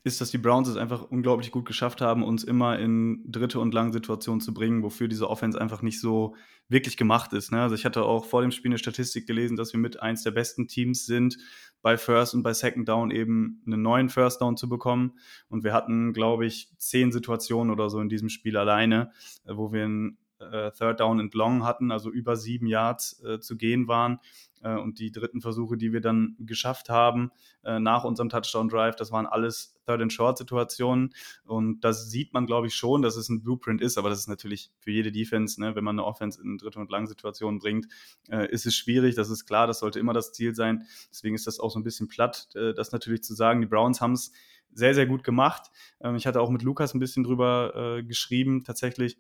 ist, 0.02 0.20
dass 0.20 0.32
die 0.32 0.38
Browns 0.38 0.66
es 0.66 0.76
einfach 0.76 1.02
unglaublich 1.02 1.52
gut 1.52 1.64
geschafft 1.64 2.00
haben, 2.00 2.24
uns 2.24 2.42
immer 2.42 2.76
in 2.80 3.22
dritte 3.24 3.60
und 3.60 3.72
lange 3.72 3.92
Situationen 3.92 4.40
zu 4.40 4.52
bringen, 4.52 4.82
wofür 4.82 5.06
diese 5.06 5.30
Offense 5.30 5.60
einfach 5.60 5.80
nicht 5.80 6.00
so 6.00 6.34
wirklich 6.68 6.96
gemacht 6.96 7.32
ist. 7.34 7.52
Ne? 7.52 7.62
Also 7.62 7.76
ich 7.76 7.84
hatte 7.84 8.02
auch 8.02 8.24
vor 8.24 8.42
dem 8.42 8.50
Spiel 8.50 8.72
eine 8.72 8.78
Statistik 8.78 9.28
gelesen, 9.28 9.56
dass 9.56 9.72
wir 9.72 9.78
mit 9.78 10.02
eins 10.02 10.24
der 10.24 10.32
besten 10.32 10.66
Teams 10.66 11.06
sind, 11.06 11.38
bei 11.82 11.96
First 11.96 12.34
und 12.34 12.42
bei 12.42 12.52
Second 12.52 12.88
Down 12.88 13.12
eben 13.12 13.62
einen 13.64 13.82
neuen 13.82 14.08
First 14.08 14.40
Down 14.40 14.56
zu 14.56 14.68
bekommen. 14.68 15.12
Und 15.48 15.62
wir 15.62 15.72
hatten, 15.72 16.14
glaube 16.14 16.46
ich, 16.46 16.68
zehn 16.78 17.12
Situationen 17.12 17.72
oder 17.72 17.90
so 17.90 18.00
in 18.00 18.08
diesem 18.08 18.28
Spiel 18.28 18.56
alleine, 18.56 19.12
wo 19.44 19.72
wir 19.72 19.84
ein 19.84 20.18
äh, 20.40 20.70
Third 20.72 21.00
Down 21.00 21.20
and 21.20 21.34
Long 21.34 21.64
hatten, 21.64 21.90
also 21.90 22.10
über 22.10 22.36
sieben 22.36 22.66
Yards 22.66 23.22
äh, 23.24 23.40
zu 23.40 23.56
gehen 23.56 23.88
waren. 23.88 24.18
Äh, 24.62 24.76
und 24.76 24.98
die 24.98 25.12
dritten 25.12 25.40
Versuche, 25.40 25.76
die 25.76 25.92
wir 25.92 26.00
dann 26.00 26.36
geschafft 26.38 26.88
haben 26.88 27.30
äh, 27.64 27.78
nach 27.78 28.04
unserem 28.04 28.28
Touchdown 28.28 28.68
Drive, 28.68 28.96
das 28.96 29.12
waren 29.12 29.26
alles 29.26 29.76
Third 29.86 30.02
and 30.02 30.12
Short 30.12 30.38
Situationen. 30.38 31.14
Und 31.44 31.80
das 31.80 32.10
sieht 32.10 32.32
man, 32.32 32.46
glaube 32.46 32.66
ich, 32.66 32.74
schon, 32.74 33.02
dass 33.02 33.16
es 33.16 33.28
ein 33.28 33.42
Blueprint 33.42 33.80
ist. 33.80 33.98
Aber 33.98 34.10
das 34.10 34.20
ist 34.20 34.28
natürlich 34.28 34.70
für 34.80 34.90
jede 34.90 35.12
Defense, 35.12 35.60
ne, 35.60 35.74
wenn 35.74 35.84
man 35.84 35.98
eine 35.98 36.06
Offense 36.06 36.42
in 36.42 36.58
dritte 36.58 36.78
und 36.78 36.90
lange 36.90 37.06
Situationen 37.06 37.60
bringt, 37.60 37.86
äh, 38.28 38.50
ist 38.50 38.66
es 38.66 38.74
schwierig. 38.74 39.14
Das 39.14 39.30
ist 39.30 39.46
klar, 39.46 39.66
das 39.66 39.80
sollte 39.80 40.00
immer 40.00 40.12
das 40.12 40.32
Ziel 40.32 40.54
sein. 40.54 40.86
Deswegen 41.10 41.34
ist 41.34 41.46
das 41.46 41.60
auch 41.60 41.70
so 41.70 41.78
ein 41.78 41.84
bisschen 41.84 42.08
platt, 42.08 42.48
das 42.54 42.92
natürlich 42.92 43.22
zu 43.22 43.34
sagen. 43.34 43.60
Die 43.60 43.66
Browns 43.66 44.00
haben 44.00 44.12
es 44.12 44.32
sehr, 44.72 44.94
sehr 44.94 45.06
gut 45.06 45.24
gemacht. 45.24 45.70
Ähm, 46.00 46.16
ich 46.16 46.26
hatte 46.26 46.40
auch 46.40 46.50
mit 46.50 46.62
Lukas 46.62 46.94
ein 46.94 46.98
bisschen 46.98 47.24
drüber 47.24 48.02
geschrieben, 48.06 48.64
tatsächlich 48.64 49.18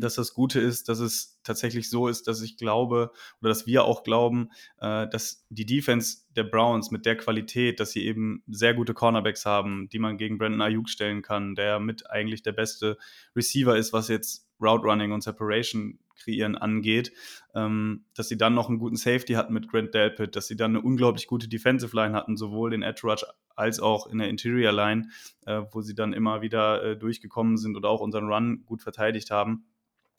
dass 0.00 0.14
das 0.14 0.34
Gute 0.34 0.60
ist, 0.60 0.88
dass 0.88 0.98
es 1.00 1.40
tatsächlich 1.42 1.90
so 1.90 2.08
ist, 2.08 2.28
dass 2.28 2.42
ich 2.42 2.56
glaube 2.56 3.10
oder 3.40 3.48
dass 3.48 3.66
wir 3.66 3.84
auch 3.84 4.02
glauben, 4.02 4.50
äh, 4.80 5.08
dass 5.08 5.44
die 5.48 5.66
Defense 5.66 6.18
der 6.36 6.44
Browns 6.44 6.90
mit 6.90 7.06
der 7.06 7.16
Qualität, 7.16 7.80
dass 7.80 7.92
sie 7.92 8.04
eben 8.04 8.42
sehr 8.46 8.74
gute 8.74 8.94
Cornerbacks 8.94 9.46
haben, 9.46 9.88
die 9.88 9.98
man 9.98 10.18
gegen 10.18 10.38
Brandon 10.38 10.62
Ayuk 10.62 10.88
stellen 10.88 11.22
kann, 11.22 11.54
der 11.54 11.80
mit 11.80 12.10
eigentlich 12.10 12.42
der 12.42 12.52
beste 12.52 12.98
Receiver 13.34 13.76
ist, 13.76 13.92
was 13.92 14.08
jetzt 14.08 14.46
Route 14.60 14.84
Running 14.84 15.12
und 15.12 15.22
Separation 15.22 15.98
kreieren 16.16 16.56
angeht, 16.56 17.12
ähm, 17.54 18.04
dass 18.14 18.28
sie 18.28 18.38
dann 18.38 18.54
noch 18.54 18.68
einen 18.68 18.78
guten 18.78 18.96
Safety 18.96 19.34
hatten 19.34 19.52
mit 19.52 19.68
Grant 19.68 19.94
Delpit, 19.94 20.34
dass 20.34 20.46
sie 20.46 20.56
dann 20.56 20.72
eine 20.72 20.80
unglaublich 20.80 21.26
gute 21.26 21.48
Defensive 21.48 21.94
Line 21.94 22.14
hatten, 22.14 22.36
sowohl 22.36 22.72
in 22.72 22.82
Edge 22.82 23.02
Rush 23.04 23.24
als 23.56 23.80
auch 23.80 24.06
in 24.06 24.18
der 24.18 24.28
Interior 24.28 24.72
Line, 24.72 25.08
äh, 25.46 25.62
wo 25.72 25.80
sie 25.80 25.94
dann 25.94 26.12
immer 26.12 26.42
wieder 26.42 26.82
äh, 26.82 26.96
durchgekommen 26.96 27.56
sind 27.56 27.76
oder 27.76 27.88
auch 27.88 28.00
unseren 28.00 28.28
Run 28.28 28.64
gut 28.66 28.82
verteidigt 28.82 29.30
haben 29.30 29.64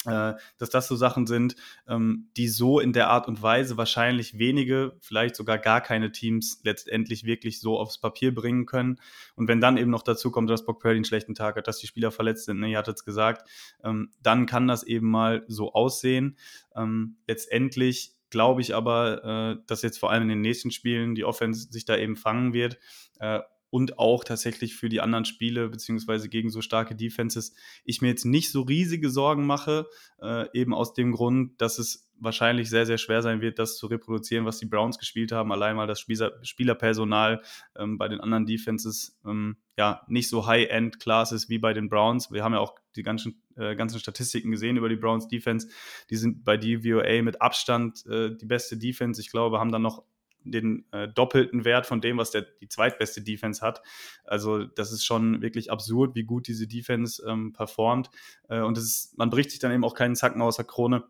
äh, 0.08 0.34
dass 0.58 0.70
das 0.70 0.88
so 0.88 0.96
Sachen 0.96 1.28
sind, 1.28 1.56
ähm, 1.88 2.30
die 2.38 2.48
so 2.48 2.80
in 2.80 2.94
der 2.94 3.10
Art 3.10 3.28
und 3.28 3.42
Weise 3.42 3.78
wahrscheinlich 3.78 4.38
wenige, 4.38 4.96
vielleicht 5.02 5.36
sogar 5.36 5.58
gar 5.58 5.82
keine 5.82 6.12
Teams 6.12 6.62
letztendlich 6.64 7.26
wirklich 7.26 7.60
so 7.60 7.78
aufs 7.78 8.00
Papier 8.00 8.34
bringen 8.34 8.66
können. 8.66 9.00
Und 9.36 9.48
wenn 9.48 9.60
dann 9.60 9.78
eben 9.78 9.92
noch 9.92 10.04
dazu 10.04 10.32
kommt, 10.32 10.50
dass 10.50 10.66
Brock 10.66 10.80
Purdy 10.80 10.96
einen 10.96 11.06
schlechten 11.06 11.36
Tag 11.36 11.58
hat, 11.58 11.68
dass 11.68 11.80
die 11.80 11.88
Spieler 11.88 12.12
verletzt 12.12 12.46
sind, 12.46 12.60
ne, 12.60 12.70
ihr 12.70 12.78
hattet 12.78 12.98
es 12.98 13.06
gesagt, 13.06 13.50
ähm, 13.84 14.12
dann 14.22 14.46
kann 14.46 14.68
das 14.68 14.84
eben 14.84 15.10
mal 15.10 15.44
so 15.48 15.74
aussehen. 15.74 16.38
Ähm, 16.76 17.18
letztendlich 17.28 18.17
glaube 18.30 18.62
ich 18.62 18.76
aber, 18.76 19.58
äh, 19.58 19.64
dass 19.68 19.82
jetzt 19.82 20.00
vor 20.00 20.12
allem 20.12 20.24
in 20.24 20.30
den 20.30 20.42
nächsten 20.42 20.72
Spielen 20.72 21.16
die 21.16 21.26
Offense 21.26 21.72
sich 21.72 21.86
da 21.86 21.98
eben 21.98 22.16
fangen 22.16 22.54
wird. 22.54 22.78
Äh, 23.20 23.42
und 23.70 24.00
auch 24.00 24.24
tatsächlich 24.24 24.76
für 24.76 24.90
die 24.90 25.02
anderen 25.02 25.26
Spiele, 25.26 25.70
beziehungsweise 25.70 26.30
gegen 26.30 26.50
so 26.50 26.62
starke 26.62 26.96
Defenses, 26.96 27.54
ich 27.84 28.02
mir 28.02 28.08
jetzt 28.08 28.26
nicht 28.26 28.52
so 28.52 28.62
riesige 28.62 29.10
Sorgen 29.10 29.46
mache, 29.46 29.88
äh, 30.22 30.46
eben 30.58 30.74
aus 30.74 30.94
dem 30.94 31.12
Grund, 31.12 31.62
dass 31.62 31.78
es 31.78 32.07
wahrscheinlich 32.20 32.70
sehr, 32.70 32.86
sehr 32.86 32.98
schwer 32.98 33.22
sein 33.22 33.42
wird, 33.42 33.60
das 33.60 33.78
zu 33.78 33.88
reproduzieren, 33.88 34.46
was 34.46 34.60
die 34.60 34.66
Browns 34.66 34.98
gespielt 34.98 35.32
haben. 35.32 35.52
Allein 35.52 35.76
mal 35.76 35.88
das 35.88 36.00
Spieler 36.00 36.34
Spielerpersonal 36.42 37.42
ähm, 37.78 37.98
bei 37.98 38.08
den 38.08 38.20
anderen 38.20 38.46
Defenses 38.46 39.20
ähm, 39.26 39.58
ja 39.78 40.02
nicht 40.08 40.30
so 40.30 40.48
High-End-Class 40.48 41.32
ist 41.32 41.50
wie 41.50 41.60
bei 41.60 41.74
den 41.74 41.90
Browns. 41.90 42.32
Wir 42.32 42.44
haben 42.44 42.54
ja 42.54 42.60
auch 42.60 42.76
die 42.96 43.04
ganzen, 43.04 43.42
äh, 43.56 43.76
ganzen 43.76 44.00
Statistiken 44.00 44.52
gesehen 44.52 44.78
über 44.78 44.90
die 44.90 44.96
Browns 44.96 45.28
Defense. 45.28 45.68
Die 46.10 46.16
sind 46.16 46.44
bei 46.44 46.58
DVOA 46.58 47.22
mit 47.22 47.42
Abstand 47.42 48.06
äh, 48.08 48.36
die 48.36 48.46
beste 48.46 48.78
Defense. 48.78 49.22
Ich 49.22 49.32
glaube, 49.32 49.60
haben 49.60 49.72
dann 49.72 49.84
noch 49.84 50.04
den 50.52 50.86
äh, 50.92 51.08
doppelten 51.08 51.66
Wert 51.66 51.86
von 51.86 52.02
dem, 52.02 52.18
was 52.18 52.32
der, 52.32 52.44
die 52.62 52.70
zweitbeste 52.70 53.22
Defense 53.22 53.66
hat. 53.66 53.82
Also 54.24 54.64
das 54.64 54.92
ist 54.92 55.06
schon 55.06 55.42
wirklich 55.42 55.72
absurd, 55.72 56.16
wie 56.16 56.24
gut 56.24 56.48
diese 56.48 56.68
Defense 56.68 57.24
ähm, 57.28 57.54
performt. 57.54 58.10
Äh, 58.50 58.62
und 58.62 58.78
ist, 58.78 59.18
man 59.18 59.30
bricht 59.30 59.52
sich 59.52 59.60
dann 59.60 59.72
eben 59.72 59.84
auch 59.84 59.96
keinen 59.96 60.16
Zacken 60.16 60.42
aus 60.42 60.58
der 60.58 60.66
Krone 60.66 61.04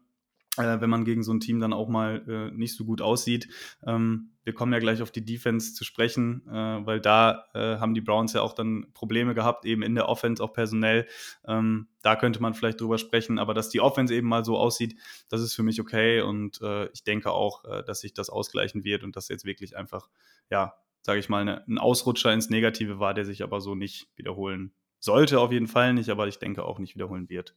äh, 0.57 0.81
wenn 0.81 0.89
man 0.89 1.05
gegen 1.05 1.23
so 1.23 1.33
ein 1.33 1.39
Team 1.39 1.59
dann 1.59 1.73
auch 1.73 1.87
mal 1.87 2.23
äh, 2.27 2.55
nicht 2.55 2.75
so 2.75 2.85
gut 2.85 3.01
aussieht. 3.01 3.47
Ähm, 3.85 4.31
wir 4.43 4.53
kommen 4.53 4.71
ja 4.71 4.79
gleich 4.79 5.01
auf 5.01 5.11
die 5.11 5.25
Defense 5.25 5.73
zu 5.73 5.83
sprechen, 5.83 6.47
äh, 6.47 6.85
weil 6.85 7.01
da 7.01 7.45
äh, 7.53 7.79
haben 7.79 7.93
die 7.93 8.01
Browns 8.01 8.33
ja 8.33 8.41
auch 8.41 8.53
dann 8.53 8.87
Probleme 8.93 9.33
gehabt, 9.33 9.65
eben 9.65 9.81
in 9.81 9.93
der 9.93 10.07
Offense, 10.07 10.41
auch 10.41 10.53
personell. 10.53 11.05
Ähm, 11.45 11.89
da 12.01 12.15
könnte 12.15 12.41
man 12.41 12.53
vielleicht 12.53 12.79
drüber 12.79 12.97
sprechen, 12.97 13.39
aber 13.39 13.53
dass 13.53 13.69
die 13.69 13.81
Offense 13.81 14.15
eben 14.15 14.27
mal 14.27 14.45
so 14.45 14.57
aussieht, 14.57 14.97
das 15.29 15.41
ist 15.41 15.53
für 15.53 15.63
mich 15.63 15.81
okay 15.81 16.21
und 16.21 16.61
äh, 16.61 16.89
ich 16.93 17.03
denke 17.03 17.31
auch, 17.31 17.65
äh, 17.65 17.83
dass 17.83 17.99
sich 17.99 18.13
das 18.13 18.29
ausgleichen 18.29 18.83
wird 18.85 19.03
und 19.03 19.15
dass 19.15 19.27
jetzt 19.27 19.43
wirklich 19.43 19.75
einfach, 19.75 20.09
ja, 20.49 20.75
sage 21.01 21.19
ich 21.19 21.29
mal, 21.29 21.41
eine, 21.41 21.67
ein 21.67 21.77
Ausrutscher 21.77 22.33
ins 22.33 22.49
Negative 22.49 22.99
war, 22.99 23.13
der 23.13 23.25
sich 23.25 23.43
aber 23.43 23.59
so 23.59 23.75
nicht 23.75 24.07
wiederholen 24.15 24.73
sollte, 24.99 25.39
auf 25.39 25.51
jeden 25.51 25.67
Fall 25.67 25.93
nicht, 25.93 26.09
aber 26.09 26.27
ich 26.27 26.39
denke 26.39 26.63
auch 26.63 26.79
nicht 26.79 26.95
wiederholen 26.95 27.29
wird. 27.29 27.55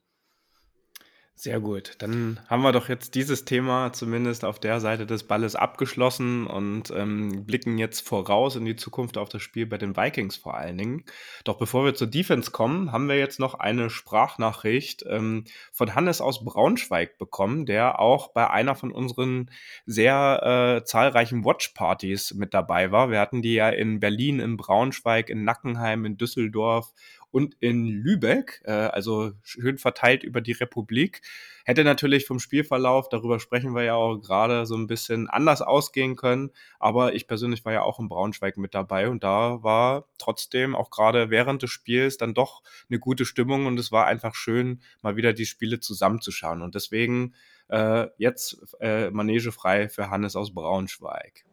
Sehr 1.43 1.59
gut. 1.59 1.95
Dann 2.01 2.39
haben 2.49 2.61
wir 2.61 2.73
doch 2.73 2.91
jetzt 2.91 3.15
dieses 3.15 3.47
Thema 3.47 3.95
zumindest 3.95 4.45
auf 4.45 4.59
der 4.59 4.79
Seite 4.79 5.07
des 5.07 5.25
Balles 5.25 5.57
abgeschlossen 5.57 6.47
und 6.47 6.91
ähm, 6.91 7.47
blicken 7.47 7.79
jetzt 7.79 8.07
voraus 8.07 8.57
in 8.57 8.67
die 8.67 8.77
Zukunft 8.77 9.17
auf 9.17 9.31
das 9.31 9.41
Spiel 9.41 9.65
bei 9.65 9.79
den 9.79 9.97
Vikings 9.97 10.37
vor 10.37 10.59
allen 10.59 10.77
Dingen. 10.77 11.05
Doch 11.45 11.57
bevor 11.57 11.87
wir 11.87 11.95
zur 11.95 12.09
Defense 12.09 12.51
kommen, 12.51 12.93
haben 12.93 13.09
wir 13.09 13.17
jetzt 13.17 13.41
noch 13.41 13.55
eine 13.55 13.89
Sprachnachricht 13.89 15.03
ähm, 15.09 15.45
von 15.73 15.95
Hannes 15.95 16.21
aus 16.21 16.45
Braunschweig 16.45 17.17
bekommen, 17.17 17.65
der 17.65 18.01
auch 18.01 18.35
bei 18.35 18.51
einer 18.51 18.75
von 18.75 18.93
unseren 18.93 19.51
sehr 19.87 20.81
äh, 20.83 20.85
zahlreichen 20.85 21.43
Watchpartys 21.43 22.35
mit 22.35 22.53
dabei 22.53 22.93
war. 22.93 23.11
Wir 23.11 23.19
hatten 23.19 23.41
die 23.41 23.55
ja 23.55 23.71
in 23.71 23.99
Berlin, 23.99 24.41
in 24.41 24.59
Braunschweig, 24.59 25.31
in 25.31 25.45
Nackenheim, 25.45 26.05
in 26.05 26.19
Düsseldorf 26.19 26.93
und 27.31 27.57
in 27.61 27.87
Lübeck, 27.87 28.63
äh, 28.65 28.73
also 28.73 29.33
schön 29.43 29.79
verteilt 29.79 30.25
über 30.25 30.41
die 30.41 30.53
Republik. 30.53 31.23
Hätte 31.65 31.85
natürlich 31.85 32.27
vom 32.27 32.41
Spielverlauf, 32.41 33.09
darüber 33.09 33.39
sprechen 33.39 33.75
wir 33.75 33.83
ja 33.83 33.95
auch 33.95 34.19
gerade, 34.19 34.67
so 34.67 34.77
ein 34.77 34.87
bisschen 34.87 35.29
anders 35.29 35.63
ausgehen 35.63 36.17
können. 36.17 36.51
Aber 36.79 37.15
ich 37.15 37.27
persönlich 37.27 37.65
war 37.65 37.73
ja 37.73 37.83
auch 37.83 38.01
in 38.01 38.09
Braunschweig 38.09 38.57
mit 38.57 38.75
dabei 38.75 39.09
und 39.09 39.23
da 39.23 39.63
war 39.63 40.07
trotzdem 40.19 40.75
auch 40.75 40.91
gerade 40.91 41.31
während 41.31 41.63
des 41.63 41.71
Spiels 41.71 42.17
dann 42.17 42.35
doch 42.35 42.63
eine 42.89 42.99
gute 42.99 43.25
Stimmung 43.25 43.67
und 43.67 43.79
es 43.79 43.93
war 43.93 44.07
einfach 44.07 44.35
schön, 44.35 44.81
mal 45.03 45.17
wieder 45.17 45.33
die 45.33 45.47
Spiele 45.47 45.81
zusammenzuschauen. 45.81 46.63
Und 46.63 46.75
deswegen 46.75 47.35
äh, 47.69 48.09
jetzt 48.19 48.59
äh, 48.81 49.11
Manege 49.11 49.53
frei 49.53 49.89
für 49.89 50.11
Hannes 50.11 50.35
aus 50.35 50.53
Braunschweig. 50.53 51.45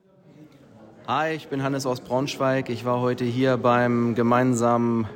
Hi, 1.07 1.33
ich 1.33 1.47
bin 1.47 1.63
Hannes 1.63 1.85
aus 1.85 2.01
Braunschweig. 2.01 2.69
Ich 2.69 2.83
war 2.83 2.99
heute 2.99 3.23
hier 3.23 3.55
beim 3.57 4.13
gemeinsamen 4.13 5.07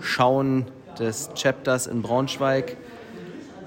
Schauen 0.00 0.66
des 0.98 1.30
Chapters 1.34 1.86
in 1.86 2.02
Braunschweig. 2.02 2.76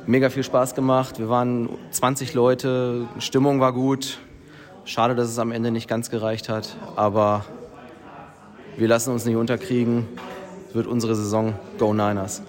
Mega 0.07 0.29
viel 0.29 0.43
Spaß 0.43 0.75
gemacht. 0.75 1.19
Wir 1.19 1.29
waren 1.29 1.69
20 1.91 2.33
Leute, 2.33 3.07
Stimmung 3.19 3.59
war 3.59 3.73
gut. 3.73 4.19
Schade, 4.85 5.15
dass 5.15 5.29
es 5.29 5.37
am 5.37 5.51
Ende 5.51 5.71
nicht 5.71 5.87
ganz 5.87 6.09
gereicht 6.09 6.49
hat, 6.49 6.75
aber 6.95 7.45
wir 8.77 8.87
lassen 8.87 9.11
uns 9.11 9.25
nicht 9.25 9.35
unterkriegen. 9.35 10.07
Es 10.69 10.75
wird 10.75 10.87
unsere 10.87 11.15
Saison 11.15 11.53
Go 11.77 11.93
Niners. 11.93 12.41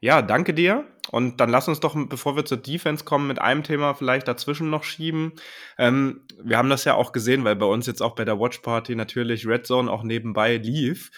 Ja, 0.00 0.22
danke 0.22 0.52
dir. 0.52 0.84
Und 1.10 1.40
dann 1.40 1.48
lass 1.48 1.68
uns 1.68 1.80
doch, 1.80 1.96
bevor 2.08 2.36
wir 2.36 2.44
zur 2.44 2.58
Defense 2.58 3.04
kommen, 3.04 3.26
mit 3.26 3.40
einem 3.40 3.62
Thema 3.62 3.94
vielleicht 3.94 4.28
dazwischen 4.28 4.68
noch 4.68 4.84
schieben. 4.84 5.32
Ähm, 5.78 6.20
wir 6.42 6.58
haben 6.58 6.68
das 6.68 6.84
ja 6.84 6.94
auch 6.94 7.12
gesehen, 7.12 7.44
weil 7.44 7.56
bei 7.56 7.66
uns 7.66 7.86
jetzt 7.86 8.02
auch 8.02 8.14
bei 8.14 8.26
der 8.26 8.38
Watch 8.38 8.58
Party 8.58 8.94
natürlich 8.94 9.46
Red 9.46 9.66
Zone 9.66 9.90
auch 9.90 10.02
nebenbei 10.02 10.58
lief. 10.58 11.10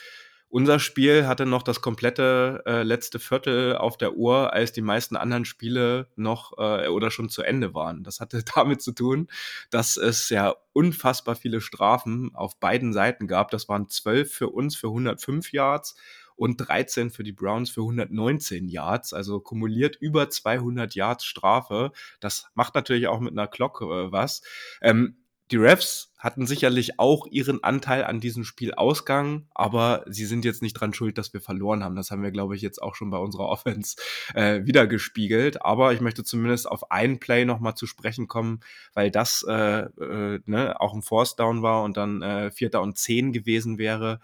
Unser 0.53 0.81
Spiel 0.81 1.29
hatte 1.29 1.47
noch 1.47 1.63
das 1.63 1.81
komplette 1.81 2.65
äh, 2.67 2.83
letzte 2.83 3.21
Viertel 3.21 3.77
auf 3.77 3.97
der 3.97 4.15
Uhr, 4.15 4.53
als 4.53 4.73
die 4.73 4.83
meisten 4.83 5.15
anderen 5.15 5.45
Spiele 5.45 6.09
noch 6.17 6.59
äh, 6.59 6.89
oder 6.89 7.13
schon 7.13 7.29
zu 7.29 7.43
Ende 7.43 7.73
waren. 7.73 8.03
Das 8.03 8.19
hatte 8.19 8.43
damit 8.55 8.83
zu 8.83 8.91
tun, 8.91 9.29
dass 9.71 9.97
es 9.97 10.29
ja 10.29 10.57
unfassbar 10.73 11.37
viele 11.37 11.61
Strafen 11.61 12.35
auf 12.35 12.59
beiden 12.59 12.93
Seiten 12.93 13.29
gab. 13.29 13.53
Das 13.53 13.69
waren 13.69 13.89
zwölf 13.89 14.33
für 14.35 14.49
uns 14.49 14.75
für 14.75 14.89
105 14.89 15.53
Yards 15.53 15.95
und 16.35 16.57
13 16.57 17.11
für 17.11 17.23
die 17.23 17.33
Browns 17.33 17.71
für 17.71 17.83
119 17.83 18.67
Yards, 18.67 19.13
also 19.13 19.39
kumuliert 19.39 19.97
über 20.01 20.31
200 20.31 20.97
Yards 20.97 21.27
Strafe. 21.27 21.93
Das 22.19 22.49
macht 22.55 22.75
natürlich 22.75 23.07
auch 23.07 23.21
mit 23.21 23.33
einer 23.33 23.47
Glocke 23.47 23.85
äh, 23.85 24.11
was. 24.11 24.43
Ähm, 24.83 25.20
die 25.51 25.57
Refs 25.57 26.13
hatten 26.17 26.47
sicherlich 26.47 26.99
auch 26.99 27.27
ihren 27.27 27.65
Anteil 27.65 28.05
an 28.05 28.21
diesem 28.21 28.45
Spielausgang, 28.45 29.49
aber 29.55 30.05
sie 30.07 30.27
sind 30.27 30.45
jetzt 30.45 30.61
nicht 30.61 30.75
dran 30.75 30.93
schuld, 30.93 31.17
dass 31.17 31.33
wir 31.33 31.41
verloren 31.41 31.83
haben. 31.83 31.97
Das 31.97 32.11
haben 32.11 32.23
wir, 32.23 32.31
glaube 32.31 32.55
ich, 32.55 32.63
jetzt 32.63 32.81
auch 32.81 32.95
schon 32.95 33.11
bei 33.11 33.17
unserer 33.17 33.49
Offense 33.49 33.97
äh, 34.35 34.65
wieder 34.67 34.87
gespiegelt. 34.87 35.65
Aber 35.65 35.93
ich 35.93 36.01
möchte 36.01 36.23
zumindest 36.23 36.71
auf 36.71 36.91
ein 36.91 37.19
Play 37.21 37.47
nochmal 37.47 37.75
zu 37.75 37.87
sprechen 37.87 38.29
kommen, 38.29 38.61
weil 38.93 39.11
das 39.11 39.45
äh, 39.49 39.55
äh, 39.55 40.41
ne, 40.45 40.79
auch 40.81 40.95
ein 40.95 41.03
Force 41.03 41.37
Down 41.37 41.63
war 41.63 41.83
und 41.85 41.97
dann 41.97 42.23
äh, 42.23 42.51
Vierter 42.51 42.83
und 42.83 42.99
Zehn 42.99 43.33
gewesen 43.33 43.79
wäre. 43.79 44.21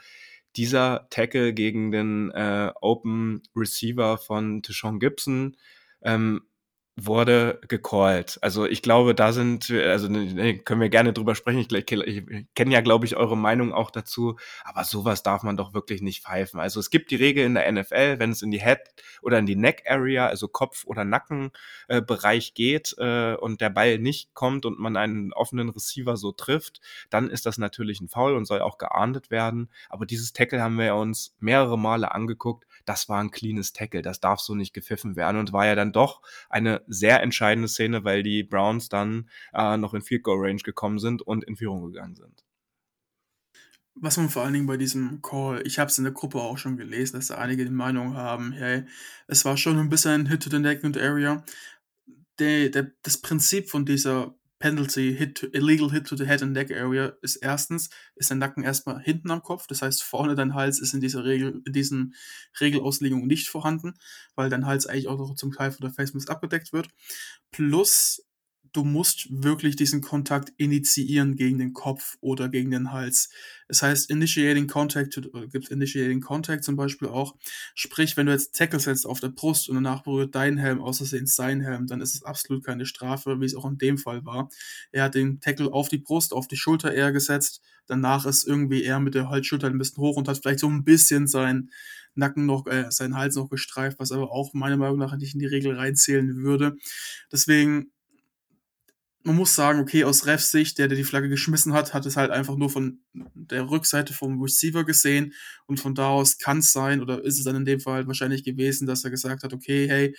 Dieser 0.55 1.09
Tackle 1.11 1.55
gegen 1.55 1.91
den 1.93 2.31
äh, 2.31 2.73
Open 2.81 3.43
Receiver 3.55 4.19
von 4.19 4.63
Tishon 4.63 5.01
Gibson, 5.01 5.57
ähm, 6.03 6.43
wurde 6.99 7.61
gecallt. 7.69 8.39
Also 8.41 8.65
ich 8.65 8.81
glaube, 8.81 9.15
da 9.15 9.33
sind, 9.33 9.71
also 9.71 10.09
ne, 10.09 10.59
können 10.59 10.81
wir 10.81 10.89
gerne 10.89 11.13
drüber 11.13 11.35
sprechen. 11.35 11.59
Ich, 11.59 11.71
ich, 11.71 11.93
ich 11.93 12.47
kenne 12.55 12.73
ja, 12.73 12.81
glaube 12.81 13.05
ich, 13.05 13.17
eure 13.17 13.37
Meinung 13.37 13.75
auch 13.75 13.91
dazu. 13.91 14.39
Aber 14.65 14.83
sowas 14.83 15.23
darf 15.23 15.43
man 15.43 15.59
doch 15.59 15.75
wirklich 15.75 16.01
nicht 16.01 16.25
pfeifen. 16.25 16.59
Also 16.59 16.81
es 16.81 16.89
gibt 16.89 17.11
die 17.11 17.17
Regel 17.17 17.45
in 17.45 17.53
der 17.53 17.71
NFL, 17.71 18.19
wenn 18.19 18.31
es 18.31 18.41
in 18.41 18.51
die 18.51 18.63
Head 18.63 18.79
oder 19.21 19.39
in 19.39 19.45
die 19.45 19.57
Neck 19.57 19.85
Area, 19.87 20.27
also 20.27 20.49
Kopf- 20.49 20.87
oder 20.87 21.05
Nackenbereich 21.05 22.49
äh, 22.49 22.53
geht 22.55 22.95
äh, 22.97 23.35
und 23.35 23.61
der 23.61 23.71
Ball 23.71 23.99
nicht 23.99 24.33
kommt 24.33 24.65
und 24.65 24.79
man 24.79 24.97
einen 24.97 25.35
offenen 25.35 25.69
Receiver 25.69 26.17
so 26.17 26.33
trifft, 26.33 26.81
dann 27.11 27.29
ist 27.29 27.45
das 27.45 27.59
natürlich 27.59 28.01
ein 28.01 28.09
Foul 28.09 28.35
und 28.35 28.47
soll 28.47 28.63
auch 28.63 28.79
geahndet 28.79 29.31
werden. 29.31 29.69
Aber 29.91 30.07
dieses 30.07 30.33
Tackle 30.33 30.63
haben 30.63 30.79
wir 30.79 30.95
uns 30.95 31.35
mehrere 31.41 31.79
Male 31.79 32.13
angeguckt. 32.13 32.67
Das 32.87 33.11
war 33.11 33.21
ein 33.21 33.31
cleanes 33.31 33.75
Tackle. 33.75 34.01
Das 34.01 34.21
darf 34.21 34.41
so 34.41 34.55
nicht 34.55 34.73
gepfiffen 34.73 35.15
werden 35.15 35.39
und 35.39 35.53
war 35.53 35.67
ja 35.67 35.75
dann 35.75 35.93
doch 35.93 36.23
eine 36.49 36.86
sehr 36.87 37.23
entscheidende 37.23 37.69
Szene, 37.69 38.05
weil 38.05 38.23
die 38.23 38.43
Browns 38.43 38.89
dann 38.89 39.29
äh, 39.53 39.77
noch 39.77 39.95
in 39.95 40.03
Field 40.03 40.23
Goal 40.23 40.45
Range 40.45 40.63
gekommen 40.63 40.99
sind 40.99 41.23
und 41.23 41.45
in 41.45 41.57
Führung 41.57 41.85
gegangen 41.93 42.17
sind. 42.17 42.45
Was 43.99 44.19
man 44.19 44.29
vor 44.29 44.43
allen 44.43 44.53
Dingen 44.53 44.67
bei 44.67 44.77
diesem 44.77 45.23
Call, 45.23 45.67
ich 45.67 45.79
habe 45.79 45.91
es 45.91 45.97
in 45.97 46.05
der 46.05 46.13
Gruppe 46.13 46.39
auch 46.39 46.59
schon 46.59 46.77
gelesen, 46.77 47.17
dass 47.17 47.29
da 47.29 47.37
einige 47.37 47.65
die 47.65 47.71
Meinung 47.71 48.15
haben, 48.15 48.53
hey, 48.53 48.85
es 49.27 49.47
war 49.47 49.57
schon 49.57 49.79
ein 49.79 49.89
bisschen 49.89 50.13
ein 50.13 50.27
Hit 50.27 50.43
to 50.43 50.51
the 50.51 50.59
Neck 50.59 50.85
and 50.85 50.99
Area. 50.99 51.43
Der, 52.39 52.69
der, 52.69 52.93
das 53.03 53.17
Prinzip 53.17 53.71
von 53.71 53.87
dieser 53.87 54.36
Penalty, 54.59 55.15
hit 55.15 55.37
to, 55.37 55.47
illegal 55.53 55.91
hit 55.91 56.07
to 56.07 56.17
the 56.17 56.25
head 56.27 56.43
and 56.43 56.53
neck 56.53 56.71
area 56.71 57.13
ist 57.21 57.37
erstens, 57.37 57.91
ist 58.15 58.31
dein 58.31 58.39
Nacken 58.39 58.65
erstmal 58.65 59.01
hinten 59.01 59.31
am 59.31 59.43
Kopf, 59.43 59.67
das 59.67 59.83
heißt 59.83 60.03
vorne 60.03 60.35
dein 60.35 60.55
Hals 60.55 60.81
ist 60.81 60.95
in 60.95 61.01
dieser 61.01 61.25
Regel, 61.25 61.63
in 61.67 61.73
diesen 61.73 62.15
Regelauslegungen 62.59 63.27
nicht 63.27 63.49
vorhanden, 63.49 63.95
weil 64.35 64.49
dein 64.49 64.67
Hals 64.67 64.87
eigentlich 64.87 65.09
auch 65.09 65.19
noch 65.19 65.35
zum 65.35 65.53
Teil 65.53 65.73
von 65.73 65.83
der 65.83 65.91
Face 65.91 66.15
Mask 66.15 66.31
abgedeckt 66.31 66.73
wird. 66.73 66.89
Plus 67.51 68.26
du 68.77 68.85
musst 68.85 69.29
wirklich 69.31 69.75
diesen 69.75 70.03
Kontakt 70.03 70.53
initiieren 70.59 71.37
gegen 71.37 71.59
den 71.59 71.73
Kopf 71.73 72.17
oder 72.21 72.49
gegen 72.51 72.71
den 72.71 72.93
Hals. 72.93 73.31
Es 73.69 73.83
heißt 73.83 74.11
Initiating 74.11 74.67
Contact, 74.67 75.19
gibt 75.51 75.71
Initiating 75.71 76.21
Contact 76.21 76.63
zum 76.63 76.77
Beispiel 76.77 77.09
auch. 77.09 77.37
Sprich, 77.75 78.17
wenn 78.17 78.27
du 78.27 78.33
jetzt 78.33 78.55
Tackle 78.55 78.79
setzt 78.79 79.07
auf 79.07 79.21
der 79.21 79.31
Brust 79.31 79.69
und 79.69 79.77
danach 79.77 80.03
berührt 80.03 80.35
dein 80.35 80.59
Helm 80.59 80.83
außersehen 80.83 81.27
sein 81.27 81.63
Helm, 81.63 81.87
dann 81.87 82.03
ist 82.03 82.15
es 82.15 82.23
absolut 82.23 82.65
keine 82.65 82.85
Strafe, 82.85 83.41
wie 83.41 83.47
es 83.47 83.55
auch 83.55 83.65
in 83.65 83.79
dem 83.79 83.97
Fall 83.97 84.25
war. 84.27 84.51
Er 84.93 85.05
hat 85.05 85.15
den 85.15 85.41
Tackle 85.41 85.73
auf 85.73 85.89
die 85.89 85.99
Brust, 85.99 86.35
auf 86.35 86.47
die 86.47 86.57
Schulter 86.57 86.93
eher 86.93 87.13
gesetzt. 87.13 87.63
Danach 87.87 88.27
ist 88.27 88.47
irgendwie 88.47 88.85
er 88.85 89.01
mit 89.01 89.15
der 89.15 89.31
Halsschulter 89.31 89.69
ein 89.69 89.79
bisschen 89.79 90.03
hoch 90.03 90.17
und 90.17 90.29
hat 90.29 90.39
vielleicht 90.39 90.61
so 90.61 90.69
ein 90.69 90.85
bisschen 90.85 91.27
sein 91.27 91.71
Nacken 92.15 92.47
noch, 92.47 92.67
äh, 92.67 92.91
seinen 92.91 93.17
Hals 93.17 93.37
noch 93.37 93.49
gestreift, 93.49 93.99
was 93.99 94.13
aber 94.13 94.33
auch 94.33 94.55
meiner 94.55 94.77
Meinung 94.77 94.99
nach 94.99 95.17
nicht 95.17 95.35
in 95.35 95.41
die 95.41 95.47
Regel 95.47 95.77
reinzählen 95.77 96.37
würde. 96.43 96.77
Deswegen 97.31 97.93
man 99.27 99.35
muss 99.35 99.57
sagen, 99.57 99.81
okay, 99.81 100.05
aus 100.05 100.25
Refs 100.27 100.53
Sicht, 100.53 100.79
der, 100.79 100.87
der 100.87 100.97
die 100.97 101.03
Flagge 101.03 101.29
geschmissen 101.29 101.73
hat, 101.73 101.93
hat 101.95 102.07
es 102.07 102.17
halt 102.17 102.31
einfach 102.31 102.57
nur 102.57 102.71
von 102.71 103.01
der 103.13 103.69
Rückseite 103.69 104.15
vom 104.15 104.41
Receiver 104.41 104.85
gesehen 104.85 105.35
und 105.67 105.81
von 105.81 105.97
da 105.97 106.11
aus 106.11 106.39
kann 106.39 106.59
es 106.59 106.73
sein 106.73 107.03
oder 107.03 107.25
ist 107.25 107.37
es 107.39 107.45
dann 107.45 107.57
in 107.57 107.65
dem 107.65 107.81
Fall 107.81 108.07
wahrscheinlich 108.07 108.45
gewesen, 108.45 108.87
dass 108.87 109.03
er 109.03 109.11
gesagt 109.11 109.43
hat, 109.43 109.53
okay, 109.53 109.89
hey, 109.89 110.17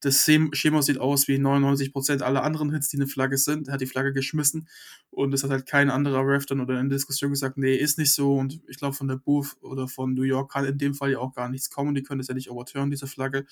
das 0.00 0.24
Schema 0.52 0.82
sieht 0.82 0.98
aus 0.98 1.26
wie 1.26 1.38
99% 1.38 2.22
aller 2.22 2.42
anderen 2.42 2.70
Hits, 2.72 2.88
die 2.88 2.98
eine 2.98 3.06
Flagge 3.06 3.36
sind. 3.38 3.68
Er 3.68 3.74
hat 3.74 3.80
die 3.80 3.86
Flagge 3.86 4.12
geschmissen 4.12 4.68
und 5.10 5.32
es 5.32 5.42
hat 5.42 5.50
halt 5.50 5.66
kein 5.66 5.90
anderer 5.90 6.26
Ref 6.26 6.44
dann 6.46 6.60
oder 6.60 6.78
in 6.80 6.90
der 6.90 6.96
Diskussion 6.96 7.30
gesagt, 7.30 7.56
nee, 7.56 7.74
ist 7.74 7.98
nicht 7.98 8.12
so 8.12 8.36
und 8.36 8.60
ich 8.68 8.76
glaube 8.76 8.94
von 8.94 9.08
der 9.08 9.16
Booth 9.16 9.56
oder 9.62 9.88
von 9.88 10.12
New 10.12 10.22
York 10.22 10.52
kann 10.52 10.66
in 10.66 10.78
dem 10.78 10.94
Fall 10.94 11.12
ja 11.12 11.18
auch 11.18 11.34
gar 11.34 11.48
nichts 11.48 11.70
kommen, 11.70 11.94
die 11.94 12.02
können 12.02 12.20
es 12.20 12.28
ja 12.28 12.34
nicht 12.34 12.50
overturnen, 12.50 12.90
diese 12.90 13.06
Flagge. 13.06 13.46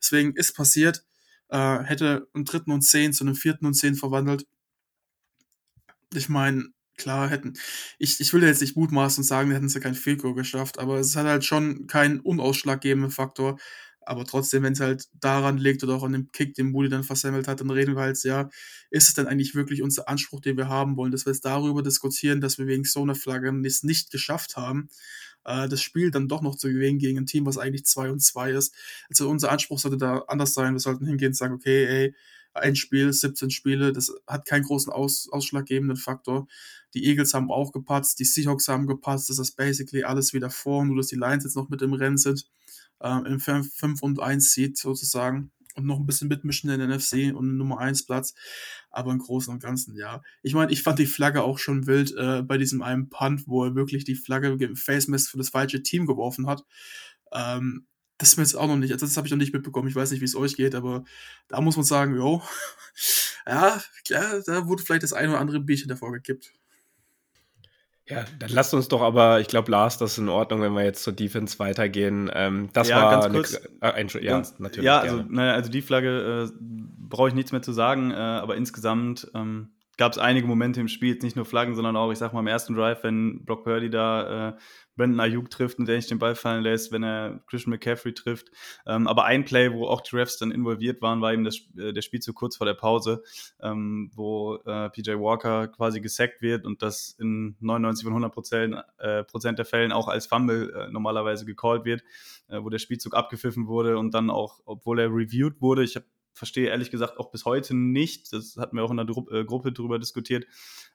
Deswegen 0.00 0.34
ist 0.34 0.56
passiert, 0.56 1.04
äh, 1.52 1.84
hätte 1.84 2.28
einen 2.34 2.44
dritten 2.44 2.72
und 2.72 2.82
zehn 2.82 3.12
zu 3.12 3.24
einem 3.24 3.34
vierten 3.36 3.66
und 3.66 3.74
zehn 3.74 3.94
verwandelt. 3.94 4.46
Ich 6.14 6.28
meine, 6.28 6.64
klar 6.96 7.28
hätten, 7.28 7.54
ich, 7.98 8.20
ich 8.20 8.32
will 8.32 8.42
jetzt 8.42 8.60
nicht 8.60 8.76
mutmaßen 8.76 9.22
und 9.22 9.26
sagen, 9.26 9.50
hätten 9.50 9.68
sie 9.68 9.80
kein 9.80 9.94
Field 9.94 10.22
geschafft, 10.22 10.78
aber 10.78 10.98
es 10.98 11.16
hat 11.16 11.26
halt 11.26 11.44
schon 11.44 11.86
keinen 11.86 12.20
unausschlaggebenden 12.20 13.10
Faktor. 13.10 13.58
Aber 14.04 14.24
trotzdem, 14.24 14.64
wenn 14.64 14.72
es 14.72 14.80
halt 14.80 15.04
daran 15.20 15.58
liegt 15.58 15.84
oder 15.84 15.94
auch 15.94 16.02
an 16.02 16.12
dem 16.12 16.32
Kick, 16.32 16.54
den 16.54 16.72
Moody 16.72 16.88
dann 16.88 17.04
versammelt 17.04 17.46
hat, 17.46 17.60
dann 17.60 17.70
reden 17.70 17.94
wir 17.94 18.02
halt, 18.02 18.22
ja, 18.24 18.48
ist 18.90 19.08
es 19.08 19.14
denn 19.14 19.28
eigentlich 19.28 19.54
wirklich 19.54 19.82
unser 19.82 20.08
Anspruch, 20.08 20.40
den 20.40 20.56
wir 20.56 20.68
haben 20.68 20.96
wollen, 20.96 21.12
dass 21.12 21.24
wir 21.24 21.32
jetzt 21.32 21.44
darüber 21.44 21.82
diskutieren, 21.82 22.40
dass 22.40 22.58
wir 22.58 22.66
wegen 22.66 22.84
so 22.84 23.02
einer 23.02 23.14
Flagge 23.14 23.52
es 23.64 23.84
nicht 23.84 24.10
geschafft 24.10 24.56
haben, 24.56 24.88
äh, 25.44 25.68
das 25.68 25.80
Spiel 25.82 26.10
dann 26.10 26.28
doch 26.28 26.42
noch 26.42 26.56
zu 26.56 26.68
gewinnen 26.68 26.98
gegen 26.98 27.18
ein 27.18 27.26
Team, 27.26 27.46
was 27.46 27.58
eigentlich 27.58 27.84
2 27.84 28.10
und 28.10 28.20
2 28.20 28.52
ist. 28.52 28.74
Also 29.08 29.28
unser 29.28 29.50
Anspruch 29.50 29.78
sollte 29.78 29.98
da 29.98 30.24
anders 30.28 30.54
sein. 30.54 30.74
Wir 30.74 30.80
sollten 30.80 31.06
hingehen 31.06 31.28
und 31.28 31.36
sagen, 31.36 31.54
okay, 31.54 31.84
ey, 31.86 32.14
ein 32.54 32.76
Spiel, 32.76 33.12
17 33.12 33.50
Spiele, 33.50 33.92
das 33.92 34.12
hat 34.26 34.46
keinen 34.46 34.64
großen 34.64 34.92
aus, 34.92 35.28
ausschlaggebenden 35.30 35.96
Faktor. 35.96 36.46
Die 36.94 37.06
Eagles 37.06 37.32
haben 37.34 37.50
auch 37.50 37.72
gepatzt, 37.72 38.18
die 38.18 38.24
Seahawks 38.24 38.68
haben 38.68 38.86
gepatzt, 38.86 39.30
das 39.30 39.38
ist 39.38 39.56
basically 39.56 40.04
alles 40.04 40.34
wieder 40.34 40.50
vor, 40.50 40.84
nur 40.84 40.96
dass 40.96 41.06
die 41.06 41.16
Lions 41.16 41.44
jetzt 41.44 41.56
noch 41.56 41.70
mit 41.70 41.80
im 41.80 41.94
Rennen 41.94 42.18
sind, 42.18 42.46
ähm, 43.00 43.24
im 43.24 43.40
5 43.40 44.02
und 44.02 44.20
1 44.20 44.52
Seed 44.52 44.76
sozusagen 44.76 45.50
und 45.74 45.86
noch 45.86 45.98
ein 45.98 46.06
bisschen 46.06 46.28
mitmischen 46.28 46.70
in 46.70 46.78
der 46.78 46.88
NFC 46.88 47.34
und 47.34 47.56
Nummer 47.56 47.78
1 47.78 48.06
Platz. 48.06 48.34
Aber 48.90 49.12
im 49.12 49.18
Großen 49.18 49.52
und 49.52 49.62
Ganzen, 49.62 49.96
ja. 49.96 50.22
Ich 50.42 50.54
meine, 50.54 50.72
ich 50.72 50.82
fand 50.82 50.98
die 50.98 51.06
Flagge 51.06 51.42
auch 51.42 51.58
schon 51.58 51.86
wild 51.86 52.14
äh, 52.16 52.42
bei 52.42 52.58
diesem 52.58 52.82
einen 52.82 53.08
Punt, 53.08 53.46
wo 53.46 53.64
er 53.64 53.74
wirklich 53.74 54.04
die 54.04 54.14
Flagge 54.14 54.48
im 54.48 54.76
Face 54.76 55.08
Mist 55.08 55.30
für 55.30 55.38
das 55.38 55.50
falsche 55.50 55.82
Team 55.82 56.06
geworfen 56.06 56.46
hat. 56.46 56.64
Ähm, 57.32 57.86
das 58.18 58.30
ist 58.30 58.36
mir 58.36 58.44
jetzt 58.44 58.54
auch 58.54 58.68
noch 58.68 58.76
nicht, 58.76 58.92
also 58.92 59.04
das 59.04 59.16
habe 59.16 59.26
ich 59.26 59.32
noch 59.32 59.38
nicht 59.38 59.52
mitbekommen. 59.52 59.88
Ich 59.88 59.96
weiß 59.96 60.12
nicht, 60.12 60.20
wie 60.20 60.26
es 60.26 60.36
euch 60.36 60.54
geht, 60.56 60.74
aber 60.74 61.04
da 61.48 61.60
muss 61.60 61.76
man 61.76 61.84
sagen, 61.84 62.14
jo, 62.14 62.42
ja, 63.46 63.82
klar, 64.06 64.42
da 64.46 64.66
wurde 64.68 64.82
vielleicht 64.82 65.02
das 65.02 65.12
eine 65.12 65.30
oder 65.30 65.40
andere 65.40 65.60
Bierchen 65.60 65.88
davor 65.88 66.12
gekippt. 66.12 66.52
Ja, 68.12 68.24
dann 68.38 68.50
lasst 68.50 68.74
uns 68.74 68.88
doch 68.88 69.00
aber, 69.00 69.40
ich 69.40 69.48
glaube, 69.48 69.70
Lars, 69.70 69.98
das 69.98 70.12
ist 70.12 70.18
in 70.18 70.28
Ordnung, 70.28 70.60
wenn 70.60 70.72
wir 70.72 70.84
jetzt 70.84 71.02
zur 71.02 71.12
Defense 71.12 71.58
weitergehen. 71.58 72.30
Ähm, 72.34 72.68
das 72.72 72.88
ja, 72.88 73.02
war 73.02 73.10
ganz 73.10 73.34
kurz, 73.34 73.60
eine, 73.80 74.08
äh, 74.08 74.24
ja, 74.24 74.32
ganz, 74.32 74.58
natürlich. 74.58 74.86
Ja, 74.86 75.00
also, 75.00 75.24
naja, 75.28 75.54
also 75.54 75.70
die 75.70 75.82
Flagge 75.82 76.50
äh, 76.50 76.58
brauche 77.08 77.28
ich 77.28 77.34
nichts 77.34 77.52
mehr 77.52 77.62
zu 77.62 77.72
sagen, 77.72 78.10
äh, 78.10 78.14
aber 78.14 78.56
insgesamt 78.56 79.30
ähm, 79.34 79.70
gab 80.02 80.10
es 80.10 80.18
einige 80.18 80.48
Momente 80.48 80.80
im 80.80 80.88
Spiel, 80.88 81.16
nicht 81.22 81.36
nur 81.36 81.44
Flaggen, 81.44 81.76
sondern 81.76 81.94
auch, 81.94 82.10
ich 82.10 82.18
sag 82.18 82.32
mal, 82.32 82.40
im 82.40 82.48
ersten 82.48 82.74
Drive, 82.74 83.04
wenn 83.04 83.44
Brock 83.44 83.62
Purdy 83.62 83.88
da 83.88 84.48
äh, 84.48 84.52
Brandon 84.96 85.20
Ayuk 85.20 85.48
trifft 85.48 85.78
und 85.78 85.86
der 85.86 85.94
nicht 85.94 86.10
den 86.10 86.18
Ball 86.18 86.34
fallen 86.34 86.64
lässt, 86.64 86.90
wenn 86.90 87.04
er 87.04 87.40
Christian 87.46 87.70
McCaffrey 87.70 88.12
trifft. 88.12 88.50
Ähm, 88.84 89.06
aber 89.06 89.26
ein 89.26 89.44
Play, 89.44 89.72
wo 89.72 89.86
auch 89.86 90.00
die 90.00 90.16
Refs 90.16 90.38
dann 90.38 90.50
involviert 90.50 91.02
waren, 91.02 91.20
war 91.20 91.32
eben 91.32 91.44
das, 91.44 91.60
äh, 91.78 91.92
der 91.92 92.02
Spielzug 92.02 92.34
kurz 92.34 92.56
vor 92.56 92.66
der 92.66 92.74
Pause, 92.74 93.22
ähm, 93.60 94.10
wo 94.12 94.56
äh, 94.66 94.90
PJ 94.90 95.12
Walker 95.12 95.68
quasi 95.68 96.00
gesackt 96.00 96.42
wird 96.42 96.66
und 96.66 96.82
das 96.82 97.14
in 97.20 97.54
99 97.60 98.02
von 98.02 98.12
100 98.12 98.32
Prozent, 98.32 98.76
äh, 98.98 99.22
Prozent 99.22 99.56
der 99.60 99.66
Fällen 99.66 99.92
auch 99.92 100.08
als 100.08 100.26
Fumble 100.26 100.72
äh, 100.74 100.90
normalerweise 100.90 101.44
gecallt 101.44 101.84
wird, 101.84 102.02
äh, 102.48 102.60
wo 102.60 102.70
der 102.70 102.78
Spielzug 102.78 103.14
abgepfiffen 103.14 103.68
wurde 103.68 103.98
und 103.98 104.14
dann 104.14 104.30
auch, 104.30 104.58
obwohl 104.64 104.98
er 104.98 105.14
reviewed 105.14 105.60
wurde, 105.60 105.84
ich 105.84 105.94
habe 105.94 106.06
verstehe 106.34 106.68
ehrlich 106.68 106.90
gesagt 106.90 107.18
auch 107.18 107.30
bis 107.30 107.44
heute 107.44 107.74
nicht, 107.74 108.32
das 108.32 108.56
hatten 108.56 108.76
wir 108.76 108.84
auch 108.84 108.90
in 108.90 108.96
der 108.96 109.06
Dru 109.06 109.28
äh, 109.30 109.44
Gruppe 109.44 109.72
drüber 109.72 109.98
diskutiert, 109.98 110.46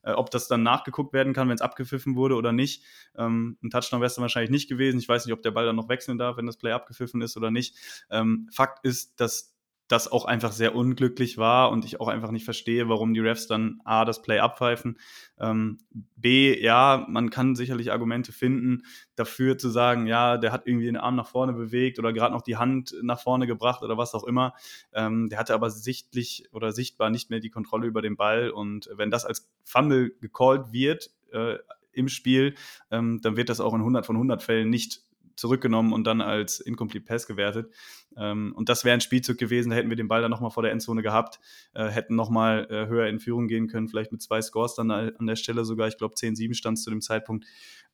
äh, 0.04 0.12
ob 0.12 0.32
das 0.32 0.48
dann 0.48 0.64
nachgeguckt 0.64 1.14
werden 1.14 1.34
kann, 1.34 1.50
wenn 1.50 1.56
es 1.56 1.62
abgepfiffen 1.62 2.16
wurde 2.16 2.36
oder 2.36 2.52
nicht. 2.52 2.84
Ähm, 3.16 3.58
ein 3.64 3.70
Touchdown 3.70 4.02
wäre 4.02 4.08
es 4.08 4.16
dann 4.16 4.24
wahrscheinlich 4.24 4.52
nicht 4.52 4.70
gewesen. 4.70 5.00
Ich 5.00 5.10
weiß 5.10 5.26
nicht, 5.26 5.34
ob 5.34 5.42
der 5.42 5.52
Ball 5.52 5.66
dann 5.66 5.76
noch 5.76 5.90
wechseln 5.90 6.18
darf, 6.18 6.38
wenn 6.38 6.46
das 6.46 6.58
Play 6.58 6.72
abgepfiffen 6.72 7.22
ist 7.22 7.38
oder 7.38 7.52
nicht. 7.52 7.76
Ähm, 8.10 8.50
Fakt 8.52 8.84
ist, 8.86 9.20
dass 9.20 9.57
das 9.88 10.12
auch 10.12 10.26
einfach 10.26 10.52
sehr 10.52 10.76
unglücklich 10.76 11.38
war 11.38 11.72
und 11.72 11.86
ich 11.86 12.00
auch 12.00 12.08
einfach 12.08 12.32
nicht 12.32 12.46
verstehe, 12.46 12.90
warum 12.90 13.14
die 13.14 13.20
Refs 13.20 13.48
dann 13.48 13.80
A, 13.86 14.06
das 14.06 14.22
Play 14.22 14.40
abpfeifen, 14.40 15.00
ähm, 15.40 15.80
B, 16.16 16.60
ja, 16.62 17.06
man 17.10 17.30
kann 17.30 17.56
sicherlich 17.56 17.92
Argumente 17.92 18.32
finden, 18.32 18.84
dafür 19.16 19.58
zu 19.58 19.70
sagen, 19.70 20.08
ja, 20.08 20.38
der 20.38 20.52
hat 20.52 20.68
irgendwie 20.68 20.88
den 20.88 20.98
Arm 20.98 21.16
nach 21.16 21.28
vorne 21.28 21.54
bewegt 21.54 22.00
oder 22.00 22.12
gerade 22.12 22.34
noch 22.34 22.42
die 22.42 22.58
Hand 22.58 22.96
nach 23.02 23.22
vorne 23.22 23.48
gebracht 23.48 23.84
oder 23.84 23.98
was 23.98 24.14
auch 24.14 24.24
immer. 24.24 24.54
Ähm, 24.94 25.30
der 25.30 25.40
hatte 25.40 25.54
aber 25.54 25.70
sichtlich 25.70 26.50
oder 26.52 26.72
sichtbar 26.72 27.10
nicht 27.10 27.30
mehr 27.30 27.40
die 27.40 27.50
Kontrolle 27.50 27.88
über 27.88 28.02
den 28.02 28.18
Ball 28.18 28.50
und 28.50 28.90
wenn 28.96 29.12
das 29.12 29.26
als 29.26 29.50
Fumble 29.64 30.12
gecallt 30.20 30.72
wird, 30.72 31.12
äh, 31.32 31.58
im 31.94 32.10
Spiel, 32.10 32.54
ähm, 32.92 33.20
dann 33.22 33.38
wird 33.38 33.50
das 33.50 33.60
auch 33.60 33.74
in 33.74 33.82
100 33.82 34.06
von 34.06 34.16
100 34.16 34.44
Fällen 34.44 34.70
nicht 34.70 35.02
zurückgenommen 35.38 35.94
und 35.94 36.04
dann 36.06 36.20
als 36.20 36.60
Incomplete 36.60 37.06
Pass 37.06 37.28
gewertet. 37.28 37.72
Ähm, 38.18 38.54
und 38.56 38.70
das 38.70 38.84
wäre 38.84 38.94
ein 38.94 39.02
Spielzug 39.02 39.38
gewesen, 39.38 39.70
da 39.70 39.76
hätten 39.76 39.90
wir 39.90 39.96
den 39.96 40.08
Ball 40.08 40.22
dann 40.22 40.32
nochmal 40.32 40.52
vor 40.52 40.64
der 40.64 40.72
Endzone 40.72 41.02
gehabt, 41.02 41.40
äh, 41.74 41.88
hätten 41.88 42.16
nochmal 42.16 42.68
äh, 42.70 42.88
höher 42.88 43.08
in 43.08 43.20
Führung 43.20 43.48
gehen 43.48 43.68
können, 43.68 43.88
vielleicht 43.88 44.12
mit 44.12 44.22
zwei 44.22 44.42
Scores 44.42 44.76
dann 44.76 44.92
an 44.92 45.28
der 45.28 45.36
Stelle 45.36 45.64
sogar. 45.64 45.88
Ich 45.88 45.98
glaube, 45.98 46.16
10-7 46.16 46.54
stand 46.56 46.78
es 46.78 46.84
zu 46.84 46.90
dem 46.90 47.02
Zeitpunkt. 47.02 47.46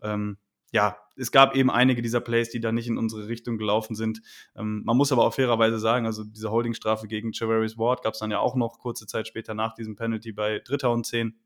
Ähm, 0.02 0.38
ja, 0.74 0.98
es 1.16 1.32
gab 1.32 1.56
eben 1.56 1.70
einige 1.70 2.02
dieser 2.02 2.20
Plays, 2.20 2.50
die 2.50 2.60
da 2.60 2.72
nicht 2.72 2.88
in 2.88 2.98
unsere 2.98 3.28
Richtung 3.28 3.60
gelaufen 3.60 3.96
sind. 3.96 4.22
Ähm, 4.56 4.82
man 4.84 4.98
muss 4.98 5.12
aber 5.12 5.24
auch 5.24 5.34
fairerweise 5.36 5.78
sagen, 5.78 6.08
also 6.08 6.24
diese 6.24 6.50
Holdingstrafe 6.50 7.08
gegen 7.08 7.32
Javarius 7.32 7.78
Ward 7.78 8.02
gab 8.02 8.16
es 8.16 8.20
dann 8.20 8.32
ja 8.32 8.40
auch 8.40 8.56
noch 8.56 8.80
kurze 8.80 9.06
Zeit 9.06 9.28
später 9.28 9.54
nach 9.54 9.76
diesem 9.76 9.96
Penalty 9.96 10.32
bei 10.32 10.60
Dritter 10.60 10.92
und 10.92 11.06
Zehn. 11.06 11.38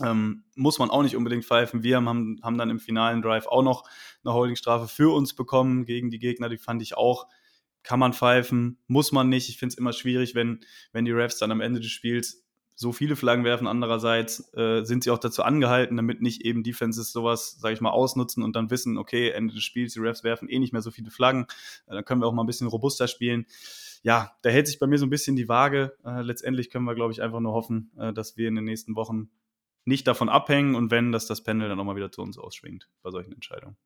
Ähm, 0.00 0.44
muss 0.54 0.78
man 0.78 0.90
auch 0.90 1.02
nicht 1.02 1.16
unbedingt 1.16 1.44
pfeifen. 1.44 1.82
Wir 1.82 1.96
haben, 1.96 2.40
haben 2.42 2.58
dann 2.58 2.70
im 2.70 2.80
finalen 2.80 3.20
Drive 3.20 3.46
auch 3.46 3.62
noch 3.62 3.84
eine 4.24 4.32
Holdingstrafe 4.32 4.88
für 4.88 5.14
uns 5.14 5.34
bekommen 5.34 5.84
gegen 5.84 6.10
die 6.10 6.18
Gegner. 6.18 6.48
Die 6.48 6.58
fand 6.58 6.80
ich 6.80 6.96
auch, 6.96 7.26
kann 7.82 7.98
man 7.98 8.12
pfeifen, 8.12 8.78
muss 8.86 9.12
man 9.12 9.28
nicht. 9.28 9.48
Ich 9.48 9.58
finde 9.58 9.74
es 9.74 9.78
immer 9.78 9.92
schwierig, 9.92 10.34
wenn, 10.34 10.60
wenn 10.92 11.04
die 11.04 11.12
Refs 11.12 11.38
dann 11.38 11.50
am 11.50 11.60
Ende 11.60 11.80
des 11.80 11.90
Spiels 11.90 12.42
so 12.74 12.92
viele 12.92 13.16
Flaggen 13.16 13.44
werfen. 13.44 13.66
Andererseits 13.66 14.52
äh, 14.54 14.82
sind 14.84 15.04
sie 15.04 15.10
auch 15.10 15.18
dazu 15.18 15.42
angehalten, 15.42 15.96
damit 15.96 16.22
nicht 16.22 16.42
eben 16.42 16.62
Defenses 16.62 17.12
sowas, 17.12 17.58
sage 17.60 17.74
ich 17.74 17.80
mal, 17.80 17.90
ausnutzen 17.90 18.42
und 18.42 18.56
dann 18.56 18.70
wissen, 18.70 18.96
okay, 18.98 19.30
Ende 19.30 19.54
des 19.54 19.62
Spiels, 19.62 19.92
die 19.92 20.00
Refs 20.00 20.24
werfen 20.24 20.48
eh 20.48 20.58
nicht 20.58 20.72
mehr 20.72 20.82
so 20.82 20.90
viele 20.90 21.10
Flaggen. 21.10 21.46
Äh, 21.86 21.94
dann 21.94 22.04
können 22.04 22.20
wir 22.20 22.26
auch 22.26 22.32
mal 22.32 22.42
ein 22.42 22.46
bisschen 22.46 22.66
robuster 22.66 23.08
spielen. 23.08 23.46
Ja, 24.02 24.32
da 24.42 24.50
hält 24.50 24.66
sich 24.66 24.78
bei 24.78 24.86
mir 24.86 24.98
so 24.98 25.06
ein 25.06 25.10
bisschen 25.10 25.36
die 25.36 25.48
Waage. 25.48 25.96
Äh, 26.04 26.22
letztendlich 26.22 26.70
können 26.70 26.84
wir, 26.84 26.94
glaube 26.94 27.12
ich, 27.12 27.22
einfach 27.22 27.40
nur 27.40 27.52
hoffen, 27.52 27.92
äh, 27.98 28.12
dass 28.12 28.36
wir 28.36 28.48
in 28.48 28.56
den 28.56 28.64
nächsten 28.64 28.96
Wochen 28.96 29.30
nicht 29.84 30.06
davon 30.06 30.28
abhängen 30.28 30.74
und 30.74 30.90
wenn, 30.90 31.12
dass 31.12 31.26
das 31.26 31.42
Pendel 31.42 31.68
dann 31.68 31.80
auch 31.80 31.84
mal 31.84 31.96
wieder 31.96 32.12
zu 32.12 32.22
uns 32.22 32.38
ausschwingt 32.38 32.88
bei 33.02 33.10
solchen 33.10 33.32
Entscheidungen. 33.32 33.76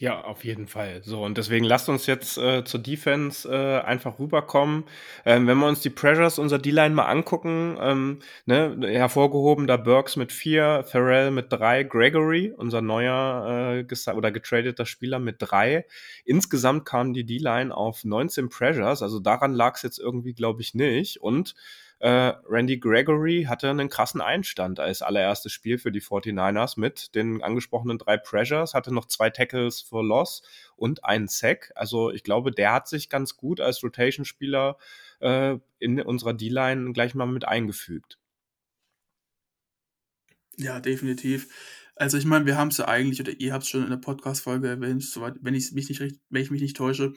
Ja, 0.00 0.22
auf 0.24 0.44
jeden 0.44 0.66
Fall. 0.66 1.02
So, 1.04 1.22
und 1.22 1.36
deswegen 1.36 1.66
lasst 1.66 1.90
uns 1.90 2.06
jetzt 2.06 2.38
äh, 2.38 2.64
zur 2.64 2.80
Defense 2.80 3.46
äh, 3.46 3.82
einfach 3.82 4.18
rüberkommen. 4.18 4.84
Ähm, 5.26 5.46
wenn 5.46 5.58
wir 5.58 5.66
uns 5.68 5.80
die 5.80 5.90
Pressures 5.90 6.38
unserer 6.38 6.58
D-Line 6.58 6.94
mal 6.94 7.04
angucken, 7.04 7.76
ähm, 7.78 8.20
ne, 8.46 8.78
hervorgehoben 8.80 9.66
da 9.66 9.76
Burks 9.76 10.16
mit 10.16 10.32
vier, 10.32 10.84
Farrell 10.88 11.30
mit 11.30 11.52
drei, 11.52 11.82
Gregory, 11.82 12.50
unser 12.56 12.80
neuer 12.80 13.84
äh, 13.86 14.12
oder 14.12 14.30
getradeter 14.30 14.86
Spieler 14.86 15.18
mit 15.18 15.36
drei. 15.40 15.84
Insgesamt 16.24 16.86
kam 16.86 17.12
die 17.12 17.26
D-Line 17.26 17.76
auf 17.76 18.02
19 18.02 18.48
Pressures, 18.48 19.02
also 19.02 19.20
daran 19.20 19.52
lag 19.52 19.74
es 19.74 19.82
jetzt 19.82 19.98
irgendwie, 19.98 20.32
glaube 20.32 20.62
ich, 20.62 20.72
nicht. 20.72 21.20
Und 21.20 21.54
Äh, 22.00 22.32
Randy 22.48 22.78
Gregory 22.78 23.44
hatte 23.46 23.68
einen 23.68 23.90
krassen 23.90 24.22
Einstand 24.22 24.80
als 24.80 25.02
allererstes 25.02 25.52
Spiel 25.52 25.76
für 25.76 25.92
die 25.92 26.00
49ers 26.00 26.80
mit 26.80 27.14
den 27.14 27.42
angesprochenen 27.42 27.98
drei 27.98 28.16
Pressures, 28.16 28.72
hatte 28.72 28.92
noch 28.92 29.04
zwei 29.04 29.28
Tackles 29.28 29.82
for 29.82 30.02
Loss 30.02 30.42
und 30.76 31.04
einen 31.04 31.28
Sack. 31.28 31.72
Also 31.74 32.10
ich 32.10 32.24
glaube, 32.24 32.52
der 32.52 32.72
hat 32.72 32.88
sich 32.88 33.10
ganz 33.10 33.36
gut 33.36 33.60
als 33.60 33.82
Rotation-Spieler 33.82 34.78
äh, 35.20 35.58
in 35.78 36.00
unserer 36.00 36.32
D-Line 36.32 36.94
gleich 36.94 37.14
mal 37.14 37.26
mit 37.26 37.46
eingefügt. 37.46 38.18
Ja, 40.56 40.80
definitiv. 40.80 41.48
Also 42.00 42.16
ich 42.16 42.24
meine, 42.24 42.46
wir 42.46 42.56
haben 42.56 42.68
es 42.68 42.78
ja 42.78 42.88
eigentlich, 42.88 43.20
oder 43.20 43.38
ihr 43.38 43.52
habt 43.52 43.64
es 43.64 43.68
schon 43.68 43.84
in 43.84 43.90
der 43.90 43.98
Podcast-Folge 43.98 44.66
erwähnt, 44.66 45.02
soweit, 45.02 45.34
wenn 45.42 45.52
ich 45.52 45.70
mich 45.72 45.86
nicht 45.90 46.00
wenn 46.00 46.42
ich 46.42 46.50
mich 46.50 46.62
nicht 46.62 46.74
täusche. 46.74 47.12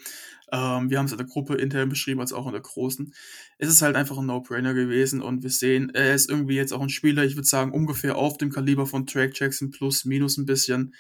Ähm, 0.52 0.90
wir 0.90 0.98
haben 0.98 1.06
es 1.06 1.14
in 1.14 1.18
der 1.18 1.26
Gruppe 1.26 1.56
intern 1.56 1.88
beschrieben, 1.88 2.20
als 2.20 2.34
auch 2.34 2.48
in 2.48 2.52
der 2.52 2.60
großen. 2.60 3.14
Es 3.60 3.70
ist 3.70 3.82
halt 3.82 3.96
einfach 3.96 4.18
ein 4.18 4.26
No-Brainer 4.26 4.74
gewesen 4.74 5.22
und 5.22 5.42
wir 5.42 5.52
sehen, 5.52 5.90
er 5.94 6.14
ist 6.14 6.30
irgendwie 6.30 6.56
jetzt 6.56 6.74
auch 6.74 6.82
ein 6.82 6.90
Spieler, 6.90 7.24
ich 7.24 7.38
würde 7.38 7.48
sagen, 7.48 7.72
ungefähr 7.72 8.18
auf 8.18 8.38
dem 8.38 8.50
Kaliber 8.50 8.86
von 8.86 9.06
Track 9.08 9.40
Jackson 9.40 9.72
plus 9.72 10.04
minus 10.04 10.36
ein 10.38 10.46
bisschen. 10.46 10.94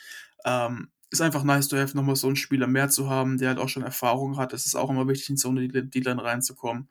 Ähm, 0.45 0.87
ist 1.11 1.21
einfach 1.21 1.43
nice 1.43 1.67
to 1.67 1.75
have, 1.75 1.93
nochmal 1.93 2.15
so 2.15 2.27
einen 2.27 2.37
Spieler 2.37 2.67
mehr 2.67 2.87
zu 2.87 3.09
haben, 3.09 3.37
der 3.37 3.49
halt 3.49 3.59
auch 3.59 3.67
schon 3.67 3.83
Erfahrung 3.83 4.37
hat. 4.37 4.53
Es 4.53 4.65
ist 4.65 4.75
auch 4.75 4.91
immer 4.91 5.09
wichtig, 5.09 5.31
in 5.31 5.35
so 5.37 5.49
eine 5.49 5.67
D-Line 5.67 6.23
reinzukommen. 6.23 6.87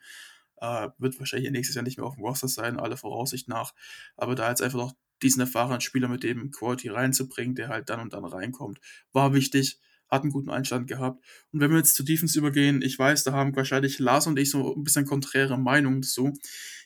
Äh, 0.60 0.90
wird 0.98 1.18
wahrscheinlich 1.18 1.50
nächstes 1.52 1.74
Jahr 1.74 1.84
nicht 1.84 1.96
mehr 1.96 2.06
auf 2.06 2.16
dem 2.16 2.24
Roster 2.24 2.48
sein, 2.48 2.78
alle 2.78 2.98
Voraussicht 2.98 3.48
nach. 3.48 3.72
Aber 4.18 4.34
da 4.34 4.50
jetzt 4.50 4.60
einfach 4.60 4.78
noch 4.78 4.92
diesen 5.22 5.40
erfahrenen 5.40 5.80
Spieler 5.80 6.08
mit 6.08 6.22
dem 6.22 6.50
Quality 6.50 6.88
reinzubringen, 6.88 7.54
der 7.54 7.68
halt 7.68 7.88
dann 7.88 8.00
und 8.00 8.12
dann 8.12 8.24
reinkommt. 8.24 8.80
War 9.12 9.34
wichtig, 9.34 9.78
hat 10.08 10.22
einen 10.22 10.32
guten 10.32 10.50
Einstand 10.50 10.88
gehabt. 10.88 11.24
Und 11.52 11.60
wenn 11.60 11.70
wir 11.70 11.78
jetzt 11.78 11.94
zu 11.94 12.02
Defense 12.02 12.38
übergehen, 12.38 12.82
ich 12.82 12.98
weiß, 12.98 13.24
da 13.24 13.32
haben 13.32 13.56
wahrscheinlich 13.56 13.98
Lars 13.98 14.26
und 14.26 14.38
ich 14.38 14.50
so 14.50 14.74
ein 14.76 14.84
bisschen 14.84 15.06
konträre 15.06 15.58
Meinungen 15.58 16.02
dazu. 16.02 16.34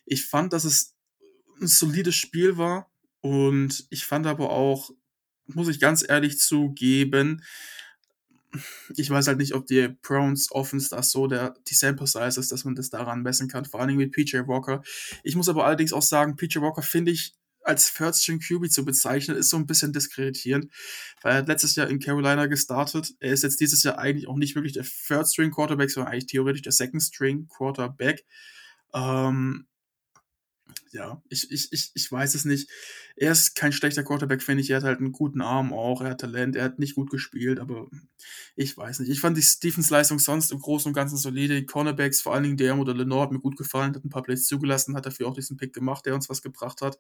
Ich 0.05 0.27
fand, 0.27 0.53
dass 0.53 0.65
es 0.65 0.95
ein 1.61 1.67
solides 1.67 2.15
Spiel 2.15 2.57
war 2.57 2.91
und 3.21 3.87
ich 3.91 4.05
fand 4.05 4.27
aber 4.27 4.51
auch, 4.51 4.91
muss 5.47 5.69
ich 5.69 5.81
ganz 5.81 6.05
ehrlich 6.09 6.39
zugeben, 6.39 7.43
ich 8.97 9.11
weiß 9.11 9.27
halt 9.27 9.39
nicht, 9.39 9.55
ob 9.55 9.67
die 9.67 9.89
Browns 10.03 10.51
Offense 10.53 10.89
das 10.91 11.11
so 11.11 11.27
der, 11.27 11.55
die 11.69 11.75
Sample 11.75 12.07
Size 12.07 12.41
ist, 12.41 12.53
dass 12.53 12.65
man 12.65 12.75
das 12.75 12.91
daran 12.91 13.23
messen 13.23 13.49
kann, 13.49 13.65
vor 13.65 13.81
allem 13.81 13.97
mit 13.97 14.13
PJ 14.13 14.39
Walker. 14.47 14.83
Ich 15.23 15.37
muss 15.37 15.49
aber 15.49 15.67
allerdings 15.67 15.93
auch 15.93 16.03
sagen, 16.03 16.37
PJ 16.37 16.61
Walker 16.61 16.83
finde 16.83 17.13
ich 17.13 17.35
als 17.67 17.93
Third 17.93 18.17
String 18.17 18.41
QB 18.41 18.71
zu 18.71 18.85
bezeichnen, 18.85 19.37
ist 19.37 19.51
so 19.51 19.57
ein 19.57 19.67
bisschen 19.67 19.93
diskreditierend, 19.93 20.73
weil 21.23 21.33
er 21.33 21.39
hat 21.39 21.49
letztes 21.49 21.75
Jahr 21.77 21.89
in 21.89 22.01
Carolina 22.01 22.47
gestartet. 22.47 23.15
Er 23.21 23.33
ist 23.33 23.43
jetzt 23.43 23.61
dieses 23.61 23.83
Jahr 23.83 23.99
eigentlich 23.99 24.29
auch 24.29 24.37
nicht 24.37 24.55
wirklich 24.55 24.73
der 24.73 24.85
Third 24.85 25.29
String 25.29 25.51
Quarterback, 25.51 25.91
sondern 25.91 26.13
eigentlich 26.13 26.27
theoretisch 26.27 26.63
der 26.63 26.73
Second 26.73 27.03
String 27.03 27.49
Quarterback. 27.49 28.25
Ähm, 28.95 29.67
ja, 30.97 31.23
ich, 31.29 31.51
ich, 31.51 31.73
ich, 31.73 31.91
ich 31.95 32.11
weiß 32.11 32.35
es 32.35 32.47
nicht. 32.47 32.71
Er 33.17 33.33
ist 33.33 33.55
kein 33.55 33.73
schlechter 33.73 34.03
Quarterback, 34.03 34.43
finde 34.43 34.63
ich. 34.63 34.71
Er 34.71 34.79
hat 34.79 34.85
halt 34.85 34.99
einen 34.99 35.13
guten 35.13 35.43
Arm 35.43 35.75
auch. 35.75 36.01
Er 36.01 36.11
hat 36.11 36.21
Talent. 36.23 36.57
Er 36.57 36.65
hat 36.65 36.79
nicht 36.79 36.95
gut 36.95 37.11
gespielt, 37.11 37.61
aber 37.61 37.87
ich 38.57 38.77
weiß 38.77 39.01
nicht. 39.01 39.11
Ich 39.11 39.21
fand 39.21 39.37
die 39.37 39.43
Stephens-Leistung 39.43 40.19
sonst 40.19 40.53
im 40.53 40.59
Großen 40.59 40.89
und 40.89 40.95
Ganzen 40.95 41.19
solide. 41.19 41.55
Die 41.55 41.67
Cornerbacks, 41.67 42.23
vor 42.23 42.33
allen 42.33 42.45
Dingen 42.45 42.57
der 42.57 42.79
oder 42.79 42.95
Lenore, 42.95 43.25
hat 43.25 43.33
mir 43.33 43.41
gut 43.41 43.59
gefallen. 43.59 43.95
Hat 43.95 44.05
ein 44.05 44.11
paar 44.11 44.23
Plays 44.23 44.47
zugelassen, 44.47 44.97
hat 44.97 45.05
dafür 45.05 45.29
auch 45.29 45.35
diesen 45.35 45.59
Pick 45.59 45.75
gemacht, 45.75 46.07
der 46.07 46.15
uns 46.15 46.31
was 46.31 46.41
gebracht 46.41 46.81
hat. 46.81 46.99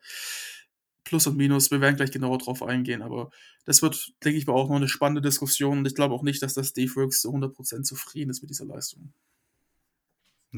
Plus 1.05 1.27
und 1.27 1.37
Minus, 1.37 1.71
wir 1.71 1.81
werden 1.81 1.97
gleich 1.97 2.11
genauer 2.11 2.39
drauf 2.39 2.63
eingehen, 2.63 3.01
aber 3.01 3.31
das 3.65 3.81
wird, 3.81 4.13
denke 4.25 4.39
ich, 4.39 4.49
auch 4.49 4.69
noch 4.69 4.77
eine 4.77 4.89
spannende 4.89 5.23
Diskussion 5.23 5.79
und 5.79 5.87
ich 5.87 5.95
glaube 5.95 6.13
auch 6.13 6.25
nicht, 6.25 6.43
dass 6.43 6.55
das 6.55 6.73
Dave 6.73 6.97
Works 6.97 7.21
zu 7.21 7.31
100% 7.33 7.85
zufrieden 7.85 8.31
ist 8.31 8.43
mit 8.43 8.51
dieser 8.51 8.65
Leistung. 8.65 9.13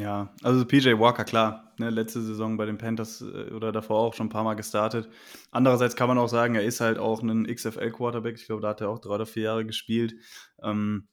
Ja, 0.01 0.33
also 0.43 0.65
PJ 0.65 0.97
Walker, 0.99 1.25
klar, 1.25 1.73
ne, 1.79 1.91
letzte 1.91 2.23
Saison 2.23 2.57
bei 2.57 2.67
den 2.67 2.79
Panthers 2.79 3.21
äh, 3.21 3.51
oder 3.53 3.73
davor 3.73 3.99
auch 4.01 4.15
schon 4.15 4.27
ein 4.27 4.31
paar 4.31 4.45
Mal 4.45 4.55
gestartet. 4.55 5.09
Andererseits 5.51 5.97
kann 5.97 6.07
man 6.09 6.19
auch 6.19 6.29
sagen, 6.29 6.55
er 6.55 6.63
ist 6.63 6.81
halt 6.81 6.99
auch 6.99 7.21
ein 7.21 7.47
XFL-Quarterback. 7.47 8.37
Ich 8.37 8.47
glaube, 8.47 8.63
da 8.63 8.69
hat 8.69 8.81
er 8.81 8.91
auch 8.91 9.01
drei 9.01 9.17
oder 9.17 9.27
vier 9.27 9.45
Jahre 9.45 9.67
gespielt. 9.67 10.15
Ähm, 10.63 11.09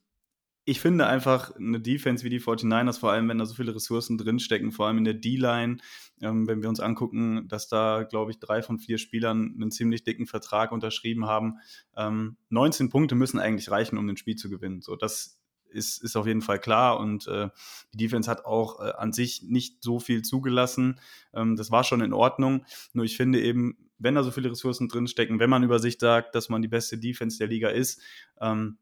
ich 0.66 0.80
finde 0.80 1.06
einfach 1.06 1.54
eine 1.56 1.80
Defense 1.80 2.24
wie 2.24 2.30
die 2.30 2.40
49ers, 2.40 2.98
vor 2.98 3.10
allem 3.10 3.28
wenn 3.28 3.38
da 3.38 3.46
so 3.46 3.54
viele 3.54 3.74
Ressourcen 3.74 4.18
drinstecken, 4.18 4.72
vor 4.72 4.86
allem 4.86 4.98
in 4.98 5.04
der 5.04 5.14
D-Line, 5.14 5.78
ähm, 6.20 6.46
wenn 6.46 6.62
wir 6.62 6.68
uns 6.68 6.80
angucken, 6.80 7.48
dass 7.48 7.68
da, 7.68 8.04
glaube 8.08 8.30
ich, 8.30 8.38
drei 8.38 8.62
von 8.62 8.78
vier 8.78 8.98
Spielern 8.98 9.54
einen 9.54 9.70
ziemlich 9.70 10.04
dicken 10.04 10.26
Vertrag 10.26 10.70
unterschrieben 10.70 11.26
haben. 11.26 11.54
Ähm, 11.96 12.36
19 12.50 12.88
Punkte 12.88 13.14
müssen 13.16 13.40
eigentlich 13.40 13.70
reichen, 13.70 13.98
um 13.98 14.08
ein 14.08 14.16
Spiel 14.16 14.36
zu 14.36 14.48
gewinnen. 14.48 14.80
So, 14.80 14.96
das 14.96 15.35
ist, 15.70 16.02
ist 16.02 16.16
auf 16.16 16.26
jeden 16.26 16.42
Fall 16.42 16.58
klar. 16.58 16.98
Und 16.98 17.26
äh, 17.28 17.48
die 17.92 17.98
Defense 17.98 18.30
hat 18.30 18.44
auch 18.44 18.80
äh, 18.80 18.92
an 18.92 19.12
sich 19.12 19.42
nicht 19.42 19.82
so 19.82 19.98
viel 19.98 20.22
zugelassen. 20.22 21.00
Ähm, 21.34 21.56
das 21.56 21.70
war 21.70 21.84
schon 21.84 22.00
in 22.00 22.12
Ordnung. 22.12 22.64
Nur 22.92 23.04
ich 23.04 23.16
finde 23.16 23.40
eben, 23.40 23.76
wenn 23.98 24.14
da 24.14 24.22
so 24.22 24.30
viele 24.30 24.50
Ressourcen 24.50 24.88
drinstecken, 24.88 25.38
wenn 25.38 25.50
man 25.50 25.62
über 25.62 25.78
sich 25.78 25.98
sagt, 25.98 26.34
dass 26.34 26.48
man 26.48 26.62
die 26.62 26.68
beste 26.68 26.98
Defense 26.98 27.38
der 27.38 27.48
Liga 27.48 27.68
ist, 27.68 28.00
ähm, 28.40 28.78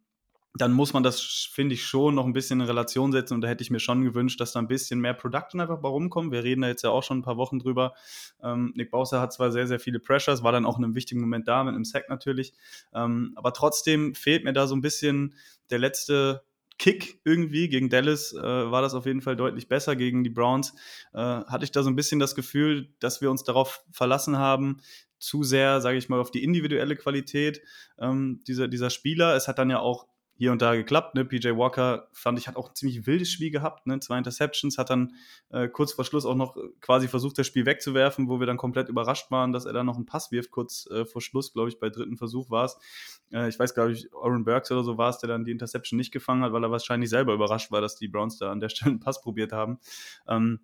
dann 0.57 0.73
muss 0.73 0.93
man 0.93 1.03
das, 1.03 1.21
finde 1.21 1.75
ich, 1.75 1.85
schon 1.85 2.15
noch 2.15 2.27
ein 2.27 2.33
bisschen 2.33 2.61
in 2.61 2.67
Relation 2.67 3.11
setzen. 3.11 3.35
Und 3.35 3.41
da 3.41 3.49
hätte 3.49 3.63
ich 3.63 3.71
mir 3.71 3.81
schon 3.81 4.05
gewünscht, 4.05 4.41
dass 4.41 4.53
da 4.53 4.61
ein 4.61 4.69
bisschen 4.69 5.01
mehr 5.01 5.13
Production 5.13 5.61
einfach 5.61 5.81
bei 5.81 5.89
rumkommt. 5.89 6.31
Wir 6.31 6.45
reden 6.45 6.63
da 6.63 6.69
jetzt 6.69 6.83
ja 6.83 6.91
auch 6.91 7.03
schon 7.03 7.19
ein 7.19 7.23
paar 7.23 7.37
Wochen 7.37 7.59
drüber. 7.59 7.95
Ähm, 8.41 8.73
Nick 8.77 8.93
Bowser 8.93 9.21
hat 9.21 9.33
zwar 9.33 9.51
sehr, 9.51 9.67
sehr 9.67 9.81
viele 9.81 9.99
Pressures, 9.99 10.45
war 10.45 10.53
dann 10.53 10.65
auch 10.65 10.79
in 10.79 10.85
einem 10.85 10.95
wichtigen 10.95 11.21
Moment 11.21 11.49
da, 11.49 11.65
mit 11.65 11.75
einem 11.75 11.85
Sack 11.85 12.09
natürlich. 12.09 12.53
Ähm, 12.95 13.33
aber 13.35 13.53
trotzdem 13.53 14.15
fehlt 14.15 14.45
mir 14.45 14.53
da 14.53 14.69
so 14.69 14.77
ein 14.77 14.81
bisschen 14.81 15.35
der 15.71 15.81
letzte 15.81 16.45
Kick 16.79 17.21
irgendwie. 17.25 17.69
Gegen 17.69 17.89
Dallas 17.89 18.33
äh, 18.33 18.43
war 18.43 18.83
das 18.83 18.95
auf 18.95 19.07
jeden 19.07 19.21
Fall 19.21 19.37
deutlich 19.37 19.69
besser. 19.69 19.97
Gegen 19.97 20.25
die 20.25 20.31
Browns 20.31 20.75
äh, 21.13 21.19
hatte 21.19 21.65
ich 21.65 21.73
da 21.73 21.83
so 21.83 21.91
ein 21.91 21.97
bisschen 21.97 22.19
das 22.19 22.35
Gefühl, 22.35 22.89
dass 23.01 23.21
wir 23.21 23.31
uns 23.31 23.45
darauf 23.45 23.83
verlassen 23.93 24.39
haben, 24.39 24.79
zu 25.19 25.43
sehr, 25.43 25.81
sage 25.81 25.97
ich 25.97 26.09
mal, 26.09 26.21
auf 26.21 26.31
die 26.31 26.45
individuelle 26.45 26.97
Qualität 26.97 27.63
ähm, 27.99 28.41
dieser, 28.47 28.69
dieser 28.69 28.91
Spieler. 28.91 29.35
Es 29.35 29.49
hat 29.49 29.59
dann 29.59 29.71
ja 29.71 29.79
auch 29.79 30.07
hier 30.37 30.53
und 30.53 30.61
da 30.63 30.75
geklappt. 30.75 31.15
Ne? 31.15 31.25
PJ 31.25 31.51
Walker 31.51 32.09
fand 32.13 32.39
ich 32.39 32.49
hat 32.49 32.57
auch 32.57 32.71
ein 32.71 32.75
ziemlich 32.75 33.07
wildes 33.07 33.31
Spiel 33.31 33.51
gehabt. 33.51 33.87
Ne? 33.87 34.01
Zwei 34.01 34.19
Interceptions, 34.19 34.79
hat 34.79 34.91
dann 34.91 35.15
äh, 35.51 35.69
kurz 35.69 35.93
vor 35.93 36.05
Schluss 36.05 36.27
auch 36.27 36.35
noch 36.35 36.57
quasi 36.81 37.09
versucht, 37.09 37.39
das 37.39 37.47
Spiel 37.47 37.67
wegzuwerfen, 37.67 38.29
wo 38.29 38.41
wir 38.41 38.47
dann 38.47 38.57
komplett 38.57 38.89
überrascht 38.89 39.31
waren, 39.31 39.53
dass 39.53 39.65
er 39.65 39.73
dann 39.73 39.87
noch 39.87 39.97
einen 39.97 40.07
Pass 40.07 40.33
wirft, 40.33 40.51
kurz 40.51 40.87
äh, 40.91 41.05
vor 41.05 41.23
Schluss, 41.23 41.53
glaube 41.53 41.69
ich, 41.69 41.79
bei 41.79 41.89
dritten 41.89 42.17
Versuch 42.17 42.51
war 42.51 42.65
es. 42.65 42.79
Äh, 43.33 43.49
ich 43.49 43.59
weiß, 43.59 43.75
glaube 43.75 43.93
ich, 43.93 44.13
Oren 44.13 44.45
Burks 44.45 44.71
oder 44.73 44.83
so 44.83 44.99
war 44.99 45.11
es, 45.11 45.19
der 45.19 45.29
dann 45.29 45.45
die 45.45 45.53
Interception 45.53 45.97
nicht 45.97 46.13
gefangen 46.13 46.43
hat, 46.43 46.53
weil 46.53 46.65
er 46.65 46.71
wahrscheinlich 46.71 47.11
selber 47.11 47.35
überrascht 47.35 47.71
war, 47.71 47.81
dass 47.81 47.97
die 47.97 48.09
Browns 48.09 48.39
da 48.39 48.51
an 48.51 48.61
der 48.61 48.69
Stelle 48.69 48.93
einen 48.93 49.01
Pass 49.01 49.21
probiert 49.21 49.53
haben. 49.53 49.79
Ähm, 50.29 50.61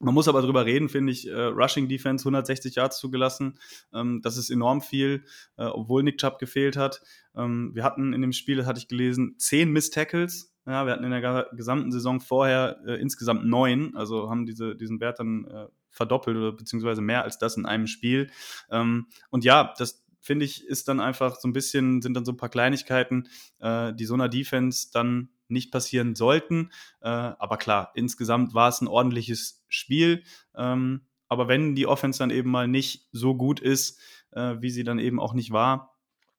man 0.00 0.14
muss 0.14 0.28
aber 0.28 0.42
drüber 0.42 0.66
reden, 0.66 0.88
finde 0.88 1.12
ich. 1.12 1.28
Äh, 1.28 1.34
Rushing 1.34 1.88
Defense 1.88 2.22
160 2.22 2.74
Yards 2.74 2.98
zugelassen. 2.98 3.58
Ähm, 3.92 4.20
das 4.22 4.36
ist 4.36 4.50
enorm 4.50 4.80
viel, 4.80 5.24
äh, 5.56 5.64
obwohl 5.64 6.02
Nick 6.02 6.18
Chubb 6.18 6.38
gefehlt 6.38 6.76
hat. 6.76 7.02
Ähm, 7.36 7.70
wir 7.74 7.84
hatten 7.84 8.12
in 8.12 8.22
dem 8.22 8.32
Spiel, 8.32 8.56
das 8.56 8.66
hatte 8.66 8.78
ich 8.78 8.88
gelesen, 8.88 9.36
10 9.38 9.70
Miss 9.70 9.90
Tackles. 9.90 10.54
Ja, 10.66 10.86
wir 10.86 10.92
hatten 10.92 11.04
in 11.04 11.10
der 11.10 11.48
gesamten 11.52 11.90
Saison 11.92 12.20
vorher 12.20 12.80
äh, 12.86 13.00
insgesamt 13.00 13.44
neun, 13.44 13.94
also 13.96 14.30
haben 14.30 14.46
diese, 14.46 14.76
diesen 14.76 15.00
Wert 15.00 15.18
dann 15.18 15.46
äh, 15.46 15.66
verdoppelt 15.90 16.36
oder 16.36 16.52
beziehungsweise 16.52 17.00
mehr 17.00 17.24
als 17.24 17.38
das 17.38 17.56
in 17.56 17.66
einem 17.66 17.86
Spiel. 17.86 18.30
Ähm, 18.70 19.06
und 19.30 19.44
ja, 19.44 19.74
das 19.78 20.04
finde 20.20 20.44
ich 20.44 20.64
ist 20.66 20.88
dann 20.88 21.00
einfach 21.00 21.38
so 21.40 21.48
ein 21.48 21.52
bisschen, 21.52 22.02
sind 22.02 22.14
dann 22.14 22.24
so 22.24 22.32
ein 22.32 22.36
paar 22.36 22.48
Kleinigkeiten, 22.48 23.28
äh, 23.58 23.92
die 23.94 24.04
so 24.04 24.14
einer 24.14 24.28
Defense 24.28 24.88
dann 24.92 25.30
nicht 25.48 25.72
passieren 25.72 26.14
sollten. 26.14 26.70
Äh, 27.00 27.08
aber 27.08 27.56
klar, 27.56 27.90
insgesamt 27.94 28.54
war 28.54 28.68
es 28.68 28.80
ein 28.80 28.88
ordentliches 28.88 29.64
Spiel. 29.68 30.22
Ähm, 30.54 31.02
aber 31.28 31.48
wenn 31.48 31.74
die 31.74 31.86
Offense 31.86 32.18
dann 32.18 32.30
eben 32.30 32.50
mal 32.50 32.68
nicht 32.68 33.08
so 33.12 33.34
gut 33.34 33.60
ist, 33.60 34.00
äh, 34.32 34.56
wie 34.60 34.70
sie 34.70 34.84
dann 34.84 34.98
eben 34.98 35.20
auch 35.20 35.32
nicht 35.32 35.50
war, 35.50 35.96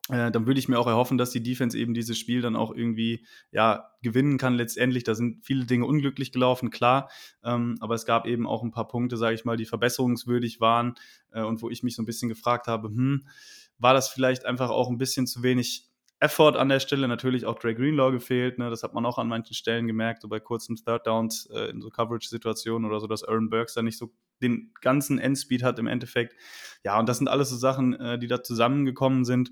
äh, 0.10 0.32
dann 0.32 0.48
würde 0.48 0.60
ich 0.60 0.68
mir 0.68 0.80
auch 0.80 0.88
erhoffen, 0.88 1.18
dass 1.18 1.30
die 1.30 1.44
Defense 1.44 1.78
eben 1.78 1.94
dieses 1.94 2.18
Spiel 2.18 2.42
dann 2.42 2.56
auch 2.56 2.74
irgendwie 2.74 3.26
ja, 3.52 3.92
gewinnen 4.02 4.38
kann 4.38 4.56
letztendlich. 4.56 5.04
Da 5.04 5.16
sind 5.16 5.46
viele 5.46 5.66
Dinge 5.66 5.86
unglücklich 5.86 6.32
gelaufen, 6.32 6.72
klar. 6.72 7.10
Ähm, 7.44 7.78
aber 7.80 7.96
es 7.96 8.06
gab 8.06 8.26
eben 8.26 8.48
auch 8.48 8.64
ein 8.64 8.72
paar 8.72 8.88
Punkte, 8.88 9.16
sage 9.16 9.36
ich 9.36 9.46
mal, 9.46 9.58
die 9.58 9.66
verbesserungswürdig 9.66 10.60
waren 10.60 10.96
äh, 11.32 11.44
und 11.44 11.62
wo 11.62 11.70
ich 11.70 11.84
mich 11.84 11.96
so 11.96 12.02
ein 12.02 12.06
bisschen 12.06 12.30
gefragt 12.30 12.68
habe, 12.68 12.90
hm, 12.90 13.28
war 13.82 13.94
das 13.94 14.10
vielleicht 14.10 14.46
einfach 14.46 14.70
auch 14.70 14.90
ein 14.90 14.98
bisschen 14.98 15.28
zu 15.28 15.44
wenig 15.44 15.88
Effort 16.20 16.56
an 16.56 16.70
der 16.70 16.80
Stelle, 16.80 17.08
natürlich 17.08 17.48
auch 17.48 17.58
Dre 17.58 17.74
Greenlaw 17.74 18.12
gefehlt, 18.12 18.60
ne? 18.60 18.70
das 18.70 18.84
hat 18.84 18.94
man 18.94 19.06
auch 19.08 19.18
an 19.18 19.28
manchen 19.28 19.56
Stellen 19.56 19.88
gemerkt, 19.88 20.22
so 20.22 20.28
bei 20.28 20.40
kurzen 20.40 20.76
Third 20.76 21.08
Downs 21.08 21.50
äh, 21.52 21.72
in 21.72 21.82
so 21.82 21.90
Coverage-Situationen 21.90 22.88
oder 22.88 23.00
so, 23.00 23.08
dass 23.08 23.24
Aaron 23.24 23.50
Burks 23.50 23.74
da 23.74 23.82
nicht 23.82 23.98
so 23.98 24.14
den 24.40 24.72
ganzen 24.82 25.18
Endspeed 25.18 25.64
hat 25.64 25.80
im 25.80 25.88
Endeffekt. 25.88 26.36
Ja, 26.84 27.00
und 27.00 27.10
das 27.10 27.18
sind 27.18 27.28
alles 27.28 27.50
so 27.50 27.58
Sachen, 27.58 28.00
äh, 28.00 28.20
die 28.20 28.28
da 28.28 28.44
zusammengekommen 28.44 29.26
sind. 29.26 29.52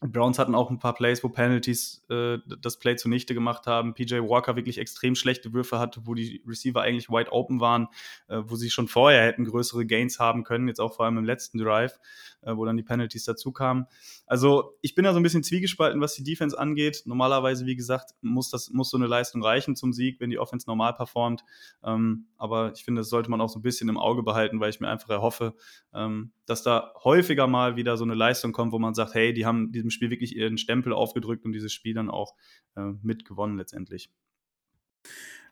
Browns 0.00 0.38
hatten 0.38 0.54
auch 0.54 0.70
ein 0.70 0.78
paar 0.78 0.94
Plays, 0.94 1.24
wo 1.24 1.28
Penalties 1.28 2.04
äh, 2.08 2.38
das 2.60 2.78
Play 2.78 2.94
zunichte 2.94 3.34
gemacht 3.34 3.66
haben. 3.66 3.94
PJ 3.94 4.16
Walker 4.20 4.54
wirklich 4.54 4.78
extrem 4.78 5.16
schlechte 5.16 5.52
Würfe 5.52 5.80
hatte, 5.80 6.02
wo 6.04 6.14
die 6.14 6.40
Receiver 6.46 6.80
eigentlich 6.80 7.08
wide 7.08 7.32
open 7.32 7.58
waren, 7.58 7.88
äh, 8.28 8.40
wo 8.44 8.54
sie 8.54 8.70
schon 8.70 8.86
vorher 8.86 9.24
hätten 9.24 9.44
größere 9.44 9.86
Gains 9.86 10.20
haben 10.20 10.44
können, 10.44 10.68
jetzt 10.68 10.80
auch 10.80 10.94
vor 10.94 11.04
allem 11.04 11.18
im 11.18 11.24
letzten 11.24 11.58
Drive, 11.58 11.98
äh, 12.42 12.54
wo 12.54 12.64
dann 12.64 12.76
die 12.76 12.84
Penalties 12.84 13.24
dazu 13.24 13.50
kamen. 13.50 13.86
Also 14.24 14.76
ich 14.82 14.94
bin 14.94 15.04
da 15.04 15.12
so 15.12 15.18
ein 15.18 15.24
bisschen 15.24 15.42
zwiegespalten, 15.42 16.00
was 16.00 16.14
die 16.14 16.22
Defense 16.22 16.56
angeht. 16.56 17.02
Normalerweise, 17.04 17.66
wie 17.66 17.76
gesagt, 17.76 18.10
muss, 18.20 18.50
das, 18.50 18.70
muss 18.70 18.90
so 18.90 18.96
eine 18.96 19.08
Leistung 19.08 19.42
reichen 19.42 19.74
zum 19.74 19.92
Sieg, 19.92 20.20
wenn 20.20 20.30
die 20.30 20.38
Offense 20.38 20.68
normal 20.68 20.94
performt. 20.94 21.44
Ähm, 21.82 22.26
aber 22.36 22.72
ich 22.72 22.84
finde, 22.84 23.00
das 23.00 23.08
sollte 23.08 23.30
man 23.30 23.40
auch 23.40 23.48
so 23.48 23.58
ein 23.58 23.62
bisschen 23.62 23.88
im 23.88 23.98
Auge 23.98 24.22
behalten, 24.22 24.60
weil 24.60 24.70
ich 24.70 24.78
mir 24.78 24.88
einfach 24.88 25.10
erhoffe, 25.10 25.54
ähm, 25.92 26.30
dass 26.48 26.62
da 26.62 26.92
häufiger 27.04 27.46
mal 27.46 27.76
wieder 27.76 27.96
so 27.96 28.04
eine 28.04 28.14
Leistung 28.14 28.52
kommt, 28.52 28.72
wo 28.72 28.78
man 28.78 28.94
sagt, 28.94 29.14
hey, 29.14 29.32
die 29.32 29.46
haben 29.46 29.72
diesem 29.72 29.90
Spiel 29.90 30.10
wirklich 30.10 30.34
ihren 30.36 30.58
Stempel 30.58 30.92
aufgedrückt 30.92 31.44
und 31.44 31.52
dieses 31.52 31.72
Spiel 31.72 31.94
dann 31.94 32.10
auch 32.10 32.34
äh, 32.76 32.92
mitgewonnen 33.02 33.56
letztendlich. 33.56 34.10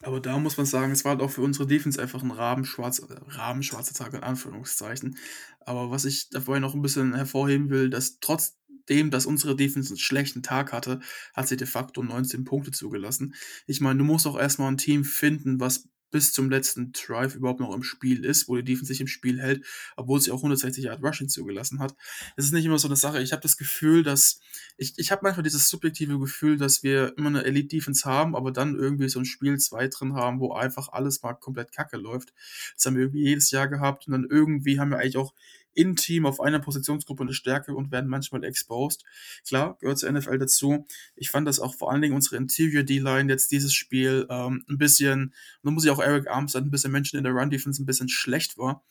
Aber 0.02 0.20
da 0.20 0.38
muss 0.38 0.56
man 0.56 0.66
sagen, 0.66 0.92
es 0.92 1.04
war 1.04 1.12
halt 1.12 1.22
auch 1.22 1.30
für 1.30 1.40
unsere 1.40 1.66
Defense 1.66 2.00
einfach 2.00 2.22
ein 2.22 2.30
rabenschwarzer, 2.30 3.06
rabenschwarzer 3.28 3.94
Tag 3.94 4.14
in 4.14 4.22
Anführungszeichen. 4.22 5.16
Aber 5.60 5.90
was 5.90 6.04
ich 6.04 6.28
da 6.30 6.40
vorher 6.40 6.60
noch 6.60 6.74
ein 6.74 6.82
bisschen 6.82 7.14
hervorheben 7.14 7.70
will, 7.70 7.88
dass 7.88 8.20
trotzdem, 8.20 9.10
dass 9.10 9.26
unsere 9.26 9.56
Defense 9.56 9.90
einen 9.90 9.98
schlechten 9.98 10.42
Tag 10.42 10.72
hatte, 10.72 11.00
hat 11.34 11.48
sie 11.48 11.56
de 11.56 11.66
facto 11.66 12.02
19 12.02 12.44
Punkte 12.44 12.72
zugelassen. 12.72 13.34
Ich 13.66 13.80
meine, 13.80 13.98
du 13.98 14.04
musst 14.04 14.26
auch 14.26 14.38
erstmal 14.38 14.70
ein 14.70 14.76
Team 14.76 15.04
finden, 15.04 15.60
was 15.60 15.88
bis 16.10 16.32
zum 16.32 16.50
letzten 16.50 16.92
Drive 16.92 17.34
überhaupt 17.34 17.60
noch 17.60 17.74
im 17.74 17.82
Spiel 17.82 18.24
ist, 18.24 18.48
wo 18.48 18.56
die 18.56 18.64
Defense 18.64 18.86
sich 18.86 19.00
im 19.00 19.06
Spiel 19.06 19.40
hält, 19.40 19.64
obwohl 19.96 20.20
sie 20.20 20.30
auch 20.30 20.38
160 20.38 20.84
Yard 20.84 21.02
Rushing 21.02 21.28
zugelassen 21.28 21.78
hat. 21.78 21.94
Es 22.36 22.44
ist 22.44 22.52
nicht 22.52 22.64
immer 22.64 22.78
so 22.78 22.88
eine 22.88 22.96
Sache. 22.96 23.22
Ich 23.22 23.32
habe 23.32 23.42
das 23.42 23.56
Gefühl, 23.56 24.02
dass 24.02 24.40
ich, 24.76 24.94
ich 24.96 25.10
habe 25.10 25.20
manchmal 25.22 25.42
dieses 25.42 25.68
subjektive 25.68 26.18
Gefühl, 26.18 26.56
dass 26.56 26.82
wir 26.82 27.16
immer 27.16 27.28
eine 27.28 27.44
Elite 27.44 27.76
Defense 27.76 28.08
haben, 28.08 28.36
aber 28.36 28.52
dann 28.52 28.76
irgendwie 28.76 29.08
so 29.08 29.18
ein 29.18 29.24
Spiel 29.24 29.58
2 29.58 29.88
drin 29.88 30.14
haben, 30.14 30.40
wo 30.40 30.52
einfach 30.52 30.88
alles 30.88 31.22
mal 31.22 31.34
komplett 31.34 31.72
kacke 31.72 31.96
läuft. 31.96 32.32
Das 32.76 32.86
haben 32.86 32.96
wir 32.96 33.02
irgendwie 33.02 33.24
jedes 33.24 33.50
Jahr 33.50 33.68
gehabt 33.68 34.06
und 34.06 34.12
dann 34.12 34.26
irgendwie 34.28 34.78
haben 34.78 34.90
wir 34.90 34.98
eigentlich 34.98 35.16
auch 35.16 35.34
in 35.76 35.94
Team 35.94 36.26
auf 36.26 36.40
einer 36.40 36.58
Positionsgruppe 36.58 37.22
eine 37.22 37.34
Stärke 37.34 37.74
und 37.74 37.92
werden 37.92 38.08
manchmal 38.08 38.44
exposed. 38.44 39.04
Klar, 39.46 39.76
gehört 39.78 39.98
zur 39.98 40.10
NFL 40.10 40.38
dazu. 40.38 40.86
Ich 41.14 41.30
fand, 41.30 41.46
dass 41.46 41.60
auch 41.60 41.74
vor 41.74 41.92
allen 41.92 42.02
Dingen 42.02 42.14
unsere 42.14 42.36
Interior 42.36 42.82
D-Line 42.82 43.30
jetzt 43.30 43.52
dieses 43.52 43.74
Spiel 43.74 44.26
ähm, 44.30 44.64
ein 44.68 44.78
bisschen, 44.78 45.34
nun 45.62 45.74
muss 45.74 45.84
ich 45.84 45.90
auch 45.90 46.00
Eric 46.00 46.28
Armstead 46.28 46.64
ein 46.64 46.70
bisschen 46.70 46.92
Menschen 46.92 47.18
in 47.18 47.24
der 47.24 47.32
Run-Defense 47.32 47.82
ein 47.82 47.86
bisschen 47.86 48.08
schlecht 48.08 48.58
war. 48.58 48.82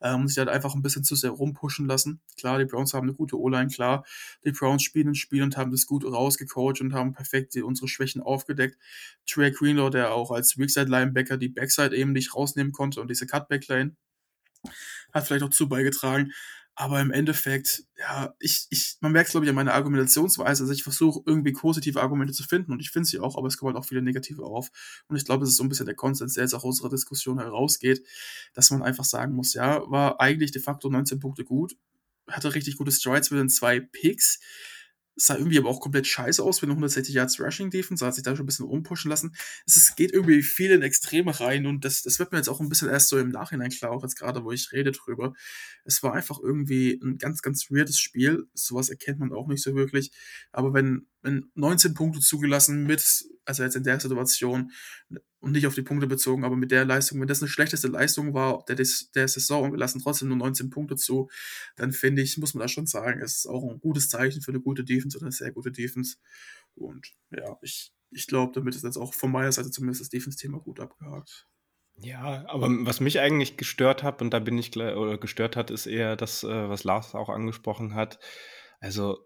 Ähm, 0.00 0.22
und 0.22 0.28
sich 0.28 0.38
halt 0.38 0.48
einfach 0.48 0.74
ein 0.74 0.82
bisschen 0.82 1.02
zu 1.02 1.14
sehr 1.14 1.30
rumpushen 1.30 1.86
lassen. 1.86 2.20
Klar, 2.36 2.58
die 2.58 2.66
Browns 2.66 2.92
haben 2.92 3.06
eine 3.06 3.14
gute 3.14 3.40
O-Line, 3.40 3.68
klar. 3.68 4.04
Die 4.44 4.52
Browns 4.52 4.82
spielen 4.82 5.08
ein 5.08 5.14
Spiel 5.14 5.42
und 5.42 5.56
haben 5.56 5.70
das 5.70 5.86
gut 5.86 6.04
rausgecoacht 6.04 6.80
und 6.82 6.92
haben 6.92 7.12
perfekt 7.12 7.54
die, 7.54 7.62
unsere 7.62 7.88
Schwächen 7.88 8.20
aufgedeckt. 8.20 8.76
Trey 9.26 9.50
Greenlaw, 9.50 9.90
der 9.90 10.12
auch 10.12 10.30
als 10.30 10.58
Weakside-Linebacker 10.58 11.38
die 11.38 11.48
Backside 11.48 11.96
eben 11.96 12.12
nicht 12.12 12.34
rausnehmen 12.34 12.72
konnte 12.72 13.00
und 13.00 13.08
diese 13.08 13.26
Cutback-Lane 13.26 13.96
hat 15.12 15.26
vielleicht 15.26 15.44
auch 15.44 15.50
zu 15.50 15.68
beigetragen. 15.68 16.32
Aber 16.76 17.00
im 17.00 17.12
Endeffekt, 17.12 17.84
ja, 17.96 18.34
ich, 18.40 18.66
ich, 18.70 18.96
man 19.00 19.12
merkt 19.12 19.28
es, 19.28 19.30
glaube 19.30 19.46
ich, 19.46 19.50
an 19.50 19.54
meiner 19.54 19.74
Argumentationsweise. 19.74 20.64
Also 20.64 20.72
ich 20.72 20.82
versuche 20.82 21.22
irgendwie 21.24 21.52
positive 21.52 22.02
Argumente 22.02 22.32
zu 22.32 22.42
finden 22.42 22.72
und 22.72 22.80
ich 22.80 22.90
finde 22.90 23.08
sie 23.08 23.20
auch, 23.20 23.38
aber 23.38 23.46
es 23.46 23.56
kommen 23.56 23.72
halt 23.72 23.82
auch 23.82 23.86
viele 23.86 24.02
negative 24.02 24.42
auf. 24.42 24.70
Und 25.06 25.16
ich 25.16 25.24
glaube, 25.24 25.42
das 25.42 25.50
ist 25.50 25.56
so 25.56 25.62
ein 25.62 25.68
bisschen 25.68 25.86
der 25.86 25.94
Konsens, 25.94 26.34
der 26.34 26.42
jetzt 26.42 26.52
auch 26.52 26.64
aus 26.64 26.80
unserer 26.80 26.90
Diskussion 26.90 27.38
herausgeht, 27.38 28.04
dass 28.54 28.72
man 28.72 28.82
einfach 28.82 29.04
sagen 29.04 29.34
muss, 29.34 29.54
ja, 29.54 29.88
war 29.88 30.20
eigentlich 30.20 30.50
de 30.50 30.60
facto 30.60 30.90
19 30.90 31.20
Punkte 31.20 31.44
gut, 31.44 31.76
hatte 32.28 32.54
richtig 32.54 32.76
gute 32.76 32.90
Strides 32.90 33.30
mit 33.30 33.38
den 33.38 33.48
zwei 33.48 33.78
Picks 33.78 34.40
sah 35.16 35.36
irgendwie 35.36 35.58
aber 35.58 35.68
auch 35.68 35.80
komplett 35.80 36.06
scheiße 36.06 36.42
aus 36.42 36.62
eine 36.62 36.72
160 36.72 37.14
Yards 37.14 37.40
Rushing 37.40 37.70
Defense, 37.70 38.04
hat 38.04 38.14
sich 38.14 38.24
da 38.24 38.34
schon 38.34 38.44
ein 38.44 38.46
bisschen 38.46 38.66
umpushen 38.66 39.10
lassen. 39.10 39.34
Es 39.66 39.76
ist, 39.76 39.96
geht 39.96 40.12
irgendwie 40.12 40.42
viel 40.42 40.70
in 40.70 40.82
Extreme 40.82 41.38
rein 41.38 41.66
und 41.66 41.84
das, 41.84 42.02
das 42.02 42.18
wird 42.18 42.32
mir 42.32 42.38
jetzt 42.38 42.48
auch 42.48 42.60
ein 42.60 42.68
bisschen 42.68 42.88
erst 42.88 43.08
so 43.08 43.18
im 43.18 43.28
Nachhinein 43.28 43.70
klar, 43.70 43.92
auch 43.92 44.02
jetzt 44.02 44.16
gerade, 44.16 44.44
wo 44.44 44.52
ich 44.52 44.72
rede 44.72 44.92
drüber. 44.92 45.34
Es 45.84 46.02
war 46.02 46.14
einfach 46.14 46.38
irgendwie 46.42 47.00
ein 47.02 47.18
ganz, 47.18 47.42
ganz 47.42 47.70
weirdes 47.70 47.98
Spiel. 47.98 48.46
Sowas 48.54 48.88
erkennt 48.88 49.18
man 49.20 49.32
auch 49.32 49.46
nicht 49.46 49.62
so 49.62 49.74
wirklich. 49.74 50.10
Aber 50.52 50.74
wenn, 50.74 51.06
wenn 51.22 51.50
19 51.54 51.94
Punkte 51.94 52.20
zugelassen 52.20 52.84
mit, 52.84 53.24
also 53.44 53.62
jetzt 53.62 53.76
in 53.76 53.84
der 53.84 54.00
Situation, 54.00 54.72
und 55.44 55.52
nicht 55.52 55.66
auf 55.66 55.74
die 55.74 55.82
Punkte 55.82 56.06
bezogen, 56.06 56.44
aber 56.44 56.56
mit 56.56 56.70
der 56.70 56.84
Leistung, 56.84 57.20
wenn 57.20 57.28
das 57.28 57.42
eine 57.42 57.50
schlechteste 57.50 57.88
Leistung 57.88 58.32
war 58.32 58.64
der, 58.66 58.76
der 58.76 59.28
Saison 59.28 59.64
und 59.64 59.72
wir 59.72 59.78
lassen 59.78 60.00
trotzdem 60.00 60.28
nur 60.28 60.38
19 60.38 60.70
Punkte 60.70 60.96
zu, 60.96 61.28
dann 61.76 61.92
finde 61.92 62.22
ich, 62.22 62.38
muss 62.38 62.54
man 62.54 62.62
da 62.62 62.68
schon 62.68 62.86
sagen, 62.86 63.20
es 63.20 63.36
ist 63.38 63.46
auch 63.46 63.62
ein 63.70 63.78
gutes 63.78 64.08
Zeichen 64.08 64.40
für 64.40 64.52
eine 64.52 64.60
gute 64.60 64.84
Defense 64.84 65.18
oder 65.18 65.26
eine 65.26 65.32
sehr 65.32 65.52
gute 65.52 65.70
Defense. 65.70 66.16
Und 66.74 67.12
ja, 67.30 67.58
ich, 67.60 67.92
ich 68.10 68.26
glaube, 68.26 68.52
damit 68.54 68.74
ist 68.74 68.84
jetzt 68.84 68.96
auch 68.96 69.12
von 69.12 69.30
meiner 69.30 69.52
Seite 69.52 69.70
zumindest 69.70 70.00
das 70.00 70.08
Defense-Thema 70.08 70.60
gut 70.60 70.80
abgehakt. 70.80 71.46
Ja, 71.96 72.44
aber 72.48 72.68
was 72.86 73.00
mich 73.00 73.20
eigentlich 73.20 73.56
gestört 73.56 74.02
hat, 74.02 74.20
und 74.20 74.30
da 74.30 74.40
bin 74.40 74.58
ich 74.58 74.76
oder 74.76 75.18
gestört 75.18 75.56
hat, 75.56 75.70
ist 75.70 75.86
eher 75.86 76.16
das, 76.16 76.42
äh, 76.42 76.68
was 76.68 76.84
Lars 76.84 77.14
auch 77.14 77.28
angesprochen 77.28 77.94
hat. 77.94 78.18
Also 78.80 79.18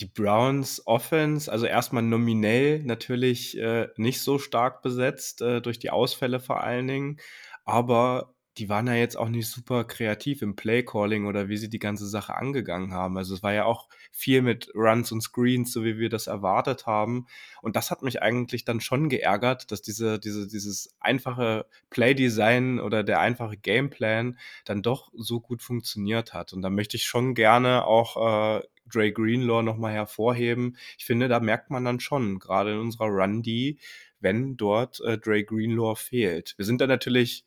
die 0.00 0.06
Browns 0.06 0.86
Offense, 0.86 1.50
also 1.50 1.66
erstmal 1.66 2.02
nominell 2.02 2.82
natürlich 2.84 3.58
äh, 3.58 3.88
nicht 3.96 4.22
so 4.22 4.38
stark 4.38 4.82
besetzt, 4.82 5.42
äh, 5.42 5.60
durch 5.60 5.78
die 5.78 5.90
Ausfälle 5.90 6.40
vor 6.40 6.62
allen 6.62 6.86
Dingen, 6.86 7.20
aber 7.64 8.34
die 8.58 8.68
waren 8.68 8.88
ja 8.88 8.94
jetzt 8.94 9.16
auch 9.16 9.28
nicht 9.28 9.48
super 9.48 9.84
kreativ 9.84 10.42
im 10.42 10.56
Playcalling 10.56 11.26
oder 11.26 11.48
wie 11.48 11.56
sie 11.56 11.70
die 11.70 11.78
ganze 11.78 12.06
Sache 12.06 12.34
angegangen 12.34 12.92
haben. 12.92 13.16
Also 13.16 13.34
es 13.34 13.42
war 13.42 13.52
ja 13.54 13.64
auch 13.64 13.88
viel 14.10 14.42
mit 14.42 14.70
Runs 14.74 15.12
und 15.12 15.22
Screens, 15.22 15.72
so 15.72 15.84
wie 15.84 15.98
wir 15.98 16.10
das 16.10 16.26
erwartet 16.26 16.84
haben. 16.86 17.26
Und 17.62 17.76
das 17.76 17.90
hat 17.90 18.02
mich 18.02 18.22
eigentlich 18.22 18.64
dann 18.64 18.80
schon 18.80 19.08
geärgert, 19.08 19.70
dass 19.70 19.82
diese, 19.82 20.18
diese, 20.18 20.48
dieses 20.48 20.94
einfache 20.98 21.64
Playdesign 21.90 22.80
oder 22.80 23.04
der 23.04 23.20
einfache 23.20 23.56
Gameplan 23.56 24.36
dann 24.64 24.82
doch 24.82 25.12
so 25.16 25.40
gut 25.40 25.62
funktioniert 25.62 26.34
hat. 26.34 26.52
Und 26.52 26.62
da 26.62 26.70
möchte 26.70 26.96
ich 26.96 27.04
schon 27.04 27.34
gerne 27.34 27.86
auch 27.86 28.58
äh, 28.58 28.62
Dre 28.92 29.12
Greenlaw 29.12 29.62
nochmal 29.62 29.92
hervorheben. 29.92 30.76
Ich 30.98 31.04
finde, 31.04 31.28
da 31.28 31.40
merkt 31.40 31.70
man 31.70 31.84
dann 31.84 32.00
schon, 32.00 32.38
gerade 32.38 32.72
in 32.72 32.78
unserer 32.78 33.06
Run-D, 33.06 33.78
wenn 34.20 34.56
dort 34.56 35.00
äh, 35.00 35.18
Dre 35.18 35.44
Greenlaw 35.44 35.94
fehlt. 35.96 36.54
Wir 36.56 36.64
sind 36.64 36.80
da 36.80 36.86
natürlich 36.86 37.44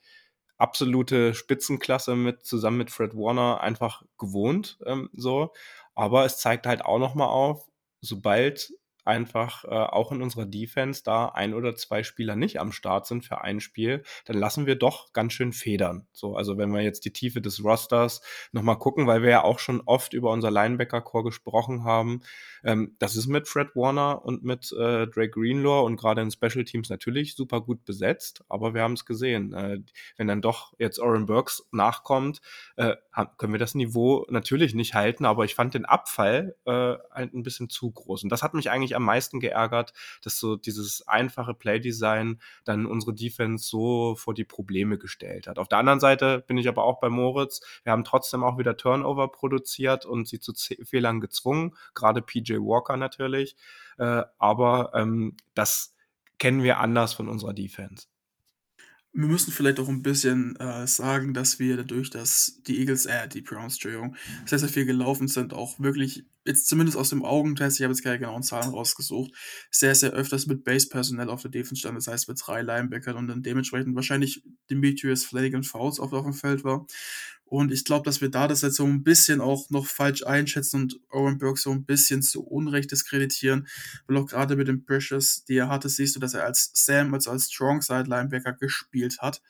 absolute 0.57 1.33
Spitzenklasse 1.33 2.15
mit 2.15 2.45
zusammen 2.45 2.77
mit 2.77 2.91
Fred 2.91 3.15
Warner 3.15 3.61
einfach 3.61 4.03
gewohnt 4.17 4.79
ähm, 4.85 5.09
so, 5.13 5.51
aber 5.95 6.25
es 6.25 6.37
zeigt 6.37 6.65
halt 6.65 6.85
auch 6.85 6.99
nochmal 6.99 7.27
auf, 7.27 7.67
sobald 8.01 8.73
einfach 9.05 9.65
äh, 9.65 9.69
auch 9.69 10.11
in 10.11 10.21
unserer 10.21 10.45
Defense 10.45 11.03
da 11.03 11.27
ein 11.27 11.53
oder 11.53 11.75
zwei 11.75 12.03
Spieler 12.03 12.35
nicht 12.35 12.59
am 12.59 12.71
Start 12.71 13.05
sind 13.05 13.25
für 13.25 13.41
ein 13.41 13.59
Spiel, 13.59 14.03
dann 14.25 14.37
lassen 14.37 14.65
wir 14.65 14.75
doch 14.75 15.13
ganz 15.13 15.33
schön 15.33 15.53
federn. 15.53 16.07
So, 16.11 16.35
also 16.35 16.57
wenn 16.57 16.71
wir 16.71 16.81
jetzt 16.81 17.05
die 17.05 17.13
Tiefe 17.13 17.41
des 17.41 17.63
Rosters 17.63 18.21
nochmal 18.51 18.77
gucken, 18.77 19.07
weil 19.07 19.21
wir 19.21 19.29
ja 19.29 19.43
auch 19.43 19.59
schon 19.59 19.81
oft 19.85 20.13
über 20.13 20.31
unser 20.31 20.51
Linebacker-Core 20.51 21.25
gesprochen 21.25 21.83
haben, 21.83 22.21
ähm, 22.63 22.95
das 22.99 23.15
ist 23.15 23.27
mit 23.27 23.47
Fred 23.47 23.75
Warner 23.75 24.23
und 24.23 24.43
mit 24.43 24.71
äh, 24.71 25.07
Drake 25.07 25.31
Greenlaw 25.31 25.85
und 25.85 25.97
gerade 25.97 26.21
in 26.21 26.31
Special 26.31 26.63
Teams 26.63 26.89
natürlich 26.89 27.35
super 27.35 27.61
gut 27.61 27.85
besetzt, 27.85 28.43
aber 28.49 28.73
wir 28.73 28.81
haben 28.81 28.93
es 28.93 29.05
gesehen. 29.05 29.53
Äh, 29.53 29.79
wenn 30.17 30.27
dann 30.27 30.41
doch 30.41 30.73
jetzt 30.79 30.99
Oren 30.99 31.25
Burks 31.25 31.67
nachkommt, 31.71 32.41
äh, 32.77 32.95
können 33.37 33.53
wir 33.53 33.59
das 33.59 33.75
Niveau 33.75 34.25
natürlich 34.29 34.73
nicht 34.73 34.93
halten, 34.93 35.25
aber 35.25 35.45
ich 35.45 35.55
fand 35.55 35.73
den 35.73 35.85
Abfall 35.85 36.55
äh, 36.65 36.95
halt 37.11 37.33
ein 37.33 37.43
bisschen 37.43 37.69
zu 37.69 37.91
groß. 37.91 38.23
Und 38.23 38.29
das 38.29 38.43
hat 38.43 38.53
mich 38.53 38.69
eigentlich 38.69 38.92
am 38.95 39.03
meisten 39.03 39.39
geärgert, 39.39 39.93
dass 40.21 40.39
so 40.39 40.55
dieses 40.55 41.07
einfache 41.07 41.53
Playdesign 41.53 42.39
dann 42.63 42.85
unsere 42.85 43.13
Defense 43.13 43.67
so 43.67 44.15
vor 44.15 44.33
die 44.33 44.43
Probleme 44.43 44.97
gestellt 44.97 45.47
hat. 45.47 45.59
Auf 45.59 45.67
der 45.67 45.79
anderen 45.79 45.99
Seite 45.99 46.43
bin 46.47 46.57
ich 46.57 46.67
aber 46.67 46.83
auch 46.83 46.99
bei 46.99 47.09
Moritz. 47.09 47.61
Wir 47.83 47.91
haben 47.91 48.03
trotzdem 48.03 48.43
auch 48.43 48.57
wieder 48.57 48.77
Turnover 48.77 49.27
produziert 49.29 50.05
und 50.05 50.27
sie 50.27 50.39
zu 50.39 50.53
Fehlern 50.83 51.19
gezwungen, 51.19 51.75
gerade 51.93 52.21
PJ 52.21 52.55
Walker 52.55 52.97
natürlich. 52.97 53.55
Äh, 53.97 54.23
aber 54.37 54.91
ähm, 54.93 55.37
das 55.53 55.95
kennen 56.39 56.63
wir 56.63 56.79
anders 56.79 57.13
von 57.13 57.29
unserer 57.29 57.53
Defense. 57.53 58.07
Wir 59.16 59.28
müssen 59.28 59.51
vielleicht 59.51 59.80
auch 59.80 59.89
ein 59.89 60.01
bisschen 60.01 60.55
äh, 60.55 60.88
sagen, 60.88 61.36
dass 61.36 61.59
wir 61.59 61.78
dadurch, 61.78 62.09
dass 62.09 62.59
die 62.66 62.80
Eagles, 62.80 63.05
äh, 63.05 63.28
die 63.28 63.41
Browns, 63.41 63.76
Entschuldigung, 63.76 64.16
sehr, 64.45 64.57
sehr 64.57 64.70
viel 64.70 64.86
gelaufen 64.86 65.28
sind, 65.28 65.53
auch 65.53 65.80
wirklich, 65.80 66.26
jetzt 66.45 66.68
zumindest 66.68 66.97
aus 66.97 67.09
dem 67.09 67.24
Augentest, 67.24 67.80
ich 67.80 67.84
habe 67.84 67.93
jetzt 67.93 68.03
keine 68.03 68.18
genauen 68.18 68.41
Zahlen 68.41 68.72
rausgesucht, 68.72 69.32
sehr, 69.70 69.93
sehr 69.93 70.11
öfters 70.14 70.47
mit 70.47 70.64
Base-Personal 70.64 71.30
auf 71.30 71.43
der 71.43 71.51
Defense 71.51 71.82
stand, 71.82 71.95
das 71.95 72.07
heißt 72.07 72.28
mit 72.28 72.41
drei 72.43 72.64
Linebackern 72.64 73.16
und 73.16 73.28
dann 73.28 73.43
dementsprechend 73.43 73.95
wahrscheinlich 73.95 74.43
Demetrius 74.72 75.26
Flanagan 75.26 75.64
Fouls 75.64 75.99
auf, 75.99 76.11
auf 76.11 76.24
dem 76.24 76.34
Feld 76.34 76.64
war. 76.64 76.88
Und 77.53 77.71
ich 77.71 77.85
glaube, 77.85 78.03
dass 78.03 78.19
wir 78.19 78.31
da 78.31 78.47
das 78.47 78.63
jetzt 78.63 78.77
so 78.77 78.83
ein 78.83 79.03
bisschen 79.03 79.39
auch 79.39 79.69
noch 79.69 79.85
falsch 79.85 80.25
einschätzen 80.25 80.81
und 80.81 80.99
Owen 81.11 81.37
Burke 81.37 81.61
so 81.61 81.69
ein 81.69 81.85
bisschen 81.85 82.23
zu 82.23 82.43
Unrecht 82.43 82.89
diskreditieren. 82.89 83.67
Weil 84.07 84.17
auch 84.17 84.25
gerade 84.25 84.55
mit 84.55 84.67
den 84.67 84.85
Pressures, 84.85 85.45
die 85.45 85.57
er 85.57 85.69
hatte, 85.69 85.87
siehst 85.87 86.15
du, 86.15 86.19
dass 86.19 86.33
er 86.33 86.45
als 86.45 86.71
Sam, 86.73 87.13
also 87.13 87.29
als 87.29 87.51
Strong 87.51 87.83
Side 87.83 88.09
Linebacker 88.09 88.53
gespielt 88.53 89.19
hat. 89.21 89.43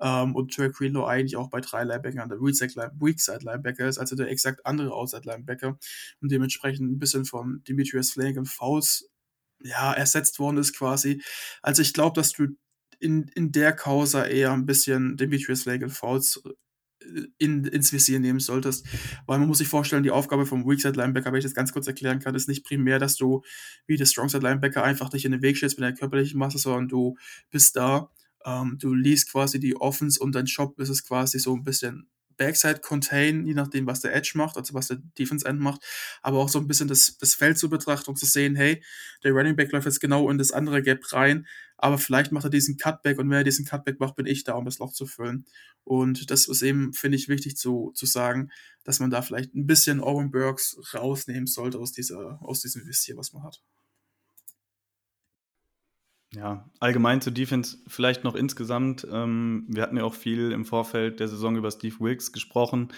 Ähm, 0.00 0.36
und 0.36 0.54
Trey 0.54 0.70
Greenlow 0.70 1.06
eigentlich 1.06 1.38
auch 1.38 1.48
bei 1.48 1.62
drei 1.62 1.84
Linebackern 1.84 2.28
der 2.28 2.40
Weak 2.40 3.20
Side 3.20 3.40
Linebacker 3.42 3.88
ist, 3.88 3.96
also 3.96 4.16
der 4.16 4.28
exakt 4.28 4.66
andere 4.66 4.92
Outside 4.92 5.22
Linebacker. 5.24 5.78
Und 6.20 6.30
dementsprechend 6.30 6.92
ein 6.92 6.98
bisschen 6.98 7.24
von 7.24 7.64
Demetrius 7.66 8.10
Flanagan 8.10 8.44
Fouls 8.44 9.08
ja, 9.62 9.94
ersetzt 9.94 10.38
worden 10.40 10.58
ist 10.58 10.76
quasi. 10.76 11.22
Also 11.62 11.80
ich 11.80 11.94
glaube, 11.94 12.20
dass 12.20 12.32
du 12.32 12.48
in, 12.98 13.28
in 13.34 13.50
der 13.50 13.72
Causa 13.72 14.26
eher 14.26 14.52
ein 14.52 14.66
bisschen 14.66 15.16
Demetrius 15.16 15.62
Flanagan 15.62 15.88
Fouls 15.88 16.42
in, 17.38 17.64
ins 17.64 17.92
Visier 17.92 18.20
nehmen 18.20 18.40
solltest. 18.40 18.86
Weil 19.26 19.38
man 19.38 19.48
muss 19.48 19.58
sich 19.58 19.68
vorstellen, 19.68 20.02
die 20.02 20.10
Aufgabe 20.10 20.46
vom 20.46 20.66
Weakside 20.66 20.98
Linebacker, 20.98 21.32
wenn 21.32 21.38
ich 21.38 21.44
das 21.44 21.54
ganz 21.54 21.72
kurz 21.72 21.86
erklären 21.86 22.18
kann, 22.18 22.34
ist 22.34 22.48
nicht 22.48 22.64
primär, 22.64 22.98
dass 22.98 23.16
du 23.16 23.42
wie 23.86 23.96
der 23.96 24.06
Strongside 24.06 24.46
Linebacker 24.46 24.82
einfach 24.82 25.08
dich 25.08 25.24
in 25.24 25.32
den 25.32 25.42
Weg 25.42 25.56
stellst 25.56 25.78
mit 25.78 25.84
deiner 25.84 25.96
körperlichen 25.96 26.38
Masse, 26.38 26.58
sondern 26.58 26.88
du 26.88 27.16
bist 27.50 27.76
da, 27.76 28.10
ähm, 28.44 28.78
du 28.80 28.94
liest 28.94 29.30
quasi 29.32 29.60
die 29.60 29.76
Offense 29.76 30.20
und 30.20 30.34
dein 30.34 30.46
Job 30.46 30.78
ist 30.78 30.88
es 30.88 31.04
quasi 31.04 31.38
so 31.38 31.54
ein 31.54 31.64
bisschen 31.64 32.08
Backside 32.36 32.80
Contain, 32.80 33.46
je 33.46 33.54
nachdem, 33.54 33.86
was 33.86 34.00
der 34.00 34.14
Edge 34.14 34.32
macht, 34.34 34.56
also 34.56 34.74
was 34.74 34.88
der 34.88 34.98
Defense 35.18 35.46
End 35.46 35.60
macht, 35.60 35.82
aber 36.22 36.38
auch 36.38 36.48
so 36.48 36.58
ein 36.58 36.66
bisschen 36.66 36.88
das, 36.88 37.16
das 37.18 37.34
Feld 37.34 37.58
zu 37.58 37.68
betrachten 37.68 38.10
und 38.10 38.16
zu 38.16 38.26
sehen, 38.26 38.56
hey, 38.56 38.82
der 39.24 39.32
Running 39.32 39.56
Back 39.56 39.72
läuft 39.72 39.86
jetzt 39.86 40.00
genau 40.00 40.30
in 40.30 40.38
das 40.38 40.52
andere 40.52 40.82
Gap 40.82 41.12
rein, 41.12 41.46
aber 41.78 41.98
vielleicht 41.98 42.32
macht 42.32 42.44
er 42.44 42.50
diesen 42.50 42.76
Cutback 42.76 43.18
und 43.18 43.28
wenn 43.28 43.38
er 43.38 43.44
diesen 43.44 43.66
Cutback 43.66 44.00
macht, 44.00 44.16
bin 44.16 44.26
ich 44.26 44.44
da, 44.44 44.54
um 44.54 44.64
das 44.64 44.78
Loch 44.78 44.92
zu 44.92 45.06
füllen. 45.06 45.44
Und 45.84 46.30
das 46.30 46.48
ist 46.48 46.62
eben, 46.62 46.92
finde 46.92 47.16
ich, 47.16 47.28
wichtig 47.28 47.56
zu, 47.56 47.92
zu 47.94 48.06
sagen, 48.06 48.50
dass 48.84 48.98
man 48.98 49.10
da 49.10 49.22
vielleicht 49.22 49.54
ein 49.54 49.66
bisschen 49.66 50.00
Owen 50.00 50.30
Burks 50.30 50.78
rausnehmen 50.94 51.46
sollte 51.46 51.78
aus, 51.78 51.92
dieser, 51.92 52.40
aus 52.42 52.60
diesem 52.60 52.86
Visier, 52.86 53.16
was 53.16 53.32
man 53.32 53.42
hat. 53.42 53.62
Ja, 56.34 56.68
allgemein 56.80 57.20
zur 57.20 57.32
Defense 57.32 57.78
vielleicht 57.86 58.24
noch 58.24 58.34
insgesamt. 58.34 59.06
Ähm, 59.10 59.64
wir 59.68 59.82
hatten 59.82 59.96
ja 59.96 60.04
auch 60.04 60.14
viel 60.14 60.52
im 60.52 60.64
Vorfeld 60.64 61.20
der 61.20 61.28
Saison 61.28 61.56
über 61.56 61.70
Steve 61.70 61.96
Wilkes 62.00 62.32
gesprochen. 62.32 62.88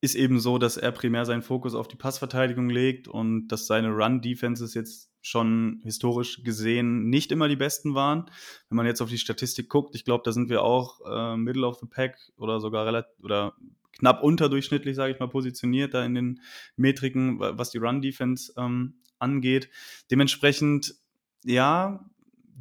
Ist 0.00 0.16
eben 0.16 0.40
so, 0.40 0.58
dass 0.58 0.76
er 0.76 0.90
primär 0.90 1.24
seinen 1.24 1.42
Fokus 1.42 1.74
auf 1.74 1.86
die 1.86 1.96
Passverteidigung 1.96 2.68
legt 2.68 3.06
und 3.06 3.48
dass 3.48 3.66
seine 3.66 3.90
Run-Defenses 3.90 4.74
jetzt 4.74 5.10
schon 5.22 5.80
historisch 5.84 6.42
gesehen 6.42 7.08
nicht 7.08 7.30
immer 7.30 7.48
die 7.48 7.56
besten 7.56 7.94
waren. 7.94 8.28
Wenn 8.68 8.76
man 8.76 8.86
jetzt 8.86 9.00
auf 9.00 9.08
die 9.08 9.18
Statistik 9.18 9.68
guckt, 9.68 9.94
ich 9.94 10.04
glaube, 10.04 10.22
da 10.24 10.32
sind 10.32 10.50
wir 10.50 10.62
auch 10.62 11.00
äh, 11.06 11.36
Middle 11.36 11.66
of 11.66 11.78
the 11.78 11.86
Pack 11.86 12.18
oder 12.36 12.60
sogar 12.60 12.84
relativ 12.84 13.12
oder 13.22 13.54
knapp 13.98 14.24
unterdurchschnittlich, 14.24 14.96
sage 14.96 15.12
ich 15.12 15.20
mal, 15.20 15.28
positioniert 15.28 15.94
da 15.94 16.04
in 16.04 16.14
den 16.14 16.40
Metriken, 16.76 17.38
was 17.38 17.70
die 17.70 17.78
Run-Defense 17.78 18.52
ähm, 18.56 18.94
angeht. 19.20 19.70
Dementsprechend, 20.10 20.96
ja, 21.44 22.04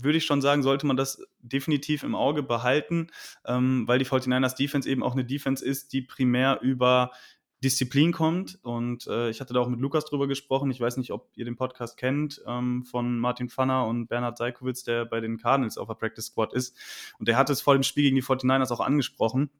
würde 0.04 0.18
ich 0.18 0.26
schon 0.26 0.42
sagen, 0.42 0.64
sollte 0.64 0.86
man 0.86 0.98
das 0.98 1.24
definitiv 1.40 2.04
im 2.04 2.16
Auge 2.16 2.44
behalten, 2.44 3.08
ähm, 3.46 3.88
weil 3.88 4.00
die 4.00 4.06
49ers 4.06 4.56
Defense 4.56 4.90
eben 4.90 5.04
auch 5.04 5.14
eine 5.14 5.26
Defense 5.26 5.64
ist, 5.64 5.94
die 5.94 6.02
primär 6.02 6.60
über 6.62 7.12
Disziplin 7.64 8.12
kommt. 8.12 8.60
Und 8.64 9.08
äh, 9.08 9.30
ich 9.30 9.40
hatte 9.40 9.54
da 9.54 9.60
auch 9.60 9.70
mit 9.70 9.80
Lukas 9.80 10.06
drüber 10.06 10.28
gesprochen. 10.28 10.72
Ich 10.72 10.80
weiß 10.80 10.98
nicht, 10.98 11.12
ob 11.12 11.30
ihr 11.36 11.46
den 11.46 11.56
Podcast 11.56 11.96
kennt 11.98 12.42
ähm, 12.48 12.84
von 12.84 13.20
Martin 13.20 13.50
Pfanner 13.50 13.86
und 13.86 14.08
Bernhard 14.08 14.38
Seikowitz, 14.38 14.84
der 14.84 15.06
bei 15.06 15.20
den 15.20 15.38
Cardinals 15.38 15.78
auf 15.78 15.88
der 15.88 15.96
Practice 15.96 16.26
Squad 16.26 16.54
ist. 16.54 16.76
Und 17.20 17.28
der 17.28 17.38
hat 17.38 17.50
es 17.50 17.62
vor 17.62 17.76
dem 17.76 17.84
Spiel 17.84 18.04
gegen 18.04 18.16
die 18.16 18.24
49ers 18.24 18.72
auch 18.72 18.80
angesprochen, 18.80 19.52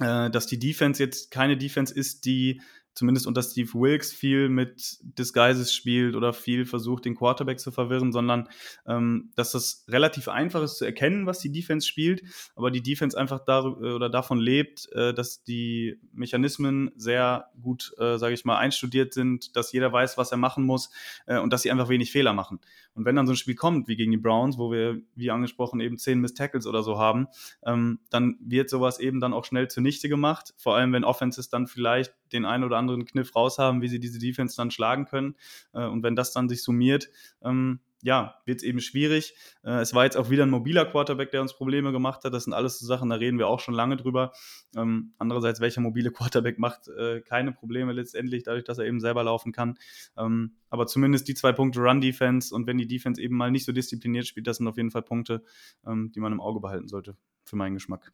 äh, 0.00 0.30
dass 0.30 0.46
die 0.46 0.58
Defense 0.58 1.02
jetzt 1.02 1.30
keine 1.30 1.58
Defense 1.58 1.94
ist, 1.94 2.24
die 2.24 2.62
zumindest 2.94 3.26
unter 3.26 3.42
Steve 3.42 3.72
Wilkes 3.74 4.12
viel 4.12 4.48
mit 4.48 4.98
Disguises 5.02 5.74
spielt 5.74 6.14
oder 6.14 6.32
viel 6.32 6.64
versucht, 6.64 7.04
den 7.04 7.16
Quarterback 7.16 7.58
zu 7.58 7.70
verwirren, 7.70 8.12
sondern 8.12 8.48
ähm, 8.86 9.32
dass 9.34 9.52
das 9.52 9.84
relativ 9.88 10.28
einfach 10.28 10.62
ist 10.62 10.78
zu 10.78 10.84
erkennen, 10.84 11.26
was 11.26 11.40
die 11.40 11.50
Defense 11.50 11.86
spielt, 11.86 12.22
aber 12.54 12.70
die 12.70 12.82
Defense 12.82 13.18
einfach 13.18 13.44
dar 13.44 13.64
oder 13.64 14.08
davon 14.08 14.38
lebt, 14.38 14.90
äh, 14.92 15.12
dass 15.12 15.42
die 15.42 15.98
Mechanismen 16.12 16.92
sehr 16.96 17.50
gut, 17.60 17.92
äh, 17.98 18.18
sage 18.18 18.34
ich 18.34 18.44
mal, 18.44 18.58
einstudiert 18.58 19.12
sind, 19.12 19.56
dass 19.56 19.72
jeder 19.72 19.92
weiß, 19.92 20.16
was 20.16 20.30
er 20.30 20.38
machen 20.38 20.64
muss 20.64 20.90
äh, 21.26 21.38
und 21.38 21.52
dass 21.52 21.62
sie 21.62 21.70
einfach 21.70 21.88
wenig 21.88 22.12
Fehler 22.12 22.32
machen. 22.32 22.60
Und 22.94 23.04
wenn 23.04 23.16
dann 23.16 23.26
so 23.26 23.32
ein 23.32 23.36
Spiel 23.36 23.54
kommt 23.54 23.88
wie 23.88 23.96
gegen 23.96 24.12
die 24.12 24.18
Browns, 24.18 24.58
wo 24.58 24.70
wir, 24.70 25.00
wie 25.14 25.30
angesprochen, 25.30 25.80
eben 25.80 25.98
zehn 25.98 26.20
Miss 26.20 26.34
Tackles 26.34 26.66
oder 26.66 26.82
so 26.82 26.98
haben, 26.98 27.26
ähm, 27.64 27.98
dann 28.10 28.36
wird 28.40 28.70
sowas 28.70 29.00
eben 29.00 29.20
dann 29.20 29.32
auch 29.32 29.44
schnell 29.44 29.68
zunichte 29.68 30.08
gemacht. 30.08 30.54
Vor 30.56 30.76
allem, 30.76 30.92
wenn 30.92 31.04
Offenses 31.04 31.48
dann 31.48 31.66
vielleicht 31.66 32.14
den 32.32 32.44
einen 32.44 32.64
oder 32.64 32.76
anderen 32.76 33.04
Kniff 33.04 33.34
raus 33.34 33.58
haben, 33.58 33.82
wie 33.82 33.88
sie 33.88 34.00
diese 34.00 34.18
Defense 34.18 34.56
dann 34.56 34.70
schlagen 34.70 35.06
können. 35.06 35.36
Äh, 35.72 35.86
und 35.86 36.02
wenn 36.02 36.16
das 36.16 36.32
dann 36.32 36.48
sich 36.48 36.62
summiert, 36.62 37.10
ähm, 37.42 37.80
ja, 38.04 38.38
wird 38.44 38.58
es 38.58 38.62
eben 38.62 38.80
schwierig. 38.80 39.34
Äh, 39.64 39.80
es 39.80 39.94
war 39.94 40.04
jetzt 40.04 40.18
auch 40.18 40.28
wieder 40.28 40.44
ein 40.44 40.50
mobiler 40.50 40.84
Quarterback, 40.84 41.30
der 41.30 41.40
uns 41.40 41.56
Probleme 41.56 41.90
gemacht 41.90 42.22
hat. 42.24 42.34
Das 42.34 42.44
sind 42.44 42.52
alles 42.52 42.78
so 42.78 42.86
Sachen, 42.86 43.08
da 43.08 43.16
reden 43.16 43.38
wir 43.38 43.48
auch 43.48 43.60
schon 43.60 43.72
lange 43.72 43.96
drüber. 43.96 44.32
Ähm, 44.76 45.14
andererseits, 45.16 45.60
welcher 45.60 45.80
mobile 45.80 46.10
Quarterback 46.10 46.58
macht 46.58 46.86
äh, 46.88 47.22
keine 47.22 47.52
Probleme 47.52 47.92
letztendlich, 47.92 48.42
dadurch, 48.42 48.64
dass 48.64 48.76
er 48.76 48.84
eben 48.84 49.00
selber 49.00 49.24
laufen 49.24 49.52
kann. 49.52 49.78
Ähm, 50.18 50.56
aber 50.68 50.86
zumindest 50.86 51.28
die 51.28 51.34
zwei 51.34 51.52
Punkte 51.52 51.80
Run-Defense 51.80 52.54
und 52.54 52.66
wenn 52.66 52.76
die 52.76 52.86
Defense 52.86 53.20
eben 53.20 53.36
mal 53.36 53.50
nicht 53.50 53.64
so 53.64 53.72
diszipliniert 53.72 54.26
spielt, 54.26 54.46
das 54.46 54.58
sind 54.58 54.68
auf 54.68 54.76
jeden 54.76 54.90
Fall 54.90 55.02
Punkte, 55.02 55.42
ähm, 55.86 56.12
die 56.14 56.20
man 56.20 56.32
im 56.32 56.42
Auge 56.42 56.60
behalten 56.60 56.88
sollte, 56.88 57.16
für 57.44 57.56
meinen 57.56 57.72
Geschmack. 57.72 58.12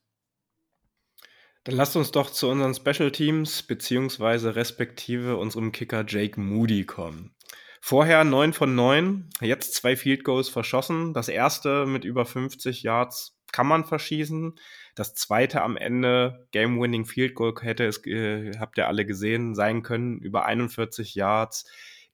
Dann 1.64 1.74
lasst 1.74 1.97
uns 1.97 2.12
doch 2.12 2.30
zu 2.30 2.49
unseren 2.49 2.74
Special 2.74 3.11
Teams 3.11 3.64
beziehungsweise 3.64 4.55
respektive 4.55 5.36
unserem 5.36 5.72
Kicker 5.72 6.05
Jake 6.07 6.41
Moody 6.41 6.84
kommen. 6.84 7.34
Vorher 7.81 8.24
9 8.24 8.53
von 8.53 8.74
9, 8.74 9.31
jetzt 9.41 9.74
zwei 9.74 9.97
Field 9.97 10.22
Goals 10.24 10.49
verschossen. 10.49 11.14
Das 11.14 11.28
erste 11.28 11.87
mit 11.87 12.05
über 12.05 12.26
50 12.26 12.83
Yards 12.83 13.39
kann 13.53 13.66
man 13.66 13.85
verschießen. 13.85 14.55
Das 14.95 15.14
zweite 15.14 15.62
am 15.62 15.76
Ende, 15.76 16.47
Game-Winning 16.53 17.07
Field 17.07 17.35
Goal, 17.35 17.55
hätte 17.61 17.87
es, 17.87 18.05
äh, 18.07 18.53
habt 18.59 18.78
ihr 18.78 18.87
alle 18.87 19.07
gesehen, 19.07 19.55
sein 19.55 19.83
können, 19.83 20.18
über 20.18 20.45
41 20.47 21.14
Yards. 21.14 21.64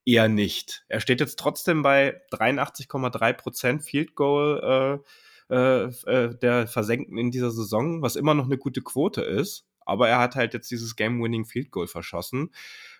Eher 0.05 0.29
nicht. 0.29 0.85
Er 0.89 1.01
steht 1.01 1.21
jetzt 1.21 1.39
trotzdem 1.39 1.83
bei 1.83 2.21
83,3% 2.31 3.83
Field 3.83 4.14
Goal 4.14 5.03
äh, 5.51 5.55
äh, 5.55 5.85
äh, 6.07 6.39
der 6.39 6.67
Versenkten 6.69 7.19
in 7.19 7.31
dieser 7.31 7.51
Saison, 7.51 8.03
was 8.03 8.17
immer 8.17 8.35
noch 8.35 8.45
eine 8.45 8.59
gute 8.59 8.83
Quote 8.83 9.23
ist. 9.23 9.67
Aber 9.85 10.09
er 10.09 10.19
hat 10.19 10.35
halt 10.37 10.55
jetzt 10.55 10.71
dieses 10.71 10.97
Game-Winning 10.97 11.45
Field 11.45 11.71
Goal 11.71 11.87
verschossen. 11.87 12.51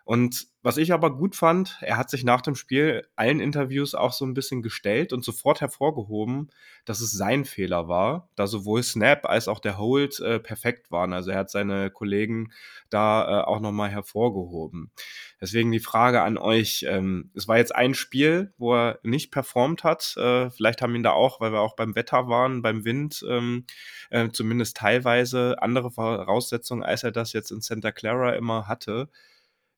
Und 0.07 0.47
was 0.63 0.77
ich 0.77 0.93
aber 0.93 1.17
gut 1.17 1.35
fand, 1.35 1.79
er 1.81 1.97
hat 1.97 2.11
sich 2.11 2.23
nach 2.23 2.41
dem 2.41 2.55
Spiel 2.55 3.09
allen 3.17 3.41
Interviews 3.41 3.97
auch 3.97 4.13
so 4.13 4.25
ein 4.25 4.35
bisschen 4.35 4.63
gestellt 4.63 5.13
und 5.13 5.25
sofort 5.25 5.61
hervorgehoben, 5.61 6.49
dass 6.85 7.01
es 7.01 7.11
sein 7.11 7.45
Fehler 7.45 7.89
war, 7.89 8.29
da 8.37 8.47
sowohl 8.47 8.85
Snap 8.85 9.29
als 9.29 9.49
auch 9.49 9.59
der 9.59 9.79
Hold 9.79 10.21
äh, 10.21 10.39
perfekt 10.39 10.93
waren. 10.93 11.13
Also 11.13 11.33
er 11.33 11.39
hat 11.39 11.51
seine 11.51 11.91
Kollegen 11.91 12.53
da 12.89 13.41
äh, 13.41 13.45
auch 13.47 13.59
nochmal 13.59 13.91
hervorgehoben. 13.91 14.93
Deswegen 15.41 15.73
die 15.73 15.81
Frage 15.81 16.23
an 16.23 16.39
euch, 16.39 16.87
ähm, 16.89 17.33
es 17.35 17.49
war 17.49 17.59
jetzt 17.59 17.75
ein 17.75 17.95
Spiel, 17.95 18.53
wo 18.59 18.77
er 18.77 19.01
nicht 19.03 19.33
performt 19.33 19.83
hat. 19.83 20.17
Äh, 20.17 20.51
vielleicht 20.51 20.83
haben 20.83 20.95
ihn 20.95 21.03
da 21.03 21.11
auch, 21.11 21.41
weil 21.41 21.51
wir 21.51 21.61
auch 21.63 21.75
beim 21.75 21.97
Wetter 21.97 22.29
waren, 22.29 22.63
beim 22.63 22.85
Wind, 22.85 23.25
ähm, 23.29 23.67
äh, 24.11 24.29
zumindest 24.29 24.77
teilweise 24.77 25.61
andere 25.61 25.91
Voraussetzungen, 25.91 26.85
als 26.85 27.03
er 27.03 27.11
das 27.11 27.33
jetzt 27.33 27.51
in 27.51 27.61
Santa 27.61 27.91
Clara 27.91 28.35
immer 28.35 28.69
hatte. 28.69 29.09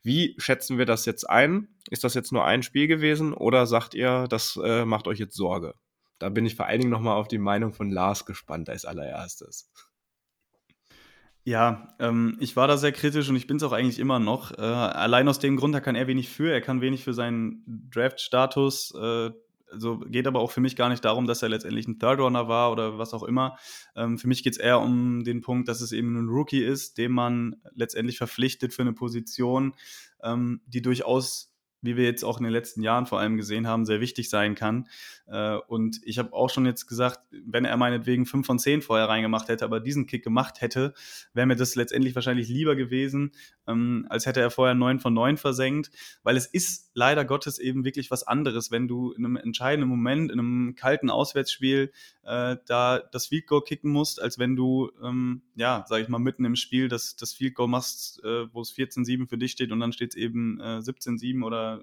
Wie 0.03 0.35
schätzen 0.39 0.79
wir 0.79 0.87
das 0.87 1.05
jetzt 1.05 1.29
ein? 1.29 1.69
Ist 1.91 2.05
das 2.05 2.15
jetzt 2.15 2.33
nur 2.33 2.45
ein 2.45 2.63
Spiel 2.63 2.87
gewesen 2.87 3.33
oder 3.33 3.67
sagt 3.67 3.95
ihr, 3.95 4.27
das 4.29 4.59
äh, 4.63 4.85
macht 4.85 5.07
euch 5.09 5.19
jetzt 5.19 5.37
Sorge? 5.37 5.75
Da 6.19 6.29
bin 6.29 6.47
ich 6.47 6.57
vor 6.57 6.67
allen 6.67 6.81
Dingen 6.81 6.91
nochmal 6.91 7.17
auf 7.17 7.29
die 7.29 7.39
Meinung 7.39 7.73
von 7.73 7.91
Lars 7.91 8.27
gespannt 8.27 8.69
als 8.69 8.85
allererstes. 8.85 9.71
Ja, 11.45 11.95
ähm, 11.99 12.37
ich 12.41 12.57
war 12.57 12.69
da 12.69 12.77
sehr 12.77 12.93
kritisch 12.93 13.29
und 13.31 13.37
ich 13.37 13.47
bin 13.47 13.57
es 13.57 13.63
auch 13.63 13.73
eigentlich 13.73 13.99
immer 13.99 14.19
noch. 14.19 14.53
Äh, 14.53 14.61
allein 14.61 15.29
aus 15.29 15.39
dem 15.39 15.57
Grund, 15.57 15.75
da 15.75 15.81
kann 15.81 15.95
er 15.95 16.07
wenig 16.07 16.29
für. 16.29 16.53
Er 16.53 16.61
kann 16.61 16.83
wenig 16.83 17.05
für 17.05 17.15
seinen 17.15 17.65
Draft-Status. 17.91 18.95
Äh, 18.95 19.31
also 19.71 19.99
geht 19.99 20.27
aber 20.27 20.41
auch 20.41 20.51
für 20.51 20.61
mich 20.61 20.77
gar 20.77 20.89
nicht 20.89 21.05
darum, 21.05 21.27
dass 21.27 21.43
er 21.43 21.49
letztendlich 21.49 21.87
ein 21.87 21.99
Third 21.99 22.21
Runner 22.21 22.49
war 22.49 22.73
oder 22.73 22.99
was 22.99 23.15
auch 23.15 23.23
immer. 23.23 23.59
Ähm, 23.97 24.19
für 24.19 24.29
mich 24.29 24.43
geht 24.43 24.55
es 24.55 24.59
eher 24.59 24.81
um 24.81 25.25
den 25.25 25.41
Punkt, 25.41 25.69
dass 25.69 25.81
es 25.81 25.93
eben 25.93 26.17
ein 26.17 26.29
Rookie 26.29 26.63
ist, 26.63 26.99
den 26.99 27.13
man 27.13 27.57
letztendlich 27.75 28.19
verpflichtet 28.19 28.73
für 28.73 28.83
eine 28.83 28.93
Position, 28.93 29.75
ähm, 30.23 30.61
die 30.67 30.83
durchaus 30.83 31.48
wie 31.81 31.97
wir 31.97 32.05
jetzt 32.05 32.25
auch 32.25 32.39
in 32.39 32.45
den 32.45 32.53
letzten 32.53 32.83
Jahren 32.83 33.07
vor 33.07 33.21
allem 33.21 33.37
gesehen 33.37 33.67
haben, 33.67 33.87
sehr 33.87 34.01
wichtig 34.01 34.31
sein 34.31 34.55
kann. 34.55 34.89
Äh, 35.27 35.57
und 35.69 36.01
ich 36.05 36.19
habe 36.19 36.33
auch 36.33 36.51
schon 36.51 36.67
jetzt 36.67 36.87
gesagt, 36.87 37.21
wenn 37.31 37.65
er 37.65 37.77
meinetwegen 37.77 38.27
5 38.27 38.47
von 38.47 38.59
10 38.59 38.83
vorher 38.83 39.09
reingemacht 39.09 39.49
hätte, 39.49 39.65
aber 39.65 39.81
diesen 39.81 40.07
Kick 40.07 40.25
gemacht 40.25 40.61
hätte, 40.61 40.95
wäre 41.35 41.47
mir 41.47 41.57
das 41.57 41.75
letztendlich 41.75 42.15
wahrscheinlich 42.15 42.49
lieber 42.49 42.77
gewesen, 42.77 43.33
ähm, 43.67 44.07
als 44.09 44.27
hätte 44.27 44.41
er 44.41 44.51
vorher 44.51 44.75
9 44.75 45.01
von 45.01 45.15
9 45.15 45.37
versenkt, 45.37 45.91
weil 46.23 46.37
es 46.37 46.47
ist 46.47 46.91
leider 46.95 47.25
Gottes 47.25 47.59
eben 47.59 47.85
wirklich 47.85 48.11
was 48.11 48.27
anderes, 48.27 48.71
wenn 48.71 48.89
du 48.89 49.13
in 49.13 49.25
einem 49.25 49.37
entscheidenden 49.37 49.89
Moment, 49.89 50.33
in 50.33 50.39
einem 50.39 50.75
kalten 50.75 51.11
Auswärtsspiel, 51.11 51.93
äh, 52.25 52.57
da 52.67 52.99
das 52.99 53.27
Field 53.27 53.47
Goal 53.47 53.63
kicken 53.63 53.91
musst, 53.91 54.21
als 54.21 54.39
wenn 54.39 54.57
du, 54.57 54.91
ähm, 55.03 55.43
ja, 55.55 55.85
sag 55.89 56.01
ich 56.03 56.09
mal, 56.09 56.19
mitten 56.19 56.45
im 56.45 56.57
Spiel 56.57 56.89
das, 56.89 57.17
das 57.17 57.33
Field 57.33 57.55
Goal 57.55 57.69
machst, 57.69 58.23
äh, 58.25 58.53
wo 58.53 58.63
es 58.63 58.73
14-7 58.73 59.29
für 59.29 59.39
dich 59.39 59.53
steht 59.53 59.71
und 59.73 59.81
dann 59.81 59.93
steht 59.93 60.11
es 60.11 60.17
eben 60.17 60.61
17-7 60.61 61.45
oder 61.45 61.78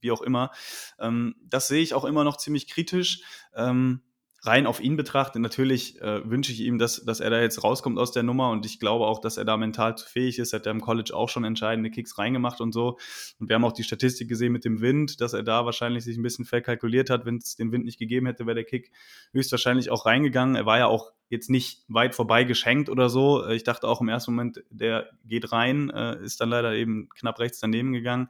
wie 0.00 0.10
auch 0.10 0.22
immer. 0.22 0.50
Ähm, 0.98 1.36
das 1.42 1.68
sehe 1.68 1.82
ich 1.82 1.94
auch 1.94 2.04
immer 2.04 2.24
noch 2.24 2.36
ziemlich 2.36 2.68
kritisch. 2.68 3.22
Ähm, 3.54 4.02
rein 4.42 4.66
auf 4.66 4.80
ihn 4.80 4.96
betrachtet, 4.96 5.42
natürlich 5.42 6.00
äh, 6.00 6.28
wünsche 6.28 6.52
ich 6.52 6.60
ihm, 6.60 6.78
dass, 6.78 7.04
dass 7.04 7.20
er 7.20 7.30
da 7.30 7.40
jetzt 7.40 7.62
rauskommt 7.62 7.98
aus 7.98 8.12
der 8.12 8.22
Nummer 8.22 8.50
und 8.50 8.64
ich 8.64 8.80
glaube 8.80 9.06
auch, 9.06 9.20
dass 9.20 9.36
er 9.36 9.44
da 9.44 9.56
mental 9.56 9.96
zu 9.96 10.08
fähig 10.08 10.38
ist. 10.38 10.52
Hat 10.52 10.66
er 10.66 10.72
im 10.72 10.80
College 10.80 11.14
auch 11.14 11.28
schon 11.28 11.44
entscheidende 11.44 11.90
Kicks 11.90 12.18
reingemacht 12.18 12.60
und 12.60 12.72
so. 12.72 12.98
Und 13.38 13.48
wir 13.48 13.54
haben 13.54 13.64
auch 13.64 13.72
die 13.72 13.84
Statistik 13.84 14.28
gesehen 14.28 14.52
mit 14.52 14.64
dem 14.64 14.80
Wind, 14.80 15.20
dass 15.20 15.34
er 15.34 15.42
da 15.42 15.64
wahrscheinlich 15.66 16.04
sich 16.04 16.16
ein 16.16 16.22
bisschen 16.22 16.44
verkalkuliert 16.44 17.10
hat. 17.10 17.26
Wenn 17.26 17.36
es 17.36 17.56
den 17.56 17.72
Wind 17.72 17.84
nicht 17.84 17.98
gegeben 17.98 18.26
hätte, 18.26 18.46
wäre 18.46 18.54
der 18.54 18.64
Kick 18.64 18.92
höchstwahrscheinlich 19.32 19.90
auch 19.90 20.06
reingegangen. 20.06 20.56
Er 20.56 20.66
war 20.66 20.78
ja 20.78 20.86
auch 20.86 21.12
jetzt 21.28 21.50
nicht 21.50 21.84
weit 21.88 22.14
vorbei 22.14 22.44
geschenkt 22.44 22.88
oder 22.88 23.08
so. 23.08 23.46
Ich 23.48 23.64
dachte 23.64 23.86
auch 23.86 24.00
im 24.00 24.08
ersten 24.08 24.32
Moment, 24.32 24.64
der 24.70 25.10
geht 25.24 25.52
rein, 25.52 25.90
äh, 25.90 26.22
ist 26.24 26.40
dann 26.40 26.48
leider 26.48 26.74
eben 26.74 27.08
knapp 27.10 27.38
rechts 27.38 27.60
daneben 27.60 27.92
gegangen. 27.92 28.28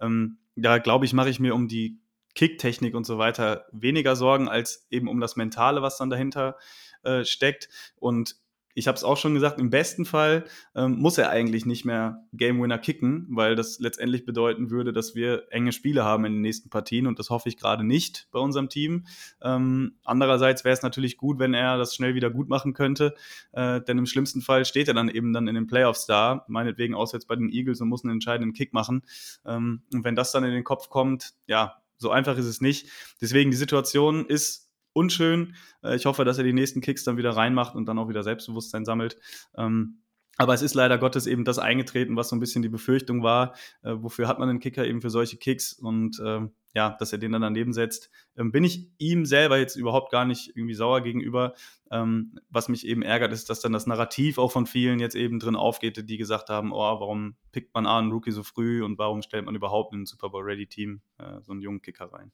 Ähm, 0.00 0.38
da 0.54 0.78
glaube 0.78 1.06
ich, 1.06 1.14
mache 1.14 1.30
ich 1.30 1.40
mir 1.40 1.54
um 1.54 1.66
die 1.68 2.01
Kicktechnik 2.34 2.94
und 2.94 3.04
so 3.04 3.18
weiter 3.18 3.66
weniger 3.72 4.16
Sorgen 4.16 4.48
als 4.48 4.86
eben 4.90 5.08
um 5.08 5.20
das 5.20 5.36
Mentale, 5.36 5.82
was 5.82 5.98
dann 5.98 6.10
dahinter 6.10 6.56
äh, 7.02 7.24
steckt. 7.24 7.68
Und 7.96 8.36
ich 8.74 8.88
habe 8.88 8.96
es 8.96 9.04
auch 9.04 9.16
schon 9.16 9.34
gesagt, 9.34 9.58
im 9.58 9.70
besten 9.70 10.04
Fall 10.04 10.44
ähm, 10.74 10.98
muss 10.98 11.18
er 11.18 11.30
eigentlich 11.30 11.66
nicht 11.66 11.84
mehr 11.84 12.24
Game 12.32 12.60
Winner 12.60 12.78
kicken, 12.78 13.26
weil 13.30 13.54
das 13.54 13.78
letztendlich 13.80 14.24
bedeuten 14.24 14.70
würde, 14.70 14.92
dass 14.92 15.14
wir 15.14 15.44
enge 15.50 15.72
Spiele 15.72 16.04
haben 16.04 16.24
in 16.24 16.32
den 16.32 16.40
nächsten 16.40 16.70
Partien 16.70 17.06
und 17.06 17.18
das 17.18 17.30
hoffe 17.30 17.48
ich 17.48 17.56
gerade 17.56 17.84
nicht 17.84 18.28
bei 18.32 18.38
unserem 18.38 18.68
Team. 18.68 19.06
Ähm, 19.42 19.96
andererseits 20.04 20.64
wäre 20.64 20.72
es 20.72 20.82
natürlich 20.82 21.16
gut, 21.16 21.38
wenn 21.38 21.54
er 21.54 21.76
das 21.76 21.94
schnell 21.94 22.14
wieder 22.14 22.30
gut 22.30 22.48
machen 22.48 22.72
könnte, 22.72 23.14
äh, 23.52 23.80
denn 23.82 23.98
im 23.98 24.06
schlimmsten 24.06 24.40
Fall 24.40 24.64
steht 24.64 24.88
er 24.88 24.94
dann 24.94 25.08
eben 25.08 25.32
dann 25.32 25.48
in 25.48 25.54
den 25.54 25.66
Playoffs 25.66 26.06
da, 26.06 26.44
meinetwegen 26.48 26.94
auswärts 26.94 27.26
bei 27.26 27.36
den 27.36 27.50
Eagles 27.50 27.80
und 27.80 27.88
muss 27.88 28.04
einen 28.04 28.14
entscheidenden 28.14 28.54
Kick 28.54 28.72
machen. 28.72 29.02
Ähm, 29.44 29.82
und 29.92 30.04
wenn 30.04 30.16
das 30.16 30.32
dann 30.32 30.44
in 30.44 30.52
den 30.52 30.64
Kopf 30.64 30.88
kommt, 30.88 31.34
ja, 31.46 31.81
so 32.02 32.10
einfach 32.10 32.36
ist 32.36 32.44
es 32.44 32.60
nicht. 32.60 32.88
Deswegen, 33.20 33.50
die 33.50 33.56
Situation 33.56 34.26
ist 34.26 34.70
unschön. 34.92 35.54
Äh, 35.82 35.96
ich 35.96 36.06
hoffe, 36.06 36.24
dass 36.24 36.38
er 36.38 36.44
die 36.44 36.52
nächsten 36.52 36.80
Kicks 36.80 37.04
dann 37.04 37.16
wieder 37.16 37.30
reinmacht 37.30 37.74
und 37.74 37.86
dann 37.86 37.98
auch 37.98 38.08
wieder 38.08 38.22
Selbstbewusstsein 38.22 38.84
sammelt. 38.84 39.16
Ähm, 39.56 40.01
aber 40.38 40.54
es 40.54 40.62
ist 40.62 40.74
leider 40.74 40.98
Gottes 40.98 41.26
eben 41.26 41.44
das 41.44 41.58
eingetreten, 41.58 42.16
was 42.16 42.30
so 42.30 42.36
ein 42.36 42.40
bisschen 42.40 42.62
die 42.62 42.70
Befürchtung 42.70 43.22
war. 43.22 43.54
Äh, 43.82 43.94
wofür 43.96 44.28
hat 44.28 44.38
man 44.38 44.48
einen 44.48 44.60
Kicker 44.60 44.86
eben 44.86 45.02
für 45.02 45.10
solche 45.10 45.36
Kicks? 45.36 45.74
Und 45.74 46.20
ähm, 46.24 46.52
ja, 46.74 46.96
dass 46.98 47.12
er 47.12 47.18
den 47.18 47.32
dann 47.32 47.42
daneben 47.42 47.74
setzt, 47.74 48.10
ähm, 48.36 48.50
bin 48.50 48.64
ich 48.64 48.90
ihm 48.96 49.26
selber 49.26 49.58
jetzt 49.58 49.76
überhaupt 49.76 50.10
gar 50.10 50.24
nicht 50.24 50.56
irgendwie 50.56 50.74
sauer 50.74 51.02
gegenüber. 51.02 51.52
Ähm, 51.90 52.38
was 52.48 52.70
mich 52.70 52.86
eben 52.86 53.02
ärgert, 53.02 53.32
ist, 53.32 53.50
dass 53.50 53.60
dann 53.60 53.72
das 53.72 53.86
Narrativ 53.86 54.38
auch 54.38 54.50
von 54.50 54.64
vielen 54.64 55.00
jetzt 55.00 55.14
eben 55.14 55.38
drin 55.38 55.56
aufgeht, 55.56 56.08
die 56.08 56.16
gesagt 56.16 56.48
haben, 56.48 56.72
oh, 56.72 56.78
warum 56.78 57.36
pickt 57.52 57.74
man 57.74 57.86
an 57.86 58.04
einen 58.04 58.12
Rookie 58.12 58.32
so 58.32 58.42
früh 58.42 58.82
und 58.82 58.98
warum 58.98 59.20
stellt 59.20 59.44
man 59.44 59.54
überhaupt 59.54 59.92
in 59.92 60.02
ein 60.02 60.06
Super 60.06 60.30
Bowl 60.30 60.44
Ready 60.44 60.66
Team 60.66 61.02
äh, 61.18 61.42
so 61.42 61.52
einen 61.52 61.60
jungen 61.60 61.82
Kicker 61.82 62.10
rein? 62.10 62.32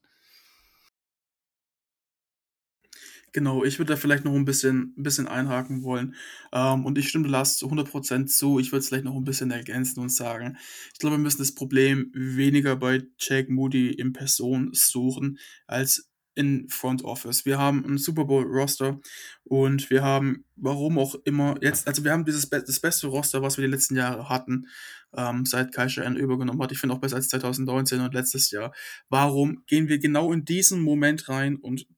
Genau, 3.32 3.62
ich 3.64 3.78
würde 3.78 3.92
da 3.92 3.96
vielleicht 3.96 4.24
noch 4.24 4.34
ein 4.34 4.44
bisschen, 4.46 4.94
ein 4.96 5.02
bisschen 5.02 5.28
einhaken 5.28 5.82
wollen. 5.82 6.14
Ähm, 6.52 6.84
und 6.86 6.96
ich 6.98 7.08
stimme 7.08 7.28
Lars 7.28 7.58
zu 7.58 7.68
100% 7.70 8.26
zu. 8.26 8.58
Ich 8.58 8.72
würde 8.72 8.80
es 8.80 8.88
vielleicht 8.88 9.04
noch 9.04 9.14
ein 9.16 9.24
bisschen 9.24 9.50
ergänzen 9.50 10.00
und 10.00 10.08
sagen, 10.10 10.56
ich 10.92 10.98
glaube, 10.98 11.16
wir 11.16 11.22
müssen 11.22 11.38
das 11.38 11.54
Problem 11.54 12.10
weniger 12.14 12.76
bei 12.76 13.02
Jake 13.18 13.52
Moody 13.52 13.90
in 13.90 14.12
Person 14.14 14.70
suchen, 14.72 15.38
als 15.66 16.07
in 16.38 16.68
Front 16.68 17.04
Office. 17.04 17.44
Wir 17.44 17.58
haben 17.58 17.84
ein 17.84 17.98
Super 17.98 18.24
Bowl 18.24 18.44
Roster 18.44 19.00
und 19.42 19.90
wir 19.90 20.04
haben, 20.04 20.44
warum 20.54 20.96
auch 20.96 21.16
immer, 21.24 21.56
jetzt, 21.60 21.88
also 21.88 22.04
wir 22.04 22.12
haben 22.12 22.24
dieses 22.24 22.48
das 22.48 22.78
beste 22.78 23.08
Roster, 23.08 23.42
was 23.42 23.58
wir 23.58 23.66
die 23.66 23.72
letzten 23.72 23.96
Jahre 23.96 24.28
hatten, 24.28 24.68
ähm, 25.16 25.44
seit 25.44 25.72
Kai 25.74 25.88
N 25.96 26.14
übergenommen 26.14 26.62
hat. 26.62 26.70
Ich 26.70 26.78
finde 26.78 26.94
auch 26.94 27.00
besser 27.00 27.16
als 27.16 27.28
2019 27.28 28.00
und 28.00 28.14
letztes 28.14 28.52
Jahr. 28.52 28.72
Warum 29.08 29.64
gehen 29.66 29.88
wir 29.88 29.98
genau 29.98 30.32
in 30.32 30.44
diesen 30.44 30.80
Moment 30.80 31.28
rein 31.28 31.56
und 31.56 31.88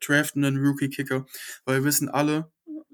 draften 0.00 0.44
einen 0.44 0.64
Rookie-Kicker? 0.64 1.26
Weil 1.64 1.78
wir 1.78 1.84
wissen 1.84 2.08
alle, 2.08 2.52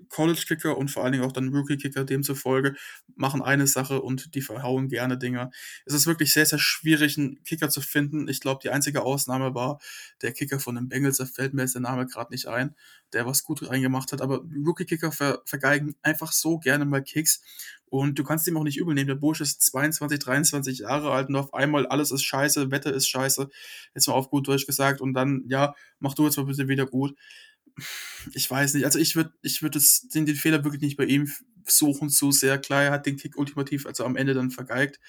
College-Kicker 0.08 0.76
und 0.76 0.90
vor 0.90 1.04
allen 1.04 1.12
Dingen 1.12 1.24
auch 1.24 1.32
dann 1.32 1.48
Rookie-Kicker 1.48 2.04
demzufolge 2.04 2.74
machen 3.14 3.42
eine 3.42 3.66
Sache 3.66 4.02
und 4.02 4.34
die 4.34 4.42
verhauen 4.42 4.88
gerne 4.88 5.18
Dinger. 5.18 5.50
Es 5.84 5.94
ist 5.94 6.06
wirklich 6.06 6.32
sehr, 6.32 6.46
sehr 6.46 6.58
schwierig, 6.58 7.18
einen 7.18 7.42
Kicker 7.44 7.70
zu 7.70 7.80
finden. 7.80 8.28
Ich 8.28 8.40
glaube, 8.40 8.60
die 8.62 8.70
einzige 8.70 9.02
Ausnahme 9.02 9.54
war 9.54 9.80
der 10.22 10.32
Kicker 10.32 10.60
von 10.60 10.74
den 10.74 10.88
Bengals, 10.88 11.18
da 11.18 11.26
fällt 11.26 11.54
mir 11.54 11.62
jetzt 11.62 11.74
der 11.74 11.82
Name 11.82 12.06
gerade 12.06 12.32
nicht 12.32 12.46
ein, 12.46 12.74
der 13.12 13.26
was 13.26 13.44
gut 13.44 13.68
reingemacht 13.68 14.12
hat. 14.12 14.20
Aber 14.20 14.44
Rookie-Kicker 14.64 15.12
ver 15.12 15.42
vergeigen 15.46 15.94
einfach 16.02 16.32
so 16.32 16.58
gerne 16.58 16.84
mal 16.84 17.02
Kicks. 17.02 17.42
Und 17.88 18.18
du 18.18 18.24
kannst 18.24 18.48
ihm 18.48 18.56
auch 18.56 18.64
nicht 18.64 18.78
übel 18.78 18.94
nehmen. 18.94 19.06
Der 19.06 19.14
Bursch 19.14 19.40
ist 19.40 19.62
22, 19.62 20.18
23 20.18 20.78
Jahre 20.80 21.12
alt 21.12 21.28
und 21.28 21.36
auf 21.36 21.54
einmal 21.54 21.86
alles 21.86 22.10
ist 22.10 22.24
scheiße, 22.24 22.70
Wetter 22.72 22.92
ist 22.92 23.08
scheiße. 23.08 23.48
Jetzt 23.94 24.08
mal 24.08 24.14
auf 24.14 24.28
gut 24.28 24.48
Deutsch 24.48 24.66
gesagt. 24.66 25.00
Und 25.00 25.14
dann, 25.14 25.44
ja, 25.46 25.74
mach 26.00 26.14
du 26.14 26.24
jetzt 26.24 26.36
mal 26.36 26.46
bitte 26.46 26.68
wieder 26.68 26.86
gut 26.86 27.14
ich 28.32 28.50
weiß 28.50 28.74
nicht, 28.74 28.84
also 28.84 28.98
ich 28.98 29.16
würde 29.16 29.32
ich 29.42 29.62
würde 29.62 29.80
den, 30.14 30.26
Fehler 30.36 30.64
wirklich 30.64 30.82
nicht 30.82 30.96
bei 30.96 31.04
ihm 31.04 31.30
suchen 31.64 32.10
zu 32.10 32.32
sehr. 32.32 32.58
Klar, 32.58 32.84
er 32.84 32.92
hat 32.92 33.06
den 33.06 33.16
Kick 33.16 33.36
ultimativ, 33.36 33.86
also 33.86 34.04
am 34.04 34.16
Ende 34.16 34.34
dann 34.34 34.50
vergeigt. 34.50 35.00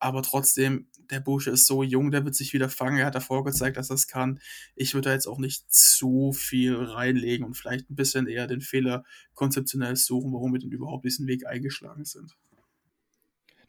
Aber 0.00 0.22
trotzdem, 0.22 0.88
der 1.10 1.20
Bursche 1.20 1.50
ist 1.50 1.66
so 1.66 1.84
jung, 1.84 2.10
der 2.10 2.24
wird 2.24 2.34
sich 2.34 2.52
wieder 2.52 2.68
fangen. 2.68 2.98
Er 2.98 3.06
hat 3.06 3.14
davor 3.14 3.44
gezeigt, 3.44 3.76
dass 3.76 3.90
er 3.90 3.94
es 3.94 4.08
kann. 4.08 4.40
Ich 4.74 4.94
würde 4.94 5.10
da 5.10 5.14
jetzt 5.14 5.28
auch 5.28 5.38
nicht 5.38 5.72
zu 5.72 6.32
viel 6.32 6.74
reinlegen 6.74 7.46
und 7.46 7.54
vielleicht 7.54 7.88
ein 7.88 7.94
bisschen 7.94 8.26
eher 8.26 8.48
den 8.48 8.62
Fehler 8.62 9.04
konzeptionell 9.34 9.94
suchen, 9.94 10.32
warum 10.32 10.52
wir 10.52 10.58
denn 10.58 10.72
überhaupt 10.72 11.04
diesen 11.04 11.28
Weg 11.28 11.46
eingeschlagen 11.46 12.04
sind. 12.04 12.36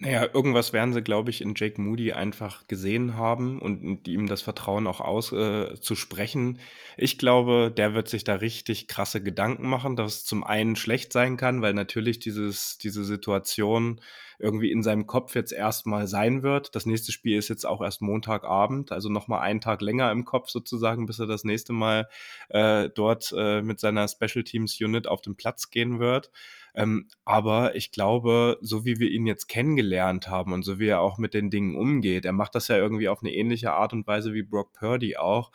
Naja, 0.04 0.28
irgendwas 0.34 0.74
werden 0.74 0.92
sie, 0.92 1.02
glaube 1.02 1.30
ich, 1.30 1.40
in 1.40 1.54
Jake 1.56 1.80
Moody 1.80 2.12
einfach 2.12 2.68
gesehen 2.68 3.16
haben 3.16 3.60
und, 3.60 4.06
ihm 4.06 4.28
das 4.28 4.42
Vertrauen 4.42 4.86
auch 4.86 5.00
auszusprechen. 5.00 6.58
Äh, 6.58 7.04
ich 7.06 7.18
glaube, 7.18 7.72
der 7.76 7.94
wird 7.94 8.10
sich 8.10 8.26
da 8.26 8.36
richtig 8.36 8.90
krasse 8.90 9.24
Gedanken 9.24 9.70
machen, 9.70 9.96
dass 9.96 10.16
es 10.16 10.26
zum 10.26 10.44
einen 10.44 10.76
schlecht 10.76 11.14
sein 11.14 11.38
kann, 11.38 11.62
weil 11.62 11.74
natürlich 11.74 12.20
dieses, 12.20 12.78
diese 12.78 13.06
Situation 13.06 14.02
irgendwie 14.40 14.74
in 14.74 14.84
seinem 14.84 15.08
Kopf 15.08 15.36
jetzt 15.36 15.54
erstmal 15.54 16.06
sein 16.08 16.44
wird. 16.44 16.76
Das 16.76 16.86
nächste 16.86 17.14
Spiel 17.14 17.38
ist 17.38 17.48
jetzt 17.48 17.66
auch 17.66 17.82
erst 17.82 18.02
Montagabend, 18.02 18.92
also 18.92 19.08
nochmal 19.08 19.40
einen 19.40 19.62
Tag 19.62 19.82
länger 19.82 20.12
im 20.12 20.26
Kopf 20.26 20.50
sozusagen, 20.50 21.06
bis 21.06 21.20
er 21.20 21.28
das 21.28 21.46
nächste 21.46 21.72
Mal 21.72 22.10
äh, 22.50 22.90
dort 22.94 23.34
äh, 23.38 23.62
mit 23.62 23.80
seiner 23.80 24.06
Special 24.10 24.44
Teams 24.44 24.78
Unit 24.82 25.08
auf 25.08 25.22
den 25.22 25.38
Platz 25.38 25.70
gehen 25.70 26.00
wird. 26.00 26.30
Ähm, 26.76 27.08
aber 27.24 27.76
ich 27.76 27.92
glaube, 27.92 28.58
so 28.62 28.86
wie 28.86 29.00
wir 29.00 29.10
ihn 29.10 29.28
jetzt 29.28 29.48
kennengelernt 29.48 30.28
haben 30.28 30.54
und 30.54 30.64
so 30.64 30.80
wie 30.80 30.88
er 30.88 31.02
auch 31.02 31.18
mit 31.18 31.34
den 31.34 31.50
Dingen 31.50 31.76
umgeht, 31.76 32.26
er 32.26 32.34
macht 32.34 32.56
das 32.56 32.68
ja 32.68 32.78
irgendwie 32.78 33.10
auf 33.10 33.22
eine 33.22 33.34
ähnliche 33.34 33.74
Art 33.74 33.94
und 33.94 34.08
Weise 34.08 34.34
wie 34.34 34.44
Brock 34.44 34.74
Purdy 34.74 35.18
auch, 35.18 35.52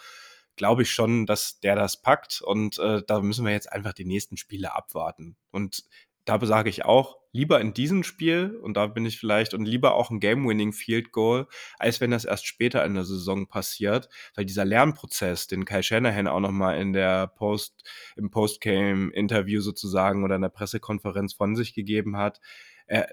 glaube 0.57 0.83
ich 0.83 0.91
schon, 0.91 1.27
dass 1.27 1.61
der 1.61 1.75
das 1.75 2.01
packt 2.01 2.41
und 2.43 2.79
äh, 2.79 3.03
da 3.07 3.21
müssen 3.21 3.45
wir 3.45 3.53
jetzt 3.53 3.73
einfach 3.73 3.93
die 3.93 4.05
nächsten 4.05 4.37
Spiele 4.37 4.75
abwarten. 4.75 5.37
Und 5.51 5.85
da 6.25 6.45
sage 6.45 6.71
ich 6.71 6.85
auch, 6.85 7.19
lieber 7.39 7.61
in 7.61 7.73
diesem 7.73 8.03
Spiel, 8.03 8.59
und 8.63 8.77
da 8.77 8.89
bin 8.89 9.07
ich 9.07 9.17
vielleicht, 9.17 9.55
und 9.55 9.65
lieber 9.65 9.95
auch 9.95 10.11
ein 10.11 10.19
Game-Winning 10.19 10.73
Field 10.73 11.13
Goal, 11.13 11.47
als 11.79 12.01
wenn 12.01 12.11
das 12.11 12.25
erst 12.25 12.47
später 12.47 12.85
in 12.85 12.95
der 12.95 13.05
Saison 13.05 13.47
passiert, 13.47 14.09
weil 14.35 14.45
dieser 14.45 14.65
Lernprozess, 14.65 15.47
den 15.47 15.65
Kai 15.65 15.83
Shanahan 15.83 16.27
auch 16.27 16.41
nochmal 16.41 16.81
in 16.81 16.93
der 16.93 17.29
Post, 17.29 17.89
im 18.17 18.31
Postgame-Interview 18.31 19.61
sozusagen 19.61 20.25
oder 20.25 20.35
in 20.35 20.43
der 20.43 20.49
Pressekonferenz 20.49 21.33
von 21.35 21.55
sich 21.55 21.75
gegeben 21.75 22.17
hat, 22.17 22.41
er, 22.89 23.09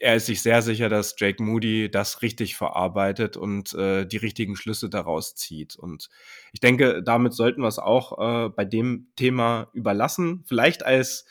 er 0.00 0.16
ist 0.16 0.26
sich 0.26 0.42
sehr 0.42 0.62
sicher, 0.62 0.88
dass 0.88 1.14
Jake 1.16 1.40
Moody 1.40 1.90
das 1.90 2.22
richtig 2.22 2.56
verarbeitet 2.56 3.36
und 3.36 3.72
äh, 3.74 4.04
die 4.04 4.16
richtigen 4.16 4.56
Schlüsse 4.56 4.90
daraus 4.90 5.36
zieht. 5.36 5.76
Und 5.76 6.08
ich 6.52 6.60
denke, 6.60 7.02
damit 7.04 7.34
sollten 7.34 7.60
wir 7.60 7.68
es 7.68 7.78
auch 7.78 8.18
äh, 8.18 8.48
bei 8.48 8.64
dem 8.64 9.12
Thema 9.14 9.68
überlassen. 9.74 10.42
Vielleicht 10.46 10.84
als 10.84 11.26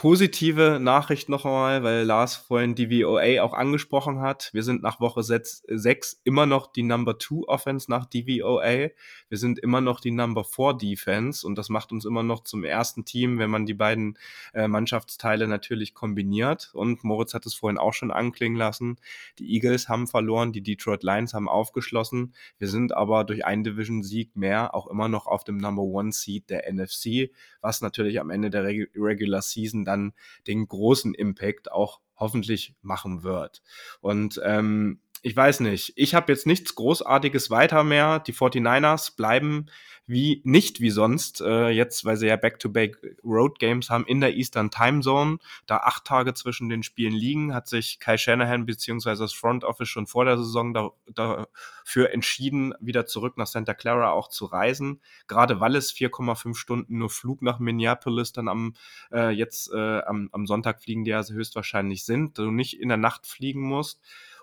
positive 0.00 0.78
Nachricht 0.80 1.28
noch 1.28 1.44
einmal, 1.44 1.82
weil 1.82 2.04
Lars 2.04 2.34
vorhin 2.34 2.74
die 2.74 3.02
VOA 3.02 3.42
auch 3.42 3.52
angesprochen 3.52 4.22
hat. 4.22 4.48
Wir 4.54 4.62
sind 4.62 4.82
nach 4.82 4.98
Woche 4.98 5.22
6 5.22 6.22
immer 6.24 6.46
noch 6.46 6.72
die 6.72 6.84
Number 6.84 7.18
2 7.18 7.46
Offense 7.46 7.90
nach 7.90 8.06
DVOA. 8.06 8.88
Wir 9.28 9.38
sind 9.38 9.58
immer 9.58 9.82
noch 9.82 10.00
die 10.00 10.10
Number 10.10 10.42
4 10.42 10.72
Defense 10.78 11.46
und 11.46 11.58
das 11.58 11.68
macht 11.68 11.92
uns 11.92 12.06
immer 12.06 12.22
noch 12.22 12.44
zum 12.44 12.64
ersten 12.64 13.04
Team, 13.04 13.38
wenn 13.38 13.50
man 13.50 13.66
die 13.66 13.74
beiden 13.74 14.16
äh, 14.54 14.68
Mannschaftsteile 14.68 15.46
natürlich 15.46 15.92
kombiniert. 15.92 16.70
Und 16.72 17.04
Moritz 17.04 17.34
hat 17.34 17.44
es 17.44 17.52
vorhin 17.52 17.76
auch 17.76 17.92
schon 17.92 18.10
anklingen 18.10 18.56
lassen. 18.56 18.96
Die 19.38 19.52
Eagles 19.52 19.90
haben 19.90 20.06
verloren, 20.06 20.54
die 20.54 20.62
Detroit 20.62 21.02
Lions 21.02 21.34
haben 21.34 21.46
aufgeschlossen. 21.46 22.34
Wir 22.56 22.68
sind 22.68 22.96
aber 22.96 23.24
durch 23.24 23.44
einen 23.44 23.64
Division-Sieg 23.64 24.34
mehr 24.34 24.74
auch 24.74 24.86
immer 24.86 25.08
noch 25.10 25.26
auf 25.26 25.44
dem 25.44 25.58
Number 25.58 25.82
1 26.00 26.22
Seed 26.22 26.48
der 26.48 26.72
NFC, 26.72 27.32
was 27.60 27.82
natürlich 27.82 28.18
am 28.18 28.30
Ende 28.30 28.48
der 28.48 28.64
Reg 28.64 28.90
Regular 28.96 29.42
Season 29.42 29.84
dann 29.90 30.12
den 30.46 30.66
großen 30.66 31.14
Impact 31.14 31.70
auch 31.72 32.00
hoffentlich 32.16 32.74
machen 32.82 33.22
wird. 33.22 33.62
Und 34.00 34.40
ähm, 34.44 35.00
ich 35.22 35.36
weiß 35.36 35.60
nicht. 35.60 35.92
Ich 35.96 36.14
habe 36.14 36.32
jetzt 36.32 36.46
nichts 36.46 36.74
Großartiges 36.74 37.50
weiter 37.50 37.84
mehr. 37.84 38.20
Die 38.20 38.32
49ers 38.32 39.16
bleiben 39.16 39.66
wie 40.10 40.42
nicht 40.44 40.80
wie 40.80 40.90
sonst, 40.90 41.40
äh, 41.40 41.68
jetzt, 41.68 42.04
weil 42.04 42.16
sie 42.16 42.26
ja 42.26 42.34
Back-to-Back 42.34 42.98
Road 43.22 43.60
Games 43.60 43.90
haben 43.90 44.04
in 44.06 44.20
der 44.20 44.34
Eastern 44.34 44.72
Time 44.72 45.02
Zone, 45.02 45.38
da 45.66 45.76
acht 45.76 46.04
Tage 46.04 46.34
zwischen 46.34 46.68
den 46.68 46.82
Spielen 46.82 47.12
liegen, 47.12 47.54
hat 47.54 47.68
sich 47.68 48.00
Kai 48.00 48.16
Shanahan 48.16 48.66
beziehungsweise 48.66 49.22
das 49.22 49.32
Front 49.32 49.62
Office 49.62 49.88
schon 49.88 50.08
vor 50.08 50.24
der 50.24 50.36
Saison 50.36 50.74
da, 50.74 50.90
dafür 51.14 52.10
entschieden, 52.12 52.74
wieder 52.80 53.06
zurück 53.06 53.36
nach 53.36 53.46
Santa 53.46 53.72
Clara 53.72 54.10
auch 54.10 54.28
zu 54.28 54.46
reisen. 54.46 55.00
Gerade 55.28 55.60
weil 55.60 55.76
es 55.76 55.92
4,5 55.92 56.56
Stunden 56.56 56.98
nur 56.98 57.10
Flug 57.10 57.40
nach 57.40 57.60
Minneapolis 57.60 58.32
dann 58.32 58.48
am 58.48 58.74
äh, 59.12 59.30
jetzt 59.30 59.70
äh, 59.72 60.00
am, 60.00 60.28
am 60.32 60.46
Sonntag 60.48 60.82
fliegen, 60.82 61.04
die 61.04 61.12
ja 61.12 61.22
höchstwahrscheinlich 61.22 62.04
sind, 62.04 62.36
du 62.36 62.50
nicht 62.50 62.80
in 62.80 62.88
der 62.88 62.96
Nacht 62.96 63.28
fliegen 63.28 63.62
musst. 63.62 64.00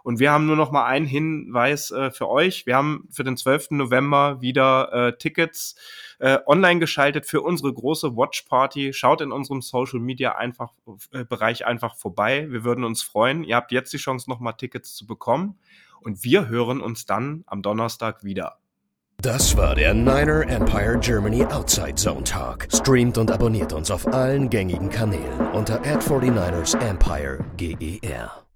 Und 0.08 0.20
wir 0.20 0.32
haben 0.32 0.46
nur 0.46 0.56
noch 0.56 0.72
mal 0.72 0.86
einen 0.86 1.06
Hinweis 1.06 1.92
äh, 1.92 2.12
für 2.12 2.30
euch. 2.30 2.66
Wir 2.66 2.78
haben 2.78 3.10
für 3.12 3.26
den 3.26 3.36
12. 3.36 3.72
November 3.72 4.40
wieder 4.40 4.94
äh, 4.94 5.18
Tickets 5.18 5.76
äh, 6.20 6.38
online 6.46 6.80
geschaltet 6.80 7.26
für 7.26 7.42
unsere 7.42 7.74
große 7.74 8.16
Watch 8.16 8.44
Party. 8.44 8.94
Schaut 8.94 9.20
in 9.20 9.34
unserem 9.34 9.62
Social 9.62 10.00
Media 10.00 10.38
einfach 10.38 10.72
äh, 11.12 11.26
Bereich 11.26 11.66
einfach 11.66 11.98
vorbei. 11.98 12.48
Wir 12.50 12.64
würden 12.64 12.86
uns 12.86 13.04
freuen. 13.04 13.44
Ihr 13.44 13.58
habt 13.58 13.74
jetzt 13.74 13.92
die 13.92 13.98
Chance 13.98 14.30
noch 14.30 14.40
mal 14.40 14.54
Tickets 14.54 14.96
zu 14.96 15.06
bekommen 15.06 15.60
und 16.00 16.24
wir 16.24 16.48
hören 16.48 16.80
uns 16.80 17.06
dann 17.06 17.44
am 17.46 17.62
Donnerstag 17.62 18.24
wieder. 18.24 18.60
Das 19.18 19.58
war 19.58 19.76
der 19.76 19.94
Niner 19.94 20.48
Empire 20.48 20.98
Germany 21.02 21.44
Outside 21.44 21.96
Zone 21.96 22.24
Talk. 22.24 22.70
Streamt 22.72 23.18
und 23.18 23.30
abonniert 23.30 23.74
uns 23.74 23.92
auf 23.92 24.08
allen 24.08 24.50
gängigen 24.50 24.90
Kanälen 24.90 25.48
unter 25.52 25.82
ad 25.82 26.00
49 26.08 26.80
ersempire 26.80 27.44
GER. 27.58 28.47